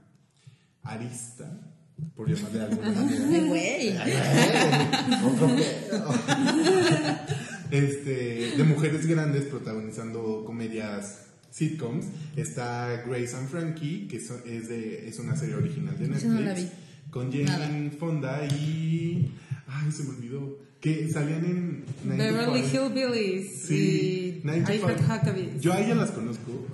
arista, 0.82 1.76
por 2.16 2.28
llamarle 2.28 2.60
de 2.60 2.66
alguna 2.66 2.92
manera, 2.92 3.44
güey. 3.48 3.90
este, 7.72 8.58
de 8.58 8.64
mujeres 8.64 9.06
grandes 9.06 9.44
protagonizando 9.44 10.44
comedias 10.46 11.28
sitcoms 11.54 12.06
está 12.36 13.04
Grace 13.06 13.36
and 13.36 13.48
Frankie 13.48 14.08
que 14.08 14.18
es, 14.18 14.30
de, 14.70 15.08
es 15.08 15.20
una 15.20 15.36
serie 15.36 15.56
original 15.56 15.96
de 15.98 16.08
Netflix 16.08 16.24
Esa 16.24 16.34
no 16.34 16.42
la 16.42 16.54
vi. 16.56 16.68
con 17.12 17.32
Jane 17.32 17.92
Fonda 17.92 18.44
y 18.46 19.32
ay 19.68 19.92
se 19.92 20.04
me 20.04 20.10
olvidó 20.10 20.58
que 20.82 21.08
salían 21.10 21.46
en 21.46 21.86
95. 22.04 22.18
Beverly 22.18 22.60
Hillbillies 22.68 23.62
Sí, 23.68 24.42
y 24.44 24.46
95. 24.46 24.92
I 24.92 24.96
Heart 24.96 25.02
Huckabees. 25.22 25.62
yo 25.62 25.72
a 25.74 25.80
ella 25.80 25.96
las 25.96 26.12
conozco 26.12 26.68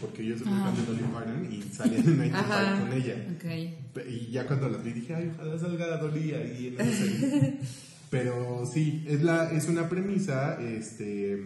porque 0.00 0.26
yo 0.26 0.36
soy 0.36 0.48
muy 0.48 0.58
fan 0.60 0.76
de 0.76 0.84
Dolly 0.84 1.02
Parton 1.12 1.48
y 1.52 1.62
salían 1.74 2.00
en 2.06 2.16
95 2.18 2.38
Ajá. 2.52 2.80
con 2.80 2.92
ella 2.92 3.14
Ok. 3.36 4.04
y 4.10 4.30
ya 4.30 4.46
cuando 4.46 4.68
las 4.68 4.84
vi 4.84 4.92
dije, 4.92 5.14
ay, 5.14 5.30
ojalá 5.34 5.58
salga 5.58 5.96
Dolly 5.98 6.32
ahí 6.34 6.66
en 6.78 6.80
esa 6.86 6.98
serie. 6.98 7.58
Pero 8.10 8.70
sí, 8.72 9.04
es, 9.08 9.22
la, 9.22 9.50
es 9.52 9.68
una 9.68 9.88
premisa, 9.88 10.60
este... 10.62 11.42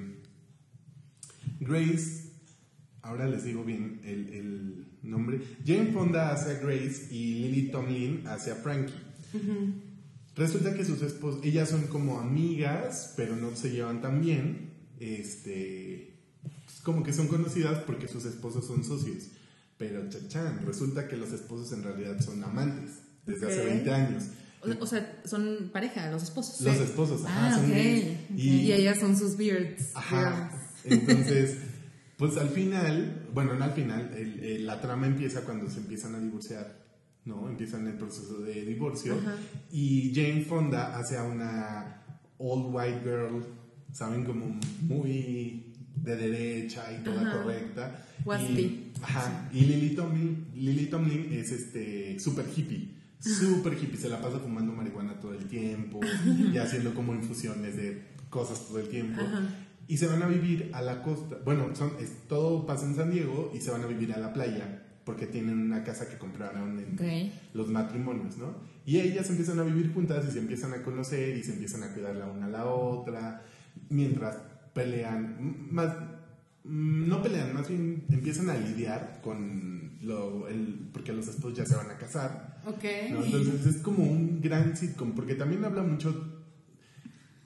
Grace, 1.61 2.30
ahora 3.03 3.27
les 3.29 3.45
digo 3.45 3.65
bien 3.65 4.01
el, 4.05 4.29
el 4.35 4.87
nombre. 5.03 5.41
Jane 5.67 5.93
Fonda 5.93 6.33
hace 6.33 6.53
a 6.53 6.61
Grace 6.61 7.09
y 7.11 7.35
Lily 7.35 7.71
Tomlin 7.71 8.27
hace 8.27 8.51
a 8.51 8.57
Frankie. 8.57 8.95
Resulta 10.37 10.75
que 10.75 10.85
sus 10.85 11.03
esposos, 11.03 11.45
ellas 11.45 11.69
son 11.69 11.87
como 11.89 12.21
amigas, 12.21 13.15
pero 13.17 13.37
no 13.37 13.55
se 13.57 13.71
llevan 13.71 14.01
tan 14.01 14.21
bien. 14.21 14.71
Este, 15.01 16.19
pues, 16.65 16.81
como 16.83 17.03
que 17.03 17.13
son 17.13 17.27
conocidas 17.29 17.81
porque 17.87 18.09
sus 18.09 18.25
esposos 18.25 18.67
son 18.67 18.85
socios. 18.85 19.25
Pero 19.77 20.09
chachán, 20.09 20.61
resulta 20.67 21.09
que 21.09 21.17
los 21.17 21.33
esposos 21.33 21.73
en 21.73 21.83
realidad 21.83 22.21
son 22.21 22.43
amantes 22.45 23.01
desde 23.27 23.47
hace 23.47 23.61
Ok. 23.61 23.67
20 23.67 23.91
años. 23.93 24.25
O, 24.63 24.85
o 24.85 24.87
sea, 24.87 25.21
son 25.25 25.71
pareja, 25.73 26.11
los 26.11 26.23
esposos. 26.23 26.61
Los 26.61 26.77
esposos, 26.77 27.25
ajá, 27.25 27.49
Ah, 27.49 27.57
son 27.57 27.65
ok, 27.67 27.71
gays. 27.71 28.05
ok. 28.05 28.39
Y, 28.39 28.49
Y 28.51 28.73
ellas 28.73 28.99
son 28.99 29.17
sus 29.17 29.37
beards. 29.37 29.91
Ajá. 29.95 30.53
Entonces, 30.85 31.57
pues 32.21 32.37
al 32.37 32.51
final, 32.51 33.27
bueno, 33.35 33.55
no 33.55 33.65
al 33.65 33.73
final, 33.73 34.13
el- 34.17 34.39
el- 34.45 34.67
la 34.67 34.81
trama 34.81 35.07
empieza 35.09 35.41
cuando 35.41 35.69
se 35.71 35.79
empiezan 35.81 36.15
a 36.15 36.21
divorciar, 36.21 36.77
¿no? 37.25 37.49
Empiezan 37.49 37.87
el 37.89 37.95
proceso 37.95 38.39
de 38.41 38.65
divorcio. 38.65 39.17
Y 39.73 40.13
Jane 40.15 40.45
Fonda 40.45 40.97
hace 40.99 41.17
a 41.17 41.25
una 41.25 42.03
old 42.39 42.67
white 42.75 43.01
girl, 43.03 43.43
¿saben? 43.93 44.25
Como 44.25 44.61
muy 44.83 45.73
de 45.97 46.17
derecha 46.17 46.93
y 46.93 47.03
toda 47.03 47.23
Ajá. 47.23 47.43
correcta. 47.43 48.07
Y, 48.59 48.93
ajá. 49.03 49.49
Y 49.53 49.61
Lily 49.63 49.95
Tomlin, 49.97 50.47
Lily 50.55 50.87
Tomlin 50.87 51.33
es 51.33 51.51
este 51.53 52.21
super 52.21 52.45
hippie. 52.55 53.01
Super 53.19 53.75
hippie, 53.75 53.99
se 53.99 54.09
la 54.09 54.21
pasa 54.21 54.39
fumando 54.39 54.73
marihuana 54.73 55.21
todo 55.21 55.35
el 55.35 55.45
tiempo 55.47 56.01
y 56.53 56.57
haciendo 56.59 56.95
como 56.95 57.15
infusiones 57.15 57.77
de 57.77 58.03
cosas 58.31 58.67
todo 58.67 58.79
el 58.79 58.89
tiempo. 58.89 59.21
Y 59.91 59.97
se 59.97 60.07
van 60.07 60.23
a 60.23 60.27
vivir 60.29 60.71
a 60.73 60.83
la 60.83 61.03
costa. 61.03 61.37
Bueno, 61.45 61.75
son, 61.75 61.93
es- 62.01 62.29
todo 62.29 62.65
pasa 62.65 62.87
en 62.87 62.95
San 62.95 63.11
Diego 63.11 63.51
y 63.55 63.61
se 63.61 63.71
van 63.73 63.83
a 63.83 63.87
vivir 63.87 64.13
a 64.13 64.19
la 64.19 64.33
playa 64.33 64.87
porque 65.05 65.27
tienen 65.27 65.59
una 65.59 65.83
casa 65.83 66.09
que 66.09 66.17
compraron 66.17 66.79
en 66.79 66.95
Ok. 66.95 67.33
los 67.55 67.69
matrimonios, 67.71 68.39
¿no? 68.39 68.55
Y 68.87 69.01
ellas 69.01 69.29
empiezan 69.31 69.59
a 69.59 69.65
vivir 69.65 69.93
juntas 69.93 70.25
y 70.29 70.31
se 70.33 70.39
empiezan 70.39 70.73
a 70.75 70.83
conocer 70.83 71.37
y 71.37 71.43
se 71.43 71.53
empiezan 71.55 71.83
a 71.83 71.93
cuidar 71.93 72.15
la 72.15 72.27
una 72.27 72.47
a 72.47 72.51
la 72.51 72.67
otra 72.67 73.43
mientras 73.89 74.37
pelean, 74.75 75.67
más, 75.73 75.93
mm, 76.65 77.09
no 77.09 77.23
pelean, 77.23 77.53
más 77.53 77.69
bien 77.69 78.05
empiezan 78.11 78.49
a 78.51 78.57
lidiar 78.57 79.21
con 79.23 79.99
lo, 80.03 80.47
el, 80.49 80.89
porque 80.93 81.13
los 81.13 81.27
esposos 81.29 81.59
ya 81.59 81.67
se 81.67 81.75
van 81.77 81.91
a 81.91 81.97
casar, 81.99 82.61
Ok. 82.67 82.85
¿no? 83.11 83.25
Entonces 83.25 83.67
es 83.67 83.83
como 83.83 84.05
un 84.05 84.41
gran 84.41 84.77
sitcom, 84.77 85.13
porque 85.13 85.35
también 85.35 85.65
habla 85.65 85.83
mucho, 85.83 86.40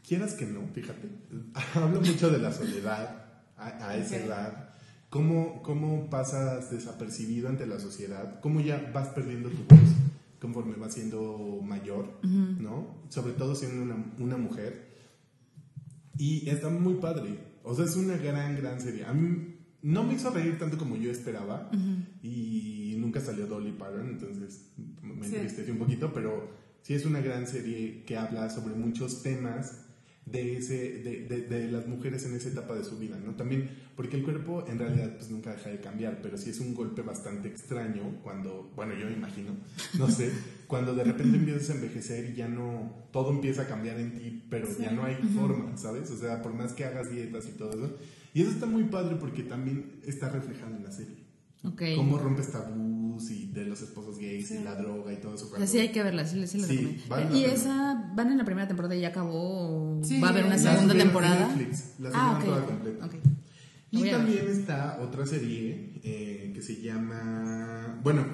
quieras 0.07 0.35
que 0.35 0.47
no, 0.47 0.61
fíjate, 0.73 1.09
habla 1.75 2.01
mucho 2.01 2.31
de 2.31 2.39
la 2.39 2.53
soledad 2.53 3.25
a, 3.57 3.89
a 3.89 3.97
esa 3.97 4.17
Ok. 4.17 4.23
edad, 4.23 4.71
cómo, 5.11 5.63
cómo 5.63 6.11
pasas 6.11 6.71
desapercibido 6.71 7.49
ante 7.49 7.67
la 7.67 7.79
sociedad, 7.81 8.41
cómo 8.41 8.61
ya 8.61 8.91
vas 8.95 9.09
perdiendo 9.09 9.49
tu 9.51 9.65
voz 9.65 9.81
conforme 10.41 10.75
vas 10.77 10.93
siendo 10.95 11.61
mayor, 11.63 12.19
¿no? 12.23 12.97
Sobre 13.09 13.33
todo 13.33 13.55
siendo 13.55 13.83
una, 13.83 14.13
una 14.19 14.37
mujer. 14.37 14.93
Y 16.19 16.49
está 16.51 16.69
muy 16.69 16.95
padre. 16.95 17.39
O 17.63 17.75
sea, 17.75 17.87
es 17.87 17.97
una 17.97 18.17
gran, 18.19 18.55
gran 18.57 18.79
serie. 18.79 19.07
A 19.07 19.15
mí 19.15 19.57
no 19.81 20.05
me 20.05 20.15
hizo 20.15 20.29
reír 20.31 20.59
tanto 20.59 20.77
como 20.77 20.97
yo 20.97 21.11
esperaba. 21.11 21.71
Y 22.23 22.95
nunca 22.99 23.21
salió 23.21 23.47
Dolly 23.47 23.73
Parton, 23.73 24.07
entonces 24.09 24.67
me 25.03 25.27
Sí. 25.27 25.35
entristecí 25.37 25.71
un 25.71 25.79
poquito. 25.79 26.13
Pero 26.13 26.51
sí 26.83 26.93
es 26.93 27.07
una 27.07 27.21
gran 27.21 27.47
serie 27.47 28.05
que 28.05 28.19
habla 28.19 28.51
sobre 28.51 28.75
muchos 28.75 29.23
temas 29.23 29.84
de, 30.27 30.57
ese, 30.57 31.03
de, 31.03 31.27
de- 31.29 31.43
de 31.43 31.71
las 31.71 31.87
mujeres 31.87 32.25
en 32.25 32.35
esa 32.35 32.49
etapa 32.49 32.75
de 32.75 32.85
su 32.85 32.99
vida, 32.99 33.19
¿no? 33.25 33.35
También, 33.35 33.69
porque 33.95 34.17
el 34.17 34.23
cuerpo 34.25 34.65
en 34.67 34.79
realidad 34.79 35.17
pues 35.17 35.31
nunca 35.31 35.53
deja 35.53 35.69
de 35.71 35.81
cambiar, 35.81 36.21
pero 36.23 36.39
sí 36.39 36.51
es 36.51 36.61
un 36.61 36.75
golpe 36.75 37.03
bastante 37.03 37.49
extraño 37.49 38.21
cuando, 38.23 38.73
bueno, 38.75 38.95
yo 38.95 39.07
me 39.07 39.13
imagino, 39.13 39.53
no 39.99 40.11
sé, 40.11 40.31
cuando 40.67 40.95
de 40.95 41.05
repente 41.05 41.37
empiezas 41.37 41.71
a 41.71 41.75
envejecer 41.75 42.31
y 42.31 42.35
ya 42.35 42.49
no, 42.49 43.07
todo 43.13 43.31
empieza 43.31 43.63
a 43.63 43.67
cambiar 43.67 44.01
en 44.01 44.15
ti, 44.19 44.43
pero 44.49 44.67
ya 44.79 44.91
no 44.93 45.05
hay 45.05 45.17
forma, 45.17 45.77
¿sabes? 45.77 46.11
O 46.11 46.17
sea, 46.17 46.41
por 46.43 46.55
más 46.55 46.73
que 46.73 46.85
hagas 46.85 47.11
dietas 47.11 47.47
y 47.49 47.59
todo 47.59 47.71
eso. 47.73 47.97
Y 48.33 48.43
eso 48.43 48.51
está 48.51 48.67
muy 48.67 48.85
padre 48.85 49.17
porque 49.21 49.43
también 49.45 50.01
está 50.07 50.29
reflejado 50.31 50.75
en 50.75 50.83
la 50.85 50.91
serie. 50.91 51.24
Cómo 51.97 52.19
rompes 52.19 52.53
tabús 52.53 53.31
y 53.31 53.47
de 53.47 53.65
los 53.65 53.81
esposos 53.81 54.19
gays 54.19 54.51
y 54.51 54.59
la 54.65 54.75
droga 54.75 55.13
y 55.13 55.17
todo 55.17 55.35
eso. 55.35 55.49
Cuando- 55.49 55.67
sí 55.67 55.79
hay 55.79 55.91
que 55.93 56.03
verla, 56.03 56.27
sí, 56.27 56.47
sí 56.47 56.59
la 56.59 56.67
Sí, 56.67 57.03
la 57.09 57.35
¿Y 57.35 57.45
esa 57.45 58.11
van 58.15 58.31
en 58.33 58.39
la 58.39 58.45
primera 58.45 58.69
temporada 58.69 58.95
y 58.95 59.01
ya 59.01 59.09
acabó? 59.09 59.99
o 59.99 60.05
Sí, 60.05 60.21
¿Va 60.21 60.29
a 60.29 60.31
haber 60.31 60.45
una 60.45 60.59
segunda 60.59 60.95
temporada? 60.95 61.49
Netflix, 61.49 61.95
la 62.01 62.11
ah, 62.13 62.13
subieron 62.13 62.37
ok. 62.37 62.45
toda 62.45 62.67
completa. 62.67 63.09
Y 63.91 64.11
también 64.11 64.49
está 64.49 64.99
otra 65.01 65.25
serie 65.25 66.01
eh, 66.03 66.51
que 66.55 66.61
se 66.61 66.81
llama. 66.83 68.01
Bueno, 68.03 68.27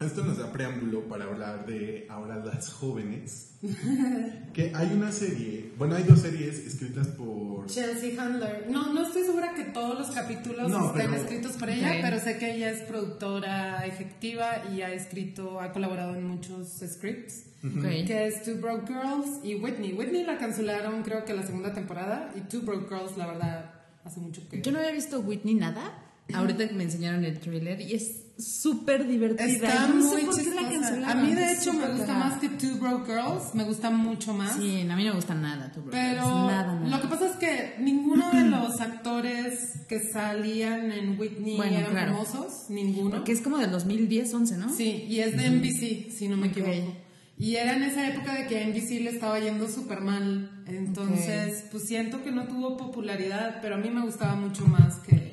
esto 0.00 0.24
nos 0.24 0.38
da 0.38 0.50
preámbulo 0.50 1.02
para 1.08 1.24
hablar 1.26 1.66
de 1.66 2.06
ahora 2.08 2.36
las 2.36 2.72
jóvenes. 2.72 3.48
que 4.54 4.72
hay 4.74 4.92
una 4.94 5.12
serie, 5.12 5.72
bueno, 5.76 5.94
hay 5.96 6.04
dos 6.04 6.20
series 6.20 6.58
escritas 6.66 7.08
por. 7.08 7.66
Chelsea 7.66 8.20
Handler. 8.20 8.66
No, 8.70 8.94
no 8.94 9.06
estoy 9.06 9.24
segura 9.24 9.52
que 9.54 9.64
todos 9.64 9.98
los 9.98 10.10
capítulos 10.10 10.70
No, 10.70 10.86
estén 10.86 11.10
pero- 11.10 11.22
escritos 11.22 11.52
por 11.52 11.68
ella, 11.68 11.90
Ok. 11.92 11.98
pero 12.00 12.18
sé 12.18 12.38
que 12.38 12.54
ella 12.54 12.70
es 12.70 12.80
productora 12.82 13.86
ejecutiva 13.86 14.62
y 14.74 14.80
ha 14.80 14.92
escrito, 14.94 15.60
ha 15.60 15.72
colaborado 15.72 16.14
en 16.16 16.24
muchos 16.26 16.68
scripts. 16.86 17.44
Ok. 17.62 17.82
Que 18.06 18.26
es 18.28 18.42
Two 18.42 18.54
Broke 18.56 18.86
Girls 18.86 19.44
y 19.44 19.56
Whitney. 19.56 19.92
Whitney 19.92 20.24
la 20.24 20.38
cancelaron 20.38 21.02
creo 21.02 21.26
que 21.26 21.34
la 21.34 21.42
segunda 21.44 21.74
temporada 21.74 22.32
y 22.34 22.40
Two 22.48 22.62
Broke 22.62 22.88
Girls 22.88 23.18
la 23.18 23.26
verdad 23.26 23.74
hace 24.02 24.18
mucho 24.20 24.48
que... 24.48 24.62
Yo 24.62 24.72
no 24.72 24.78
había 24.78 24.92
visto 24.92 25.20
Whitney 25.20 25.54
nada. 25.56 26.06
Ahorita 26.32 26.64
me 26.72 26.84
enseñaron 26.84 27.24
el 27.24 27.38
thriller 27.40 27.80
y 27.82 27.94
es 27.94 28.22
súper 28.40 29.06
divertida. 29.06 29.46
Está 29.46 29.86
no 29.88 30.02
sé 30.02 30.16
muy 30.16 30.24
por 30.24 30.36
qué 30.36 30.42
la 30.50 30.60
chistosa. 30.62 30.70
cancelaron. 30.80 31.04
A 31.18 31.22
mí, 31.22 31.34
de 31.34 31.52
hecho, 31.52 31.72
me 31.72 31.88
gusta 31.88 32.14
más 32.14 32.38
que 32.40 32.48
Two 32.48 32.76
Broke 32.78 33.06
Girls. 33.06 33.54
Me 33.54 33.64
gusta 33.64 33.90
mucho 33.90 34.32
más. 34.34 34.56
Sí, 34.56 34.80
a 34.80 34.96
mí 34.96 35.04
no 35.04 35.10
me 35.10 35.16
gusta 35.16 35.34
nada, 35.34 35.70
tu 35.72 35.82
Pero 35.90 36.22
nada, 36.46 36.74
nada. 36.74 36.88
lo 36.88 37.00
que 37.02 37.08
pasa 37.08 37.26
es 37.28 37.36
que 37.36 37.76
ninguno 37.80 38.30
de 38.32 38.42
los 38.48 38.80
actores 38.80 39.80
que 39.88 40.00
salían 40.00 40.92
en 40.92 41.18
Whitney 41.18 41.56
Bueno, 41.56 41.76
eran 41.78 41.90
claro. 41.90 42.12
famosos. 42.24 42.70
Ninguno. 42.70 43.10
Porque 43.10 43.32
es 43.32 43.40
como 43.40 43.58
del 43.58 43.70
2010, 43.70 44.32
11, 44.34 44.56
¿no? 44.58 44.74
Sí, 44.74 45.06
y 45.08 45.20
es 45.20 45.36
de 45.36 45.50
NBC, 45.50 46.10
si 46.16 46.28
no 46.28 46.36
me 46.36 46.48
Ok. 46.48 46.56
equivoco. 46.58 46.94
Y 47.38 47.56
era 47.56 47.74
en 47.74 47.82
esa 47.84 48.06
época 48.06 48.34
de 48.34 48.46
que 48.46 48.58
a 48.62 48.66
NBC 48.66 49.00
le 49.02 49.08
estaba 49.10 49.40
yendo 49.40 49.66
súper 49.66 50.02
mal. 50.02 50.62
Entonces, 50.66 51.64
pues 51.70 51.84
siento 51.86 52.22
que 52.22 52.30
no 52.30 52.44
tuvo 52.46 52.76
popularidad, 52.76 53.60
pero 53.62 53.76
a 53.76 53.78
mí 53.78 53.88
me 53.88 54.02
gustaba 54.02 54.34
mucho 54.36 54.66
más 54.66 54.96
que... 54.96 55.29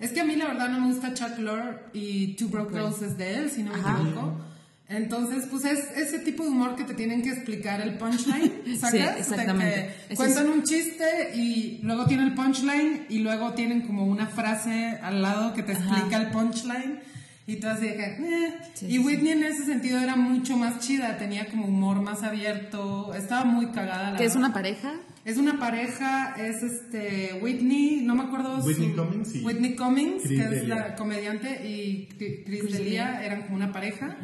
Es 0.00 0.12
que 0.12 0.20
a 0.20 0.24
mí 0.24 0.34
la 0.34 0.46
verdad 0.46 0.70
no 0.70 0.80
me 0.80 0.86
gusta 0.92 1.14
Chuck 1.14 1.38
Lorre 1.38 1.78
y 1.92 2.34
Two 2.34 2.48
Broke 2.48 2.72
Girls 2.72 3.02
es 3.02 3.18
de 3.18 3.34
él, 3.34 3.50
si 3.50 3.62
no 3.62 3.72
me 3.72 3.80
equivoco. 3.80 4.40
Entonces, 4.88 5.46
pues 5.48 5.64
es 5.66 5.96
ese 5.96 6.18
tipo 6.18 6.42
de 6.42 6.48
humor 6.48 6.74
que 6.74 6.82
te 6.82 6.94
tienen 6.94 7.22
que 7.22 7.30
explicar 7.30 7.80
el 7.80 7.96
punchline, 7.96 8.62
¿sacas? 8.80 9.14
De 9.14 9.20
exactamente. 9.20 9.94
que 10.08 10.14
Ese 10.14 10.16
cuentan 10.16 10.48
un 10.48 10.64
chiste 10.64 11.36
y 11.36 11.78
luego 11.82 12.06
tiene 12.06 12.24
el 12.24 12.34
punchline 12.34 13.06
y 13.08 13.18
luego 13.18 13.52
tienen 13.52 13.82
como 13.82 14.04
una 14.06 14.26
frase 14.26 14.98
al 15.00 15.22
lado 15.22 15.54
que 15.54 15.62
te 15.62 15.72
Ajá. 15.72 15.82
explica 15.82 16.16
el 16.16 16.30
punchline 16.30 16.98
y 17.46 17.56
tú 17.56 17.68
así 17.68 17.86
de 17.86 17.94
que, 17.94 18.04
eh. 18.04 18.54
Sí, 18.74 18.86
y 18.86 18.90
sí, 18.92 18.98
Whitney 18.98 19.32
en 19.32 19.44
ese 19.44 19.64
sentido 19.64 19.98
era 19.98 20.16
mucho 20.16 20.56
más 20.56 20.80
chida, 20.80 21.18
tenía 21.18 21.46
como 21.48 21.66
humor 21.66 22.00
más 22.00 22.22
abierto, 22.22 23.12
estaba 23.14 23.44
muy 23.44 23.66
cagada. 23.66 24.12
La 24.12 24.18
Que 24.18 24.24
es 24.24 24.36
una 24.36 24.52
pareja. 24.52 24.94
Es 25.24 25.36
una 25.36 25.58
pareja, 25.58 26.34
es 26.38 26.62
este 26.62 27.38
Whitney, 27.42 28.02
no 28.04 28.14
me 28.14 28.22
acuerdo 28.22 28.58
Whitney 28.64 28.92
Cummings 28.92 29.34
y 29.34 29.44
Whitney 29.44 29.76
Cummings, 29.76 30.22
Chris 30.22 30.40
que 30.40 30.56
es 30.56 30.68
la 30.68 30.94
comediante, 30.96 31.68
y 31.68 32.08
Chris, 32.16 32.40
Chris 32.46 32.72
D'Elia 32.72 33.24
eran 33.24 33.42
como 33.42 33.56
una 33.56 33.72
pareja. 33.72 34.16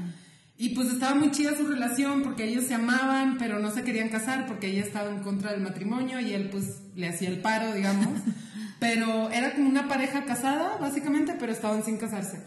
Y 0.59 0.71
pues 0.71 0.89
estaba 0.89 1.15
muy 1.15 1.31
chida 1.33 1.55
su 1.55 1.67
relación 1.67 2.23
porque 2.23 2.45
ellos 2.45 2.65
se 2.65 2.75
amaban, 2.75 3.37
pero 3.39 3.59
no 3.59 3.71
se 3.71 3.83
querían 3.83 4.09
casar 4.09 4.47
porque 4.47 4.69
ella 4.69 4.83
estaba 4.83 5.11
en 5.11 5.21
contra 5.21 5.53
del 5.53 5.61
matrimonio 5.61 6.19
y 6.19 6.33
él 6.33 6.49
pues 6.49 6.81
le 6.95 7.09
hacía 7.09 7.29
el 7.29 7.41
paro, 7.41 7.75
digamos. 7.75 8.09
pero 8.79 9.31
era 9.31 9.55
como 9.55 9.69
una 9.69 9.89
pareja 9.89 10.25
casada, 10.25 10.79
básicamente, 10.79 11.35
pero 11.39 11.53
estaban 11.53 11.85
sin 11.85 11.99
casarse. 11.99 12.43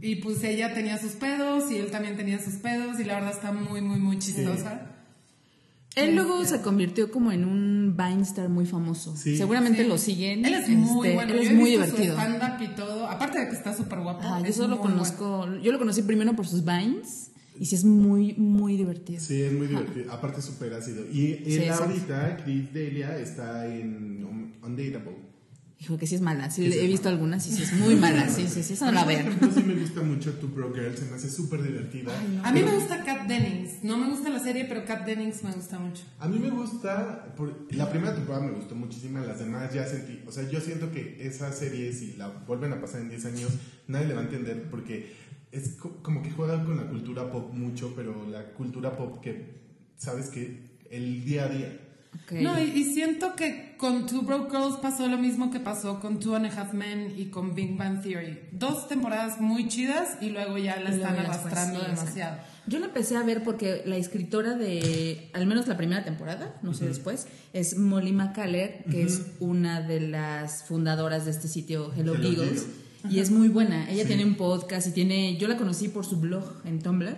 Y 0.00 0.16
pues 0.16 0.42
ella 0.42 0.72
tenía 0.72 0.96
sus 0.98 1.12
pedos 1.12 1.70
y 1.70 1.76
él 1.76 1.90
también 1.90 2.16
tenía 2.16 2.38
sus 2.38 2.54
pedos 2.54 2.98
y 2.98 3.04
la 3.04 3.14
verdad 3.16 3.32
está 3.32 3.52
muy, 3.52 3.80
muy, 3.80 3.98
muy 3.98 4.18
chistosa. 4.18 4.89
Él 5.96 6.14
luego 6.14 6.44
se 6.44 6.60
convirtió 6.62 7.10
como 7.10 7.32
en 7.32 7.44
un 7.44 7.96
Vinestar 7.96 8.48
muy 8.48 8.64
famoso. 8.66 9.16
Sí. 9.16 9.36
Seguramente 9.36 9.82
Sí. 9.82 9.88
lo 9.88 9.98
siguen. 9.98 10.44
Él 10.44 10.54
es 10.54 10.68
muy 10.68 11.08
este, 11.08 11.14
bueno. 11.16 11.32
Él 11.34 11.38
es 11.40 11.52
muy 11.52 11.70
visto 11.76 11.84
divertido. 11.96 12.16
Su 12.58 12.64
y 12.64 12.68
todo. 12.76 13.06
Aparte 13.08 13.40
de 13.40 13.48
que 13.48 13.56
está 13.56 13.76
súper 13.76 14.00
guapo. 14.00 14.20
Ajá, 14.22 14.40
yo 14.46 14.52
solo 14.52 14.76
lo 14.76 14.80
conozco. 14.80 15.48
Yo 15.62 15.72
lo 15.72 15.78
conocí 15.78 16.02
primero 16.02 16.34
por 16.34 16.46
sus 16.46 16.64
Vines. 16.64 17.26
Y 17.58 17.66
sí 17.66 17.74
es 17.74 17.84
muy, 17.84 18.32
muy 18.34 18.76
divertido. 18.78 19.20
Sí, 19.20 19.42
es 19.42 19.52
muy 19.52 19.66
divertido. 19.66 20.10
Aparte 20.12 20.40
súper 20.40 20.72
ácido. 20.72 21.04
Y 21.12 21.32
él 21.32 21.62
Sí, 21.64 21.68
ahorita, 21.68 22.38
Chris 22.42 22.72
Delia, 22.72 23.18
está 23.18 23.66
en 23.66 24.24
Un- 24.24 24.54
Undateable. 24.62 25.29
Dijo 25.80 25.96
que 25.96 26.06
sí 26.06 26.14
es 26.14 26.20
mala. 26.20 26.50
Sí, 26.50 26.66
he 26.66 26.84
es 26.84 26.88
visto 26.88 27.08
algunas 27.08 27.46
y 27.46 27.52
sí 27.52 27.62
es 27.62 27.72
muy 27.72 27.94
mala. 27.96 28.28
Sí, 28.28 28.46
sí, 28.46 28.62
sí, 28.62 28.74
la 28.84 29.00
Por 29.00 29.08
vean. 29.08 29.26
ejemplo, 29.28 29.50
sí 29.50 29.62
me 29.62 29.74
gusta 29.76 30.02
mucho 30.02 30.34
Two 30.34 30.48
Broke 30.50 30.78
Girls, 30.78 30.98
se 31.00 31.06
me 31.06 31.16
hace 31.16 31.30
súper 31.30 31.62
divertida. 31.62 32.12
A 32.44 32.52
mí 32.52 32.60
me 32.62 32.74
gusta 32.74 33.02
Kat 33.02 33.26
Dennings. 33.26 33.82
No 33.82 33.96
me 33.96 34.10
gusta 34.10 34.28
la 34.28 34.40
serie, 34.40 34.66
pero 34.66 34.84
Kat 34.84 35.06
Dennings 35.06 35.42
me 35.42 35.52
gusta 35.52 35.78
mucho. 35.78 36.02
A 36.18 36.28
mí 36.28 36.38
me 36.38 36.50
gusta, 36.50 37.32
por- 37.34 37.66
la 37.70 37.90
primera 37.90 38.14
temporada 38.14 38.44
me 38.44 38.52
gustó 38.52 38.74
muchísimo, 38.74 39.20
las 39.20 39.38
demás 39.38 39.72
ya 39.72 39.86
sentí, 39.86 40.20
o 40.26 40.30
sea, 40.32 40.46
yo 40.50 40.60
siento 40.60 40.92
que 40.92 41.16
esa 41.26 41.50
serie, 41.50 41.90
si 41.94 42.12
la 42.18 42.28
vuelven 42.28 42.74
a 42.74 42.80
pasar 42.82 43.00
en 43.00 43.08
10 43.08 43.24
años, 43.24 43.50
nadie 43.88 44.06
le 44.08 44.14
va 44.14 44.20
a 44.20 44.24
entender 44.24 44.64
porque 44.70 45.14
es 45.50 45.70
co- 45.76 46.02
como 46.02 46.22
que 46.22 46.30
juegan 46.30 46.66
con 46.66 46.76
la 46.76 46.88
cultura 46.90 47.32
pop 47.32 47.54
mucho, 47.54 47.94
pero 47.96 48.26
la 48.30 48.52
cultura 48.52 48.98
pop 48.98 49.22
que, 49.22 49.62
sabes 49.96 50.26
que 50.28 50.60
el 50.90 51.24
día 51.24 51.44
a 51.44 51.48
día. 51.48 51.80
No, 52.30 52.60
y, 52.62 52.70
y 52.70 52.84
siento 52.84 53.34
que 53.34 53.74
con 53.76 54.06
Two 54.06 54.22
Broke 54.22 54.50
Girls 54.50 54.76
pasó 54.76 55.08
lo 55.08 55.18
mismo 55.18 55.50
que 55.50 55.58
pasó 55.58 56.00
con 56.00 56.20
Two 56.20 56.36
and 56.36 56.46
a 56.46 56.48
Half 56.48 56.74
Men 56.74 57.14
y 57.16 57.26
con 57.26 57.54
Big 57.54 57.76
Bang 57.76 58.02
Theory. 58.02 58.38
Dos 58.52 58.88
temporadas 58.88 59.40
muy 59.40 59.68
chidas 59.68 60.18
y 60.20 60.30
luego 60.30 60.58
ya 60.58 60.78
la 60.80 60.90
están 60.90 61.16
arrastrando 61.18 61.80
sí, 61.80 61.86
demasiado. 61.86 62.38
Yo 62.66 62.78
la 62.78 62.86
empecé 62.86 63.16
a 63.16 63.22
ver 63.22 63.42
porque 63.42 63.82
la 63.86 63.96
escritora 63.96 64.54
de, 64.54 65.30
al 65.32 65.46
menos 65.46 65.66
la 65.66 65.76
primera 65.76 66.04
temporada, 66.04 66.54
no 66.62 66.74
sé 66.74 66.86
después, 66.86 67.26
es 67.52 67.76
Molly 67.78 68.12
McCaller, 68.12 68.84
que 68.90 69.02
es 69.02 69.22
una 69.40 69.80
de 69.80 70.00
las 70.00 70.64
fundadoras 70.64 71.24
de 71.24 71.32
este 71.32 71.48
sitio 71.48 71.92
Hello, 71.96 72.14
Hello 72.14 72.28
Giggles. 72.28 72.60
Giggles. 72.60 72.79
Y 73.08 73.20
es 73.20 73.30
muy 73.30 73.48
buena. 73.48 73.88
Ella 73.90 74.02
Sí. 74.02 74.08
tiene 74.08 74.24
un 74.24 74.34
podcast 74.36 74.86
y 74.88 74.92
tiene. 74.92 75.36
Yo 75.38 75.48
la 75.48 75.56
conocí 75.56 75.88
por 75.88 76.04
su 76.04 76.18
blog 76.20 76.44
en 76.64 76.80
Tumblr. 76.82 77.16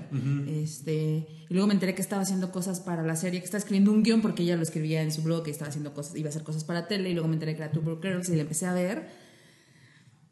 este, 0.48 1.26
y 1.48 1.54
luego 1.54 1.66
me 1.66 1.74
enteré 1.74 1.94
que 1.94 2.02
estaba 2.02 2.22
haciendo 2.22 2.52
cosas 2.52 2.80
para 2.80 3.02
la 3.02 3.16
serie, 3.16 3.40
que 3.40 3.44
estaba 3.46 3.58
escribiendo 3.58 3.90
un 3.92 4.02
guion 4.02 4.22
porque 4.22 4.42
ella 4.42 4.56
lo 4.56 4.62
escribía 4.62 5.02
en 5.02 5.10
su 5.12 5.22
blog, 5.22 5.42
que 5.42 5.50
estaba 5.50 5.68
haciendo 5.70 5.92
cosas, 5.92 6.16
iba 6.16 6.28
a 6.28 6.30
hacer 6.30 6.42
cosas 6.44 6.64
para 6.64 6.86
tele. 6.88 7.10
Y 7.10 7.14
luego 7.14 7.28
me 7.28 7.34
enteré 7.34 7.56
que 7.56 7.62
era 7.62 7.72
Two 7.72 7.98
Girls 8.00 8.28
y 8.28 8.36
la 8.36 8.42
empecé 8.42 8.66
a 8.66 8.72
ver. 8.74 9.08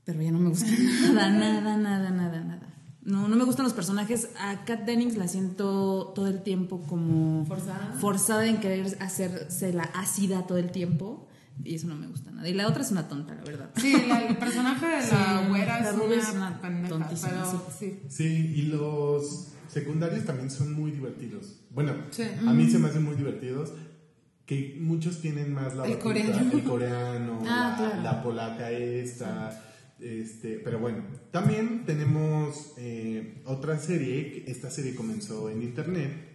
Pero 0.04 0.22
ya 0.22 0.30
no 0.32 0.38
me 0.38 0.48
gusta 0.50 0.66
nada, 1.12 1.30
nada, 1.30 1.76
nada, 1.76 2.10
nada, 2.10 2.44
nada. 2.44 2.74
No, 3.02 3.28
no 3.28 3.36
me 3.36 3.44
gustan 3.44 3.64
los 3.64 3.72
personajes. 3.72 4.28
A 4.38 4.64
Kat 4.64 4.84
Dennings 4.84 5.16
la 5.16 5.26
siento 5.26 6.12
todo 6.14 6.26
el 6.28 6.42
tiempo 6.42 6.82
como 6.86 7.44
¿Forzada? 7.46 7.94
forzada 7.98 8.46
en 8.46 8.60
querer 8.60 8.86
hacerse 9.00 9.72
la 9.72 9.84
ácida 9.94 10.46
todo 10.46 10.58
el 10.58 10.70
tiempo. 10.70 11.26
Y 11.64 11.74
eso 11.74 11.86
no 11.88 11.96
me 11.96 12.06
gusta 12.06 12.30
nada. 12.30 12.48
Y 12.48 12.54
la 12.54 12.66
otra 12.68 12.82
es 12.82 12.90
una 12.90 13.08
tonta, 13.08 13.34
la 13.34 13.42
verdad. 13.42 13.70
Sí, 13.76 13.94
la- 14.08 14.20
el 14.26 14.36
personaje 14.36 14.86
de 14.86 14.92
la 14.96 15.02
Sí, 15.42 15.48
güera 15.48 15.80
la 15.80 15.90
es, 15.90 15.96
una 15.96 16.14
es 16.14 16.32
una 16.34 16.60
pendeja, 16.60 16.88
tontísima, 16.88 17.30
pero 17.30 17.66
sí. 17.78 17.98
Sí, 18.08 18.52
y 18.56 18.62
los 18.62 19.48
secundarios 19.68 20.24
también 20.24 20.50
son 20.50 20.72
muy 20.72 20.90
divertidos. 20.90 21.60
Bueno, 21.70 21.92
Sí. 22.10 22.22
a 22.46 22.52
mí 22.52 22.68
se 22.70 22.78
me 22.78 22.88
hacen 22.88 23.04
muy 23.04 23.16
divertidos. 23.16 23.72
Que 24.46 24.76
muchos 24.80 25.20
tienen 25.20 25.52
más 25.54 25.76
la 25.76 25.84
El 25.84 25.90
batuta, 25.92 26.02
coreano. 26.02 26.50
el 26.52 26.62
coreano, 26.64 27.42
Ah, 27.46 27.76
la, 27.78 27.86
claro. 27.88 28.02
la 28.02 28.22
polaca 28.24 28.70
esta, 28.72 29.62
este, 30.00 30.58
pero 30.64 30.80
bueno, 30.80 31.04
también 31.30 31.84
tenemos 31.86 32.72
eh, 32.76 33.42
otra 33.44 33.78
serie, 33.78 34.32
que 34.44 34.50
esta 34.50 34.68
serie 34.70 34.96
comenzó 34.96 35.50
en 35.50 35.62
internet, 35.62 36.29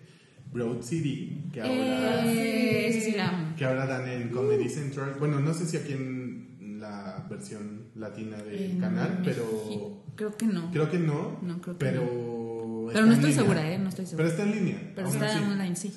Broad 0.55 0.81
City, 0.81 1.43
que 1.51 1.61
ahora, 1.61 2.23
Eh, 2.25 3.01
sí 3.03 3.15
que 3.57 3.65
ahora 3.65 3.85
dan 3.85 4.07
en 4.09 4.29
Comedy 4.29 4.69
Central. 4.69 5.15
Bueno, 5.19 5.39
no 5.39 5.53
sé 5.53 5.65
si 5.65 5.77
aquí 5.77 5.93
en 5.93 6.77
la 6.79 7.25
versión 7.29 7.89
latina 7.95 8.37
del 8.37 8.79
canal, 8.79 9.21
pero. 9.23 10.03
Creo 10.15 10.35
que 10.37 10.45
no. 10.45 10.71
creo 10.71 10.89
que 10.89 10.97
no, 10.99 11.39
No, 11.41 11.59
creo 11.61 11.77
que 11.77 11.85
pero 11.85 12.01
Pero 12.01 12.87
está 12.87 13.01
no 13.01 13.07
en 13.07 13.13
estoy 13.13 13.29
línea. 13.31 13.43
segura, 13.43 13.71
¿eh? 13.73 13.79
No 13.79 13.89
estoy 13.89 14.05
segura. 14.05 14.23
Pero 14.25 14.29
está 14.29 14.43
en 14.49 14.55
línea. 14.55 14.91
Pero 14.95 15.07
está 15.09 15.25
así. 15.25 15.43
online, 15.43 15.75
sí. 15.75 15.91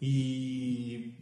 Y 0.00 1.14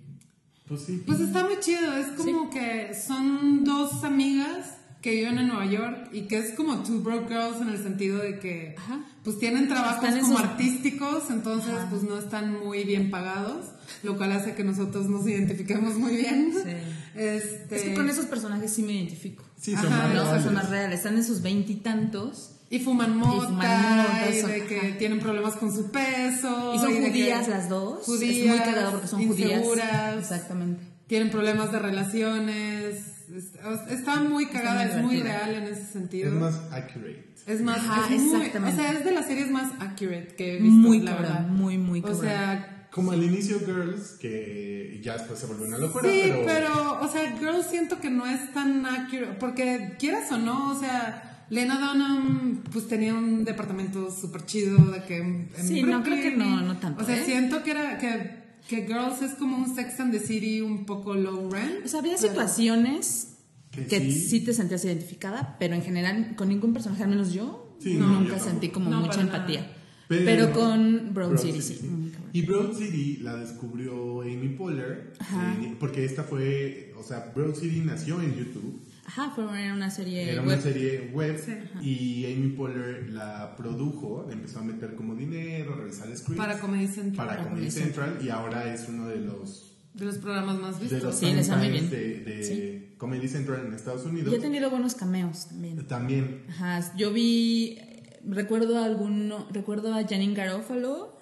pues 0.66 0.80
sí. 0.82 1.02
Pues 1.06 1.20
está 1.20 1.44
muy 1.44 1.58
chido, 1.60 1.92
es 1.96 2.06
como 2.16 2.48
que 2.50 2.94
son 2.94 3.62
dos 3.64 4.02
amigas 4.04 4.73
que 5.04 5.10
viven 5.10 5.36
en 5.38 5.48
Nueva 5.48 5.66
York 5.66 6.08
y 6.12 6.22
que 6.22 6.38
es 6.38 6.52
como 6.54 6.82
Two 6.82 7.00
Broke 7.02 7.28
Girls 7.28 7.60
en 7.60 7.68
el 7.68 7.82
sentido 7.82 8.16
de 8.20 8.38
que 8.38 8.74
Ajá. 8.78 9.04
pues 9.22 9.38
tienen 9.38 9.68
trabajos 9.68 10.02
Están 10.02 10.18
como 10.22 10.38
esos- 10.38 10.44
artísticos, 10.48 11.24
entonces 11.28 11.74
pues 11.90 12.02
no 12.04 12.18
están 12.18 12.58
muy 12.64 12.84
bien 12.84 13.10
pagados, 13.10 13.66
lo 14.02 14.16
cual 14.16 14.32
hace 14.32 14.54
que 14.54 14.64
nosotros 14.64 15.06
nos 15.10 15.26
identifiquemos 15.28 15.96
muy 15.96 16.16
bien. 16.16 16.54
Sí. 16.54 16.70
Este, 17.16 17.76
Es 17.76 17.82
que 17.82 17.94
con 17.94 18.08
esos 18.08 18.24
personajes 18.24 18.72
sí 18.72 18.82
me 18.82 18.94
identifico. 18.94 19.44
Sí, 19.60 19.76
son 19.76 19.92
Ajá, 19.92 20.04
más 20.04 20.14
No, 20.14 20.22
reales. 20.24 20.30
personas 20.42 20.70
reales. 20.70 20.96
Están 21.00 21.16
en 21.16 21.24
sus 21.24 21.42
veintitantos. 21.42 22.50
y 22.70 22.78
fuman 22.80 23.16
mota, 23.18 23.36
y, 23.36 23.40
fuman 23.46 23.96
mota, 23.98 24.40
son- 24.40 24.50
de 24.52 24.66
que 24.66 24.78
ajá. 24.80 24.98
tienen 24.98 25.20
problemas 25.20 25.54
con 25.56 25.70
su 25.72 25.90
peso. 25.92 26.72
Y 26.74 26.78
son 26.78 26.88
que- 26.94 27.08
judías 27.10 27.46
las 27.46 27.68
dos. 27.68 28.00
es 28.00 28.06
Judías, 28.06 28.48
muy 28.48 28.58
cagado 28.58 28.90
porque 28.92 29.06
son 29.06 29.26
judías. 29.28 29.50
inseguras. 29.52 30.18
Exactamente. 30.18 30.82
tienen 31.06 31.30
problemas 31.30 31.70
de 31.70 31.78
relaciones. 31.78 33.13
Es- 33.28 33.52
o- 33.64 33.88
Está 33.90 34.20
muy 34.20 34.46
cagada, 34.46 34.84
muy 34.84 34.90
es 34.96 35.02
muy 35.02 35.20
real 35.22 35.54
en 35.54 35.64
ese 35.64 35.84
sentido. 35.84 36.28
Es 36.28 36.34
más 36.40 36.54
accurate. 36.72 37.24
Es 37.46 37.60
más, 37.60 37.78
Ajá, 37.78 38.14
es 38.14 38.20
muy- 38.22 38.46
o 38.46 38.72
sea, 38.74 38.92
es 38.92 39.04
de 39.04 39.12
las 39.12 39.26
series 39.26 39.50
más 39.50 39.70
accurate 39.80 40.34
que 40.36 40.56
he 40.56 40.60
visto. 40.60 40.76
Muy 40.76 41.00
la 41.00 41.12
cabrón, 41.16 41.32
verdad. 41.32 41.46
muy, 41.48 41.78
muy 41.78 42.00
O 42.00 42.02
cabrón. 42.04 42.20
sea, 42.22 42.70
Como 42.90 43.10
al 43.10 43.22
inicio 43.24 43.58
Girls, 43.58 44.16
que 44.20 45.00
ya 45.02 45.14
después 45.14 45.38
se 45.38 45.46
volvió 45.46 45.66
una 45.66 45.78
locura, 45.78 46.08
sí, 46.08 46.20
pero, 46.22 46.42
pero... 46.46 47.00
o 47.02 47.08
sea, 47.08 47.36
Girls 47.38 47.66
siento 47.66 48.00
que 48.00 48.08
no 48.08 48.24
es 48.24 48.52
tan 48.54 48.86
accurate, 48.86 49.36
porque 49.40 49.96
quieras 49.98 50.30
o 50.30 50.38
no, 50.38 50.70
o 50.70 50.78
sea, 50.78 51.44
Lena 51.50 51.78
Dunham, 51.80 52.62
pues 52.72 52.86
tenía 52.88 53.12
un 53.14 53.44
departamento 53.44 54.10
súper 54.12 54.46
chido 54.46 54.76
de 54.92 55.02
que 55.04 55.16
en, 55.18 55.48
Sí, 55.60 55.82
no, 55.82 55.88
Brooklyn. 56.00 56.20
creo 56.20 56.30
que 56.32 56.36
no- 56.38 56.60
no 56.62 56.76
tanto, 56.78 57.02
O 57.02 57.04
sea, 57.04 57.16
¿eh? 57.18 57.24
siento 57.26 57.62
que 57.64 57.72
era, 57.72 57.98
que, 57.98 58.43
que 58.68 58.86
Girls 58.86 59.20
es 59.22 59.34
como 59.34 59.58
un 59.58 59.74
Sex 59.74 60.00
and 60.00 60.12
the 60.12 60.20
City 60.20 60.60
un 60.60 60.84
poco 60.86 61.14
low 61.14 61.50
rent. 61.50 61.84
O 61.84 61.88
sea, 61.88 62.00
había 62.00 62.16
pero- 62.16 62.28
situaciones 62.28 63.36
Que 63.70 63.86
que 63.86 64.00
sí. 64.00 64.12
sí. 64.12 64.40
te 64.40 64.54
sentías 64.54 64.84
identificada, 64.84 65.56
pero 65.58 65.74
en 65.74 65.82
general 65.82 66.34
con 66.36 66.48
ningún 66.48 66.72
personaje, 66.72 67.02
al 67.02 67.10
menos 67.10 67.32
yo, 67.32 67.76
Sí, 67.80 67.94
no, 67.94 68.20
nunca 68.20 68.38
sentí 68.38 68.68
como 68.68 68.88
No, 68.88 69.00
mucha 69.00 69.22
nada. 69.22 69.36
empatía. 69.38 69.70
Pero- 70.08 70.24
Pero, 70.24 70.52
con 70.52 71.12
Broad, 71.14 71.30
Broad 71.30 71.40
City, 71.42 71.60
City, 71.62 71.80
sí. 71.80 72.12
Y 72.32 72.42
Broad 72.42 72.74
City 72.76 73.18
la 73.22 73.36
descubrió 73.36 74.20
Amy 74.22 74.48
Poehler, 74.50 75.12
Ajá. 75.18 75.56
eh, 75.62 75.74
porque 75.80 76.04
esta 76.04 76.22
fue, 76.24 76.92
o 76.98 77.02
sea, 77.02 77.32
Broad 77.34 77.54
City 77.54 77.80
nació 77.84 78.20
en 78.20 78.34
YouTube. 78.34 78.80
Ajá, 79.06 79.30
fue 79.34 79.44
una 79.44 79.90
serie 79.90 80.30
Era 80.32 80.42
web. 80.42 80.52
una 80.54 80.60
serie 80.62 81.10
web 81.12 81.38
y 81.82 82.24
Amy 82.32 82.48
Poehler 82.56 83.10
la 83.10 83.54
produjo, 83.56 84.26
empezó 84.30 84.60
a 84.60 84.62
meter 84.62 84.94
como 84.94 85.14
dinero, 85.14 85.76
revisar 85.76 86.06
scripts 86.16 86.36
Para 86.38 86.58
Comedy 86.58 86.86
Central. 86.86 87.14
para 87.16 87.28
Para 87.36 87.42
Comedy 87.50 87.66
Comedy 87.66 87.70
Central 87.70 88.18
y 88.24 88.28
ahora 88.30 88.72
es 88.72 88.88
uno 88.88 89.06
de 89.08 89.16
los 89.20 89.76
De 89.92 90.06
los 90.06 90.16
programas 90.18 90.58
más 90.58 90.76
de 90.78 90.84
vistos. 90.84 91.02
los 91.02 91.14
Sí, 91.18 91.32
les 91.34 91.48
bien. 91.60 91.90
de, 91.90 92.20
de 92.24 92.94
Comedy 92.96 93.28
Central 93.28 93.66
en 93.66 93.74
Estados 93.74 94.06
Unidos. 94.06 94.32
Y 94.32 94.36
ha 94.36 94.40
tenido 94.40 94.70
buenos 94.70 94.94
cameos 94.94 95.48
también. 95.48 95.86
También. 95.86 96.44
Ajá, 96.48 96.96
yo 96.96 97.12
vi, 97.12 97.78
recuerdo 98.26 98.78
a 98.78 98.86
alguno, 98.86 99.46
recuerdo 99.52 99.92
a 99.92 100.02
Janine 100.06 100.32
Garofalo, 100.34 101.18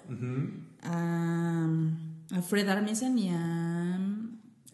a, 0.81 1.67
a 2.31 2.41
Fred 2.41 2.67
Armisen 2.69 3.17
y 3.17 3.29
a 3.29 3.99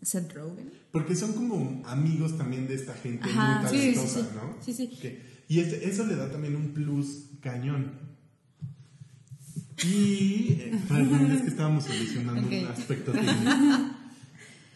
Seth 0.04 0.32
Rogen. 0.34 0.79
Porque 0.92 1.16
son 1.16 1.34
como 1.34 1.82
amigos 1.86 2.38
también 2.38 2.68
de 2.68 2.74
esta 2.76 2.94
gente 2.96 3.30
Ajá, 3.30 3.62
muy 3.62 3.70
sí, 3.70 3.76
sí, 3.78 3.94
talentosa, 3.94 4.20
sí. 4.22 4.28
¿no? 4.36 4.56
Sí, 4.66 4.74
sí. 4.74 4.88
Que- 5.02 5.22
y 5.48 5.60
este- 5.60 5.88
eso 5.90 6.06
le 6.06 6.16
da 6.16 6.32
también 6.32 6.56
un 6.56 6.70
plus 6.74 7.26
cañón. 7.42 7.92
Y, 9.84 10.54
eh, 10.60 10.80
perdón, 10.88 11.32
es 11.32 11.42
que 11.42 11.48
estábamos 11.48 11.86
solucionando 11.86 12.48
un 12.48 12.66
aspecto 12.68 13.12
técnico. 13.12 13.36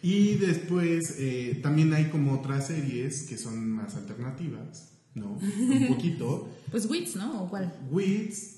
Y 0.06 0.36
después 0.36 1.16
eh, 1.18 1.62
también 1.64 1.94
hay 1.94 2.10
como 2.10 2.34
otras 2.34 2.68
series 2.68 3.24
que 3.24 3.38
son 3.38 3.70
más 3.70 3.96
alternativas, 3.96 4.90
¿no? 5.16 5.36
Un 5.40 5.88
poquito. 5.96 6.50
Pues 6.72 6.90
Wits, 6.90 7.16
¿no? 7.16 7.44
¿O 7.44 7.50
cuál? 7.50 7.74
Wits, 7.90 8.58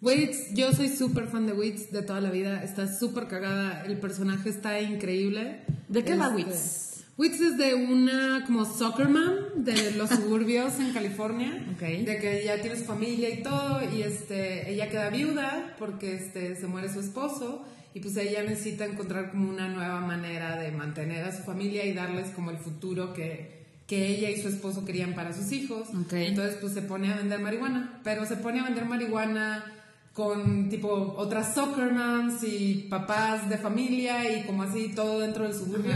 Wits, 0.00 0.54
yo 0.54 0.72
soy 0.72 0.88
súper 0.88 1.26
fan 1.28 1.44
de 1.46 1.52
Wits 1.52 1.92
de 1.92 2.00
toda 2.00 2.22
la 2.22 2.30
vida. 2.30 2.64
Está 2.64 2.90
súper 2.90 3.28
cagada. 3.28 3.82
El 3.84 3.98
personaje 3.98 4.48
está 4.48 4.80
increíble. 4.80 5.60
¿De 5.90 6.02
qué 6.02 6.16
va 6.16 6.28
Este, 6.28 6.36
Wits? 6.36 6.85
Wits 7.18 7.40
es 7.40 7.56
de 7.56 7.74
una 7.74 8.44
como 8.44 8.66
soccer 8.66 9.08
mom 9.08 9.64
de 9.64 9.92
los 9.92 10.10
suburbios 10.16 10.78
en 10.78 10.92
California. 10.92 11.66
Ok. 11.74 11.80
De 11.80 12.18
que 12.18 12.42
ya 12.44 12.60
tiene 12.60 12.76
su 12.76 12.84
familia 12.84 13.30
y 13.30 13.42
todo. 13.42 13.80
Y 13.94 14.02
este, 14.02 14.70
ella 14.70 14.90
queda 14.90 15.08
viuda 15.08 15.74
porque 15.78 16.14
este, 16.14 16.56
se 16.56 16.66
muere 16.66 16.92
su 16.92 17.00
esposo. 17.00 17.64
Y 17.94 18.00
pues 18.00 18.14
ella 18.18 18.42
necesita 18.42 18.84
encontrar 18.84 19.30
como 19.30 19.48
una 19.48 19.68
nueva 19.68 20.00
manera 20.00 20.56
de 20.56 20.70
mantener 20.72 21.24
a 21.24 21.34
su 21.34 21.42
familia 21.42 21.86
y 21.86 21.94
darles 21.94 22.28
como 22.32 22.50
el 22.50 22.58
futuro 22.58 23.14
que, 23.14 23.64
que 23.86 24.08
ella 24.08 24.28
y 24.28 24.38
su 24.38 24.48
esposo 24.48 24.84
querían 24.84 25.14
para 25.14 25.32
sus 25.32 25.50
hijos. 25.52 25.88
Ok. 25.88 26.12
Entonces 26.12 26.58
pues 26.60 26.74
se 26.74 26.82
pone 26.82 27.10
a 27.10 27.16
vender 27.16 27.40
marihuana. 27.40 28.00
Pero 28.04 28.26
se 28.26 28.36
pone 28.36 28.60
a 28.60 28.64
vender 28.64 28.84
marihuana 28.84 29.64
con 30.12 30.68
tipo 30.68 31.14
otras 31.16 31.54
soccer 31.54 31.92
moms 31.92 32.42
y 32.42 32.86
papás 32.90 33.48
de 33.48 33.56
familia 33.56 34.30
y 34.30 34.44
como 34.44 34.64
así 34.64 34.92
todo 34.94 35.20
dentro 35.20 35.44
del 35.44 35.54
suburbio. 35.54 35.94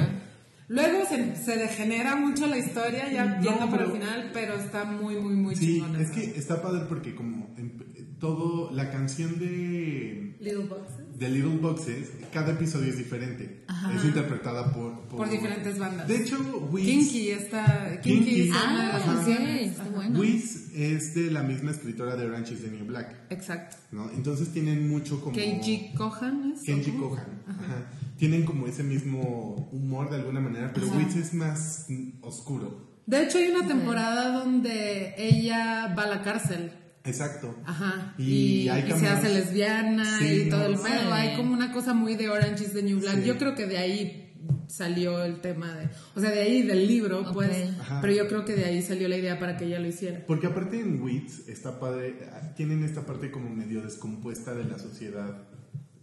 Luego 0.71 1.05
se, 1.05 1.35
se 1.35 1.57
degenera 1.57 2.15
mucho 2.15 2.47
la 2.47 2.57
historia, 2.57 3.11
ya 3.13 3.25
No, 3.25 3.43
yendo 3.43 3.69
para 3.69 3.87
el 3.87 3.91
final, 3.91 4.31
pero 4.33 4.55
está 4.55 4.85
muy, 4.85 5.17
muy, 5.17 5.35
muy 5.35 5.57
sí, 5.57 5.79
chingona. 5.81 6.01
es 6.01 6.11
que 6.13 6.23
está 6.39 6.63
padre 6.63 6.85
porque 6.89 7.13
como 7.17 7.53
em- 7.59 7.73
todo, 8.21 8.71
la 8.71 8.89
canción 8.93 9.39
de, 9.41 10.37
Little 10.39 10.67
Boxes. 10.67 11.00
De 11.21 11.29
Little 11.29 11.59
Boxes, 11.59 12.13
cada 12.33 12.53
episodio 12.53 12.89
es 12.89 12.97
diferente. 12.97 13.65
Es 13.95 14.05
interpretada 14.07 14.73
por, 14.73 15.01
Por 15.03 15.29
diferentes 15.29 15.79
bandas. 15.79 16.09
De 16.09 16.17
hecho, 16.17 16.39
Wits, 16.73 16.87
Kinky, 16.89 17.31
esta, 17.31 18.01
Kinky, 18.01 18.25
Kinky. 18.25 18.51
Ah, 18.55 19.03
canciones. 19.05 19.67
ok, 19.67 19.71
está 19.71 19.83
Ajá. 19.83 19.91
bueno. 19.97 20.19
Wits 20.19 20.71
es 20.75 21.15
de 21.15 21.31
la 21.31 21.43
misma 21.43 21.73
escritora 21.73 22.17
de 22.17 22.25
Orange 22.25 22.55
is 22.55 22.63
the 22.63 22.71
New 22.71 22.87
Black, 22.87 23.15
Exacto. 23.29 23.77
¿no? 23.93 24.11
Entonces 24.13 24.49
tienen 24.49 24.89
mucho 24.89 25.21
como... 25.21 25.37
Keiji 25.37 25.93
Kohan 25.95 26.55
es. 26.55 26.63
Kenji. 26.63 26.93
Kohan. 26.93 27.43
Ajá. 27.47 27.91
Tienen 28.17 28.45
como 28.47 28.67
ese 28.67 28.83
mismo 28.83 29.69
humor 29.73 30.09
de 30.09 30.17
alguna 30.17 30.41
manera, 30.41 30.73
pero 30.73 30.89
Wits 30.89 31.17
es 31.17 31.35
más 31.35 31.87
oscuro. 32.23 32.89
De 33.05 33.25
hecho, 33.25 33.39
hay 33.39 33.49
una 33.49 33.67
temporada 33.67 34.33
donde 34.39 35.15
ella 35.19 35.95
va 35.99 36.05
a 36.05 36.09
la 36.09 36.23
cárcel. 36.23 36.73
Exacto. 37.05 37.57
Ajá. 37.65 38.15
Y 38.19 38.25
Y, 38.65 38.69
hay 38.69 38.85
y 38.89 38.93
se 38.93 39.07
hace 39.09 39.29
lesbiana 39.33 40.19
Sí, 40.19 40.43
y 40.47 40.49
todo 40.51 40.61
no, 40.61 40.67
el 40.67 40.77
sí. 40.77 40.83
pedo. 40.85 41.13
Hay 41.15 41.37
como 41.37 41.53
una 41.55 41.73
cosa 41.73 41.95
muy 41.95 42.15
de 42.17 42.29
Orange 42.29 42.65
is 42.65 42.73
the 42.73 42.83
New 42.83 43.01
Black. 43.01 43.21
Sí. 43.21 43.25
Yo 43.27 43.39
creo 43.39 43.55
que 43.55 43.67
de 43.67 43.79
ahí 43.79 44.35
salió 44.69 45.25
el 45.25 45.41
tema 45.41 45.75
de. 45.75 45.89
O 46.15 46.21
sea, 46.21 46.31
de 46.31 46.41
ahí 46.41 46.63
del 46.63 46.87
libro, 46.87 47.21
Ok. 47.21 47.33
pues. 47.33 47.71
Ajá. 47.81 48.01
Pero 48.01 48.13
yo 48.13 48.29
creo 48.29 48.45
que 48.45 48.55
de 48.55 48.65
ahí 48.67 48.83
salió 48.83 49.09
la 49.09 49.17
idea 49.17 49.39
para 49.39 49.57
que 49.57 49.65
ella 49.65 49.79
lo 49.81 49.89
hiciera. 49.89 50.25
Porque 50.27 50.47
aparte 50.47 50.79
en 50.81 51.01
Wits 51.03 51.49
está 51.49 51.81
padre, 51.81 52.17
tienen 52.57 52.85
esta 52.85 53.07
parte 53.07 53.31
como 53.31 53.49
medio 53.51 53.81
descompuesta 53.83 54.55
de 54.55 54.65
la 54.65 54.79
sociedad 54.79 55.43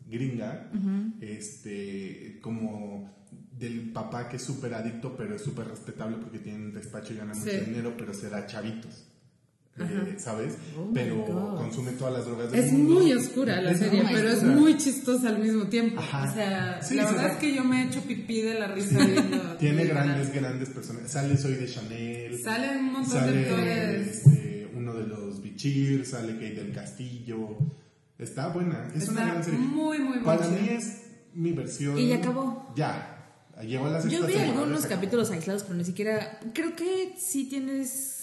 gringa, 0.10 0.72
este, 1.22 2.40
como 2.42 3.14
del 3.52 3.92
papá 3.92 4.30
que 4.30 4.38
es 4.38 4.44
súper 4.44 4.74
adicto, 4.74 5.16
pero 5.18 5.36
es 5.36 5.42
súper 5.42 5.68
respetable 5.68 6.18
porque 6.18 6.40
tiene 6.40 6.60
un 6.66 6.74
despacho 6.74 7.14
y 7.14 7.18
gana 7.18 7.34
mucho 7.34 7.52
dinero, 7.66 7.94
pero 7.98 8.14
se 8.14 8.30
da 8.30 8.46
chavitos. 8.48 9.06
Eh, 9.80 10.16
¿Sabes? 10.18 10.58
Oh 10.78 10.90
pero 10.94 11.24
consume 11.58 11.92
todas 11.92 12.14
las 12.16 12.26
drogas 12.26 12.52
del 12.52 12.64
Es 12.64 12.72
mundo. 12.72 12.96
muy 12.96 13.14
oscura 13.14 13.62
la 13.62 13.72
Es 13.72 13.80
serie, 13.80 14.04
pero 14.12 14.30
es 14.30 14.44
muy 14.44 14.76
chistosa 14.78 15.30
al 15.30 15.40
mismo 15.40 15.68
tiempo. 15.68 16.00
Ajá. 16.02 16.30
O 16.30 16.34
sea, 16.34 16.82
Sí, 16.82 16.96
la 16.96 17.06
verdad 17.06 17.24
da- 17.28 17.32
es 17.34 17.38
que 17.38 17.54
yo 17.56 17.64
me 17.64 17.84
he 17.84 17.88
hecho 17.88 18.02
pipí 18.02 18.42
de 18.42 18.60
la 18.60 18.68
risa 18.68 18.98
viendo. 19.06 19.56
Tiene 19.60 19.86
grandes, 19.86 20.34
grandes 20.34 20.70
personas. 20.70 21.12
Sale 21.12 21.38
Soy 21.38 21.54
de 21.56 21.68
Chanel. 21.68 22.40
Salen 22.44 22.78
un 22.80 22.92
montón 22.94 23.14
de 23.14 23.20
Sale 23.20 23.50
actores. 23.50 24.08
este, 24.26 24.72
uno 24.76 24.94
de 24.94 25.08
los 25.08 25.42
Bichir, 25.42 26.06
sale 26.06 26.34
Kate 26.34 26.56
del 26.56 26.72
Castillo. 26.74 27.58
Está 28.18 28.48
buena, 28.48 28.92
es 28.96 29.08
una 29.10 29.26
gran 29.28 29.44
serie. 29.44 29.60
muy, 29.60 30.00
muy, 30.00 30.18
muy 30.18 30.26
Para 30.26 30.48
mí 30.48 30.70
es 30.70 31.02
mi 31.36 31.52
versión. 31.52 31.98
Y 32.00 32.08
ya 32.08 32.16
acabó. 32.18 32.74
Ya. 32.76 33.14
Llegó 33.62 33.86
a 33.88 33.90
la 33.92 34.08
Yo 34.08 34.26
vi 34.26 34.36
algunos 34.36 34.86
capítulos 34.88 35.30
aislados, 35.32 35.64
pero 35.64 35.76
ni 35.76 35.84
siquiera. 35.86 36.40
Creo 36.54 36.76
que 36.76 37.14
sí 37.20 37.46
tienes. 37.50 38.17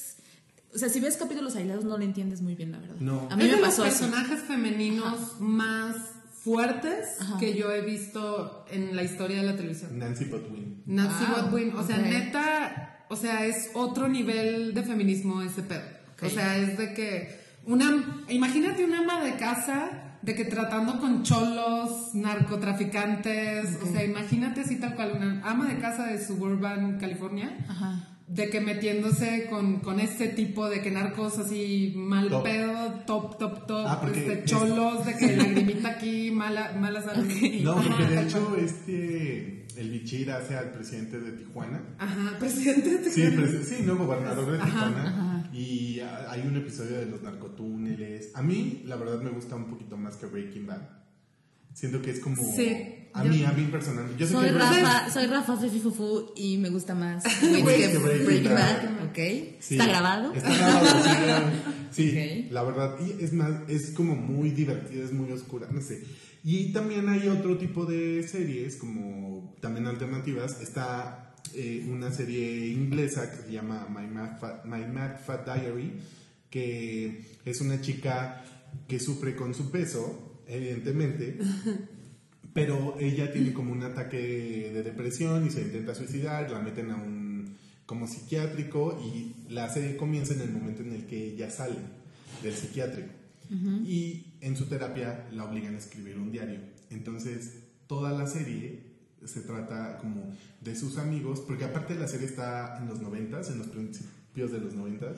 O 0.75 0.79
sea, 0.79 0.89
si 0.89 1.01
ves 1.01 1.16
capítulos 1.16 1.55
aislados 1.57 1.85
no 1.85 1.97
lo 1.97 2.05
entiendes 2.05 2.43
muy 2.43 2.55
bien, 2.55 2.72
la 2.72 2.79
verdad. 2.79 2.97
No. 2.99 3.29
A 3.31 3.37
mí 3.37 3.45
es 3.45 3.51
me 3.51 3.57
de 3.57 3.62
pasó 3.62 3.85
los 3.85 3.95
personajes 3.95 4.41
femeninos 4.43 5.41
más 5.41 5.97
fuertes 6.43 7.20
Ajá. 7.20 7.39
que 7.39 7.55
yo 7.55 7.72
he 7.72 7.81
visto 7.81 8.66
en 8.70 8.95
la 8.95 9.03
historia 9.03 9.39
de 9.39 9.45
la 9.45 9.57
televisión. 9.57 9.99
Nancy 9.99 10.25
Botwin. 10.27 10.83
Nancy 10.87 11.25
Wow, 11.25 11.45
Botwin, 11.45 11.77
o 11.77 11.87
sea, 11.87 11.97
neta, 11.99 13.07
o 13.09 13.16
sea, 13.16 13.47
es 13.47 13.70
otro 13.75 14.09
nivel 14.09 14.75
de 14.75 14.83
feminismo 14.83 15.41
ese 15.43 15.62
pedo. 15.62 15.83
O 16.22 16.29
sea, 16.29 16.57
es 16.59 16.77
de 16.77 16.93
que 16.93 17.41
una, 17.66 18.25
imagínate 18.29 18.85
una 18.85 18.99
ama 19.01 19.25
de 19.25 19.37
casa 19.37 20.18
de 20.22 20.35
que 20.35 20.45
tratando 20.45 20.99
con 21.01 21.22
cholos, 21.22 22.14
narcotraficantes, 22.14 23.79
o 23.83 23.87
sea, 23.87 24.05
imagínate 24.05 24.62
así 24.62 24.77
tal 24.77 24.95
cual, 24.95 25.12
una 25.16 25.41
ama 25.49 25.66
de 25.68 25.79
casa 25.79 26.07
de 26.07 26.25
Suburban, 26.25 26.99
California, 26.99 27.57
Ajá. 27.68 28.14
De 28.27 28.49
que 28.49 28.61
metiéndose 28.61 29.47
con, 29.51 29.81
con 29.81 30.01
este 30.01 30.29
tipo 30.29 30.68
de 30.70 30.81
que 30.81 30.91
narcos 30.91 31.39
así 31.39 31.93
mal 31.95 32.29
Top. 32.31 32.43
pedo, 32.43 32.93
top, 33.07 33.39
top, 33.39 33.66
top, 33.66 33.87
Ah, 33.87 34.03
este, 34.14 34.33
es- 34.41 34.45
cholos, 34.45 35.05
de 35.05 35.16
que 35.16 35.37
lagrimita 35.37 35.91
aquí, 35.91 36.31
mala, 36.31 36.72
mala. 36.72 37.01
No, 37.62 37.75
porque 37.77 38.05
de 38.07 38.22
hecho 38.22 38.57
este 38.57 39.66
el 39.77 39.91
Bichir 39.91 40.31
hace 40.31 40.57
al 40.57 40.70
presidente 40.70 41.18
de 41.20 41.33
Tijuana. 41.33 41.83
Ajá, 41.99 42.39
presidente 42.39 42.99
de 42.99 43.11
Sí, 43.11 43.22
pres- 43.22 43.62
sí, 43.64 43.83
no, 43.85 43.97
gobernador 43.97 44.53
de 44.53 44.59
Ajá, 44.59 44.66
Tijuana. 44.70 45.51
Y 45.53 46.01
hay 46.01 46.43
un 46.47 46.57
episodio 46.57 46.99
de 46.99 47.07
los 47.07 47.22
narcotúneles. 47.22 48.31
A 48.35 48.43
mí, 48.43 48.83
la 48.87 48.97
verdad, 48.97 49.20
me 49.20 49.31
gusta 49.31 49.55
un 49.57 49.66
poquito 49.66 49.97
más 49.97 50.16
que 50.16 50.27
Breaking 50.27 50.66
Bad. 50.66 50.83
Siento 51.75 52.01
que 52.03 52.11
es 52.12 52.20
como. 52.20 52.37
Sí, 52.37 53.04
a 53.15 53.25
yo- 53.25 53.31
mí, 53.31 53.45
a 53.45 53.53
mí 53.53 53.65
personalmente. 53.71 54.21
Yo 54.21 54.27
sé 54.27 54.33
Soy 54.33 54.47
que 54.49 54.53
Rafa, 54.53 55.11
soy 55.11 55.27
Rafa 55.27 55.57
Fefi 55.57 55.81
Fufu 55.81 56.33
y 56.37 56.59
me 56.59 56.69
gusta 56.69 56.95
más 56.95 57.23
que 57.41 57.62
Breaking 57.62 58.45
Bad. 58.53 59.05
¿Ok? 59.09 59.19
Sí, 59.61 59.75
¿Está 59.77 59.87
grabado? 59.87 60.33
Está 60.35 60.53
grabado, 60.55 60.87
sí, 61.03 61.11
claro. 61.25 61.47
Sí, 61.93 62.09
Ok. 62.47 62.53
la 62.53 62.62
verdad. 62.65 62.97
Y 63.01 63.23
es 63.25 63.33
más, 63.33 63.53
es 63.69 63.91
como 63.93 64.15
muy 64.17 64.51
divertida, 64.51 65.03
es 65.05 65.12
muy 65.12 65.31
oscura, 65.33 65.69
no 65.71 65.81
sé. 65.81 66.03
Y 66.43 66.73
también 66.73 67.09
hay 67.09 67.29
otro 67.29 67.57
tipo 67.57 67.87
de 67.87 68.23
series, 68.27 68.77
como 68.77 69.55
también 69.61 69.87
alternativas. 69.87 70.61
Está 70.61 71.35
eh, 71.55 71.87
una 71.89 72.11
serie 72.12 72.67
inglesa 72.69 73.31
que 73.31 73.37
se 73.47 73.53
llama 73.53 73.87
My 73.89 74.07
Mad, 74.09 74.39
Fat, 74.41 74.65
My 74.67 74.85
Mad 74.93 75.21
Fat 75.25 75.47
Diary, 75.47 76.01
que 76.51 77.39
es 77.45 77.61
una 77.61 77.81
chica 77.81 78.45
que 78.89 78.99
sufre 78.99 79.37
con 79.37 79.55
su 79.55 79.71
peso, 79.71 80.43
evidentemente. 80.49 81.39
Pero 82.55 82.97
ella 82.99 83.33
tiene 83.33 83.53
como 83.53 83.73
un 83.73 83.83
ataque 83.83 84.71
de 84.73 84.83
depresión 84.83 85.47
y 85.47 85.51
se 85.51 85.63
intenta 85.63 85.95
suicidar, 85.95 86.51
la 86.51 86.61
meten 86.61 86.91
a 86.91 86.97
un 86.97 87.57
como 87.85 88.07
psiquiátrico 88.07 88.99
y 89.05 89.53
la 89.53 89.69
serie 89.69 89.97
comienza 89.97 90.33
en 90.33 90.41
el 90.41 90.53
momento 90.53 90.83
en 90.83 90.93
el 90.93 91.05
que 91.05 91.33
ella 91.33 91.51
sale 91.51 91.77
del 92.43 92.55
psiquiátrico. 92.55 93.11
Y 93.87 94.39
en 94.41 94.57
su 94.57 94.65
terapia 94.67 95.29
la 95.33 95.45
obligan 95.45 95.75
a 95.75 95.79
escribir 95.79 96.19
un 96.19 96.33
diario. 96.33 96.61
Entonces, 96.91 97.65
toda 97.87 98.13
la 98.13 98.27
serie 98.27 98.95
se 99.25 99.41
trata 99.41 99.99
como 99.99 100.35
de 100.61 100.75
sus 100.75 100.99
amigos, 100.99 101.41
porque 101.41 101.65
aparte 101.65 101.95
la 101.95 102.09
serie 102.09 102.27
está 102.27 102.79
en 102.81 102.89
los 102.89 103.01
noventas, 103.01 103.51
en 103.51 103.59
los 103.59 103.69
principios 103.69 104.51
de 104.51 104.61
los 104.61 104.75
noventas, 104.75 105.17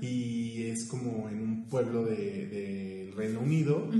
y 0.00 0.62
es 0.62 0.86
como 0.86 1.28
en 1.28 1.40
un 1.40 1.68
pueblo 1.68 2.04
del 2.04 2.50
de, 2.50 3.12
Reino 3.16 3.40
Unido. 3.40 3.90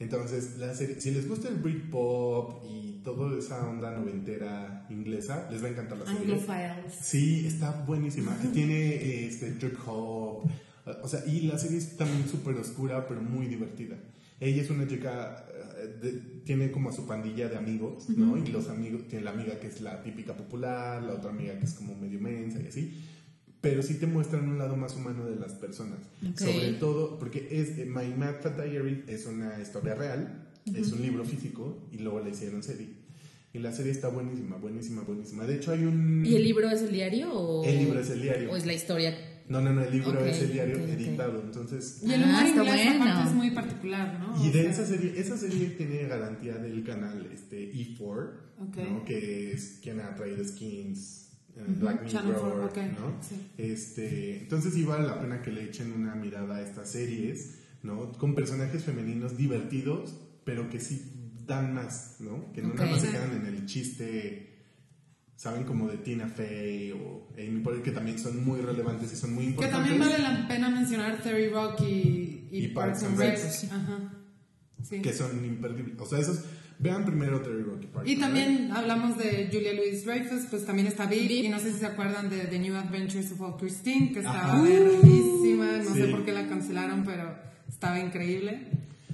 Entonces, 0.00 0.56
la 0.58 0.74
serie, 0.74 0.98
si 1.00 1.10
les 1.10 1.28
gusta 1.28 1.48
el 1.48 1.56
Britpop 1.56 2.64
y 2.68 3.00
toda 3.04 3.38
esa 3.38 3.68
onda 3.68 3.90
noventera 3.96 4.86
inglesa, 4.90 5.46
les 5.52 5.62
va 5.62 5.68
a 5.68 5.70
encantar 5.70 5.98
la 5.98 6.06
serie. 6.06 6.20
Anglophiles. 6.22 6.94
Sí, 7.02 7.46
está 7.46 7.70
buenísima. 7.86 8.36
Tiene 8.52 9.26
este 9.26 9.50
trip 9.52 9.76
hop, 9.86 10.48
o 11.02 11.08
sea, 11.08 11.24
y 11.26 11.42
la 11.42 11.58
serie 11.58 11.78
es 11.78 11.96
también 11.98 12.26
súper 12.28 12.56
oscura, 12.56 13.06
pero 13.06 13.20
muy 13.20 13.46
divertida. 13.46 13.96
Ella 14.40 14.62
es 14.62 14.70
una 14.70 14.88
chica, 14.88 15.44
eh, 15.78 15.98
de- 16.02 16.12
tiene 16.46 16.70
como 16.70 16.88
a 16.88 16.92
su 16.94 17.06
pandilla 17.06 17.50
de 17.50 17.58
amigos, 17.58 18.08
¿no? 18.16 18.38
Y 18.38 18.46
los 18.52 18.68
amigos, 18.70 19.06
tiene 19.06 19.22
la 19.26 19.32
amiga 19.32 19.60
que 19.60 19.66
es 19.66 19.82
la 19.82 20.02
típica 20.02 20.34
popular, 20.34 21.02
la 21.02 21.12
otra 21.12 21.28
amiga 21.28 21.58
que 21.58 21.66
es 21.66 21.74
como 21.74 21.94
medio 21.94 22.18
mensa 22.20 22.58
y 22.64 22.66
así. 22.68 23.04
Pero 23.60 23.82
sí 23.82 23.94
te 23.94 24.06
muestran 24.06 24.48
un 24.48 24.58
lado 24.58 24.76
más 24.76 24.96
humano 24.96 25.26
de 25.26 25.36
las 25.36 25.52
personas. 25.52 25.98
Ok. 26.26 26.38
Sobre 26.38 26.72
todo, 26.74 27.18
porque 27.18 27.46
es 27.50 27.76
eh, 27.78 27.84
My 27.86 28.08
Mad 28.16 28.36
Fat 28.42 28.56
Diary 28.58 29.04
es 29.06 29.26
una 29.26 29.60
historia 29.60 29.94
real, 29.94 30.48
es 30.74 30.92
un 30.92 31.02
libro 31.02 31.24
físico 31.24 31.78
y 31.92 31.98
luego 31.98 32.20
le 32.20 32.30
hicieron 32.30 32.62
serie. 32.62 32.88
Y 33.52 33.58
la 33.58 33.72
serie 33.72 33.92
está 33.92 34.08
buenísima, 34.08 34.56
buenísima, 34.56 35.02
buenísima. 35.02 35.44
De 35.44 35.56
hecho, 35.56 35.72
hay 35.72 35.84
un. 35.84 36.24
¿Y 36.24 36.36
el 36.36 36.44
libro 36.44 36.70
es 36.70 36.82
el 36.82 36.92
diario 36.92 37.32
o...? 37.34 37.64
El 37.64 37.78
libro 37.78 37.98
es 38.00 38.08
el 38.10 38.22
diario. 38.22 38.50
¿O 38.52 38.56
es 38.56 38.64
la 38.64 38.72
historia? 38.74 39.18
No, 39.48 39.60
no, 39.60 39.72
no, 39.72 39.82
el 39.82 39.90
libro 39.92 40.12
Ok, 40.20 40.26
es 40.28 40.42
el 40.42 40.52
diario 40.52 40.76
ok, 40.76 40.82
ok. 40.84 40.88
editado. 40.90 41.42
Entonces, 41.42 42.00
Y 42.04 42.12
el 42.12 42.22
Ah, 42.22 42.26
humor 42.26 42.44
está 42.44 42.62
inglés 42.62 42.86
bueno. 42.86 43.04
aparte 43.12 43.28
es 43.28 43.34
muy 43.34 43.50
particular, 43.50 44.20
¿no? 44.20 44.44
y 44.44 44.48
O 44.48 44.52
de 44.52 44.62
sea, 44.62 44.70
esa 44.70 44.86
serie, 44.86 45.12
esa 45.20 45.36
serie 45.36 45.66
tiene 45.70 46.04
garantía 46.06 46.54
del 46.58 46.84
canal 46.84 47.28
este, 47.34 47.72
E4, 47.72 48.30
Ok. 48.60 48.76
¿no? 48.76 49.04
que 49.04 49.52
es 49.52 49.80
quien 49.82 49.98
ha 50.00 50.14
traído 50.14 50.44
skins, 50.44 51.29
Black 51.78 52.02
Mirror, 52.04 52.34
4, 52.34 52.64
ok, 52.66 52.76
¿no? 52.98 53.22
sí. 53.22 53.50
Este, 53.58 54.38
entonces 54.38 54.72
sí 54.74 54.84
vale 54.84 55.06
la 55.06 55.20
pena 55.20 55.42
que 55.42 55.50
le 55.52 55.64
echen 55.64 55.92
una 55.92 56.14
mirada 56.14 56.56
a 56.56 56.62
estas 56.62 56.90
series, 56.90 57.58
¿no? 57.82 58.12
Con 58.12 58.34
personajes 58.34 58.84
femeninos 58.84 59.36
divertidos, 59.36 60.14
pero 60.44 60.68
que 60.70 60.80
sí 60.80 61.12
dan 61.46 61.74
más, 61.74 62.16
¿no? 62.20 62.52
Que 62.52 62.62
no 62.62 62.68
nada 62.74 62.84
Ok. 62.86 62.90
más 62.92 63.00
se 63.02 63.10
quedan 63.10 63.32
en 63.36 63.46
el 63.46 63.66
chiste, 63.66 64.64
¿saben? 65.36 65.64
Como 65.64 65.88
de 65.88 65.98
Tina 65.98 66.28
Fey 66.28 66.92
o 66.92 67.28
Amy 67.36 67.60
Poehler, 67.60 67.82
que 67.82 67.90
también 67.92 68.18
son 68.18 68.44
muy 68.44 68.60
relevantes 68.60 69.12
y 69.12 69.16
son 69.16 69.34
muy 69.34 69.44
Que 69.44 69.50
importantes. 69.50 69.90
también 69.90 70.10
vale 70.10 70.22
la 70.22 70.48
pena 70.48 70.70
mencionar 70.70 71.22
Terry 71.22 71.48
Rock 71.50 71.80
y, 71.82 72.48
Y 72.52 72.68
Parks 72.68 73.02
and 73.04 73.18
Rec. 73.18 73.38
Ajá. 73.70 74.14
Sí. 74.82 75.02
que 75.02 75.12
son 75.12 75.44
imperdibles. 75.44 75.94
O 76.00 76.06
sea, 76.06 76.18
esos. 76.20 76.42
Vean 76.82 77.04
primero 77.04 77.40
Terry 77.42 77.62
Rock 77.62 77.82
y 77.82 77.86
Parks 77.88 78.10
Y 78.10 78.16
también 78.16 78.70
hablamos 78.72 79.18
de 79.18 79.48
Julia 79.52 79.74
Louis 79.74 80.02
Dreyfus, 80.04 80.46
pues 80.50 80.64
también 80.64 80.86
está 80.88 81.04
Big, 81.06 81.30
y 81.30 81.48
no 81.50 81.58
sé 81.58 81.72
si 81.72 81.78
se 81.78 81.86
acuerdan 81.86 82.30
de 82.30 82.38
The 82.46 82.58
New 82.58 82.74
Adventures 82.74 83.30
of 83.32 83.40
All 83.42 83.56
Christine, 83.58 84.12
que 84.12 84.20
estaba 84.20 84.54
Ajá. 84.54 84.62
verguísima, 84.62 85.76
no 85.84 85.92
Sí. 85.94 86.00
sé 86.00 86.06
por 86.08 86.24
qué 86.24 86.32
la 86.32 86.48
cancelaron, 86.48 87.04
pero 87.04 87.34
estaba 87.68 88.00
increíble. 88.00 88.66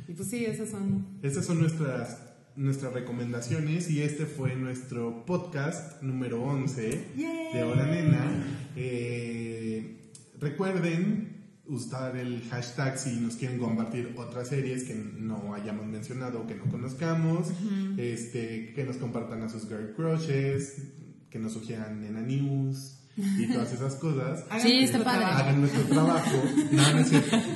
Y 0.09 0.13
pues 0.13 0.31
sí, 0.31 0.45
esas 0.45 0.71
son... 0.71 1.07
Esas 1.23 1.45
son 1.45 1.59
nuestras, 1.59 2.23
nuestras 2.55 2.93
recomendaciones 2.93 3.91
y 3.91 4.01
este 4.03 4.27
fue 4.27 4.55
nuestro 4.55 5.25
podcast 5.27 6.01
número 6.03 6.41
11 6.45 7.05
de 7.17 7.63
Hora 7.65 7.87
Nena. 7.87 8.45
Eh, 8.77 9.97
recuerden 10.39 11.46
usar 11.69 12.17
el 12.17 12.43
hashtag 12.51 12.99
si 12.99 13.17
nos 13.17 13.37
quieren 13.37 13.59
compartir 13.59 14.15
otras 14.17 14.49
series 14.49 14.85
que 14.85 14.95
no 14.95 15.55
hayamos 15.55 15.87
mencionado 15.87 16.41
o 16.43 16.47
que 16.47 16.55
no 16.55 16.65
conozcamos, 16.71 17.49
este, 17.97 18.73
que 18.75 18.85
nos 18.85 18.97
compartan 18.97 19.43
a 19.43 19.49
sus 19.49 19.67
girl 19.69 19.93
crushes, 19.95 20.83
que 21.31 21.39
nos 21.39 21.53
sugieran 21.53 22.01
Nena 22.01 22.21
News 22.21 22.93
y 23.17 23.47
todas 23.53 23.73
esas 23.73 23.95
cosas. 23.97 24.45
Hagan 24.51 24.61
Sí, 24.67 24.79
está 24.85 25.03
padre. 25.03 25.25
hagan 25.25 25.61
nuestro 25.61 25.83
trabajo. 25.85 26.43
No, 26.73 26.93
no 26.93 26.99
es 26.99 27.09
cierto. 27.09 27.37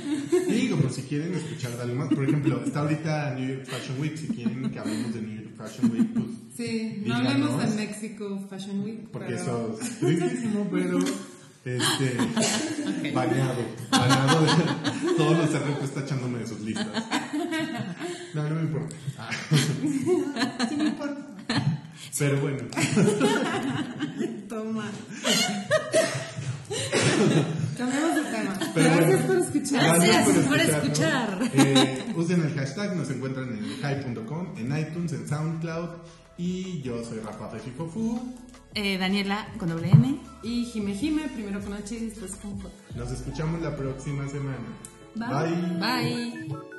Y 0.48 0.68
como 0.68 0.88
si 0.90 1.02
quieren 1.02 1.34
escuchar 1.34 1.76
de 1.76 1.82
algo 1.82 1.96
más, 1.96 2.08
por 2.08 2.22
ejemplo, 2.24 2.62
está 2.64 2.80
ahorita 2.80 3.34
New 3.34 3.48
York 3.48 3.66
Fashion 3.66 4.00
Week, 4.00 4.16
si 4.16 4.28
quieren 4.28 4.70
que 4.70 4.78
hablemos 4.78 5.12
de 5.14 5.22
New 5.22 5.42
York 5.42 5.54
Fashion 5.56 5.90
Week, 5.90 6.08
pues, 6.14 6.26
Sí, 6.56 7.02
no 7.04 7.18
Díganos. 7.18 7.50
hablemos 7.50 7.76
de 7.76 7.86
México 7.86 8.46
Fashion 8.48 8.80
Week, 8.84 9.08
porque 9.11 9.28
pero... 9.34 9.40
eso 9.42 9.78
es 9.82 9.98
tristísimo, 9.98 10.68
pero 10.70 10.98
este, 11.64 12.16
bañado, 13.12 13.62
bañado 13.90 14.42
de 14.42 15.12
todos 15.16 15.38
los 15.38 15.50
cerritos 15.50 15.84
está 15.84 16.00
echándome 16.00 16.38
de 16.38 16.46
sus 16.46 16.61
listas. 16.61 16.86
No, 18.34 18.48
no 18.48 18.54
me 18.54 18.62
importa. 18.62 18.96
Ah. 19.18 19.30
Sí 20.68 20.76
me 20.76 20.84
importa. 20.84 21.26
Pero 22.18 22.40
bueno, 22.40 22.58
Toma. 24.48 24.90
Cambiamos 27.76 28.14
de 28.14 28.22
tema. 28.22 28.58
Pero 28.74 28.90
Gracias 28.90 29.26
bueno. 29.26 29.26
por 29.26 29.38
escuchar. 29.38 30.00
Gracias 30.00 30.46
por 30.46 30.61
escuchar. 30.61 31.50
Eh, 31.54 32.12
usen 32.14 32.42
el 32.42 32.54
hashtag, 32.54 32.96
nos 32.96 33.11
encuentran 33.11 33.48
en 33.48 33.64
hype.com, 33.64 34.54
en 34.56 34.78
iTunes, 34.78 35.12
en 35.12 35.28
SoundCloud. 35.28 35.88
Y 36.43 36.80
yo 36.80 37.05
soy 37.05 37.18
Rafa 37.18 37.51
Fefifofu. 37.51 38.18
Eh, 38.74 38.97
Daniela 38.97 39.47
con 39.59 39.68
doble 39.68 39.91
N. 39.91 40.18
Y 40.43 40.64
Jime 40.64 40.95
Jime, 40.95 41.28
primero 41.28 41.61
con 41.61 41.74
H 41.74 41.95
y 41.95 42.07
después 42.07 42.34
con 42.36 42.59
J. 42.59 42.70
Nos 42.97 43.12
escuchamos 43.12 43.61
la 43.61 43.76
próxima 43.76 44.26
semana. 44.26 44.57
Bye. 45.16 45.78
Bye. 45.78 46.70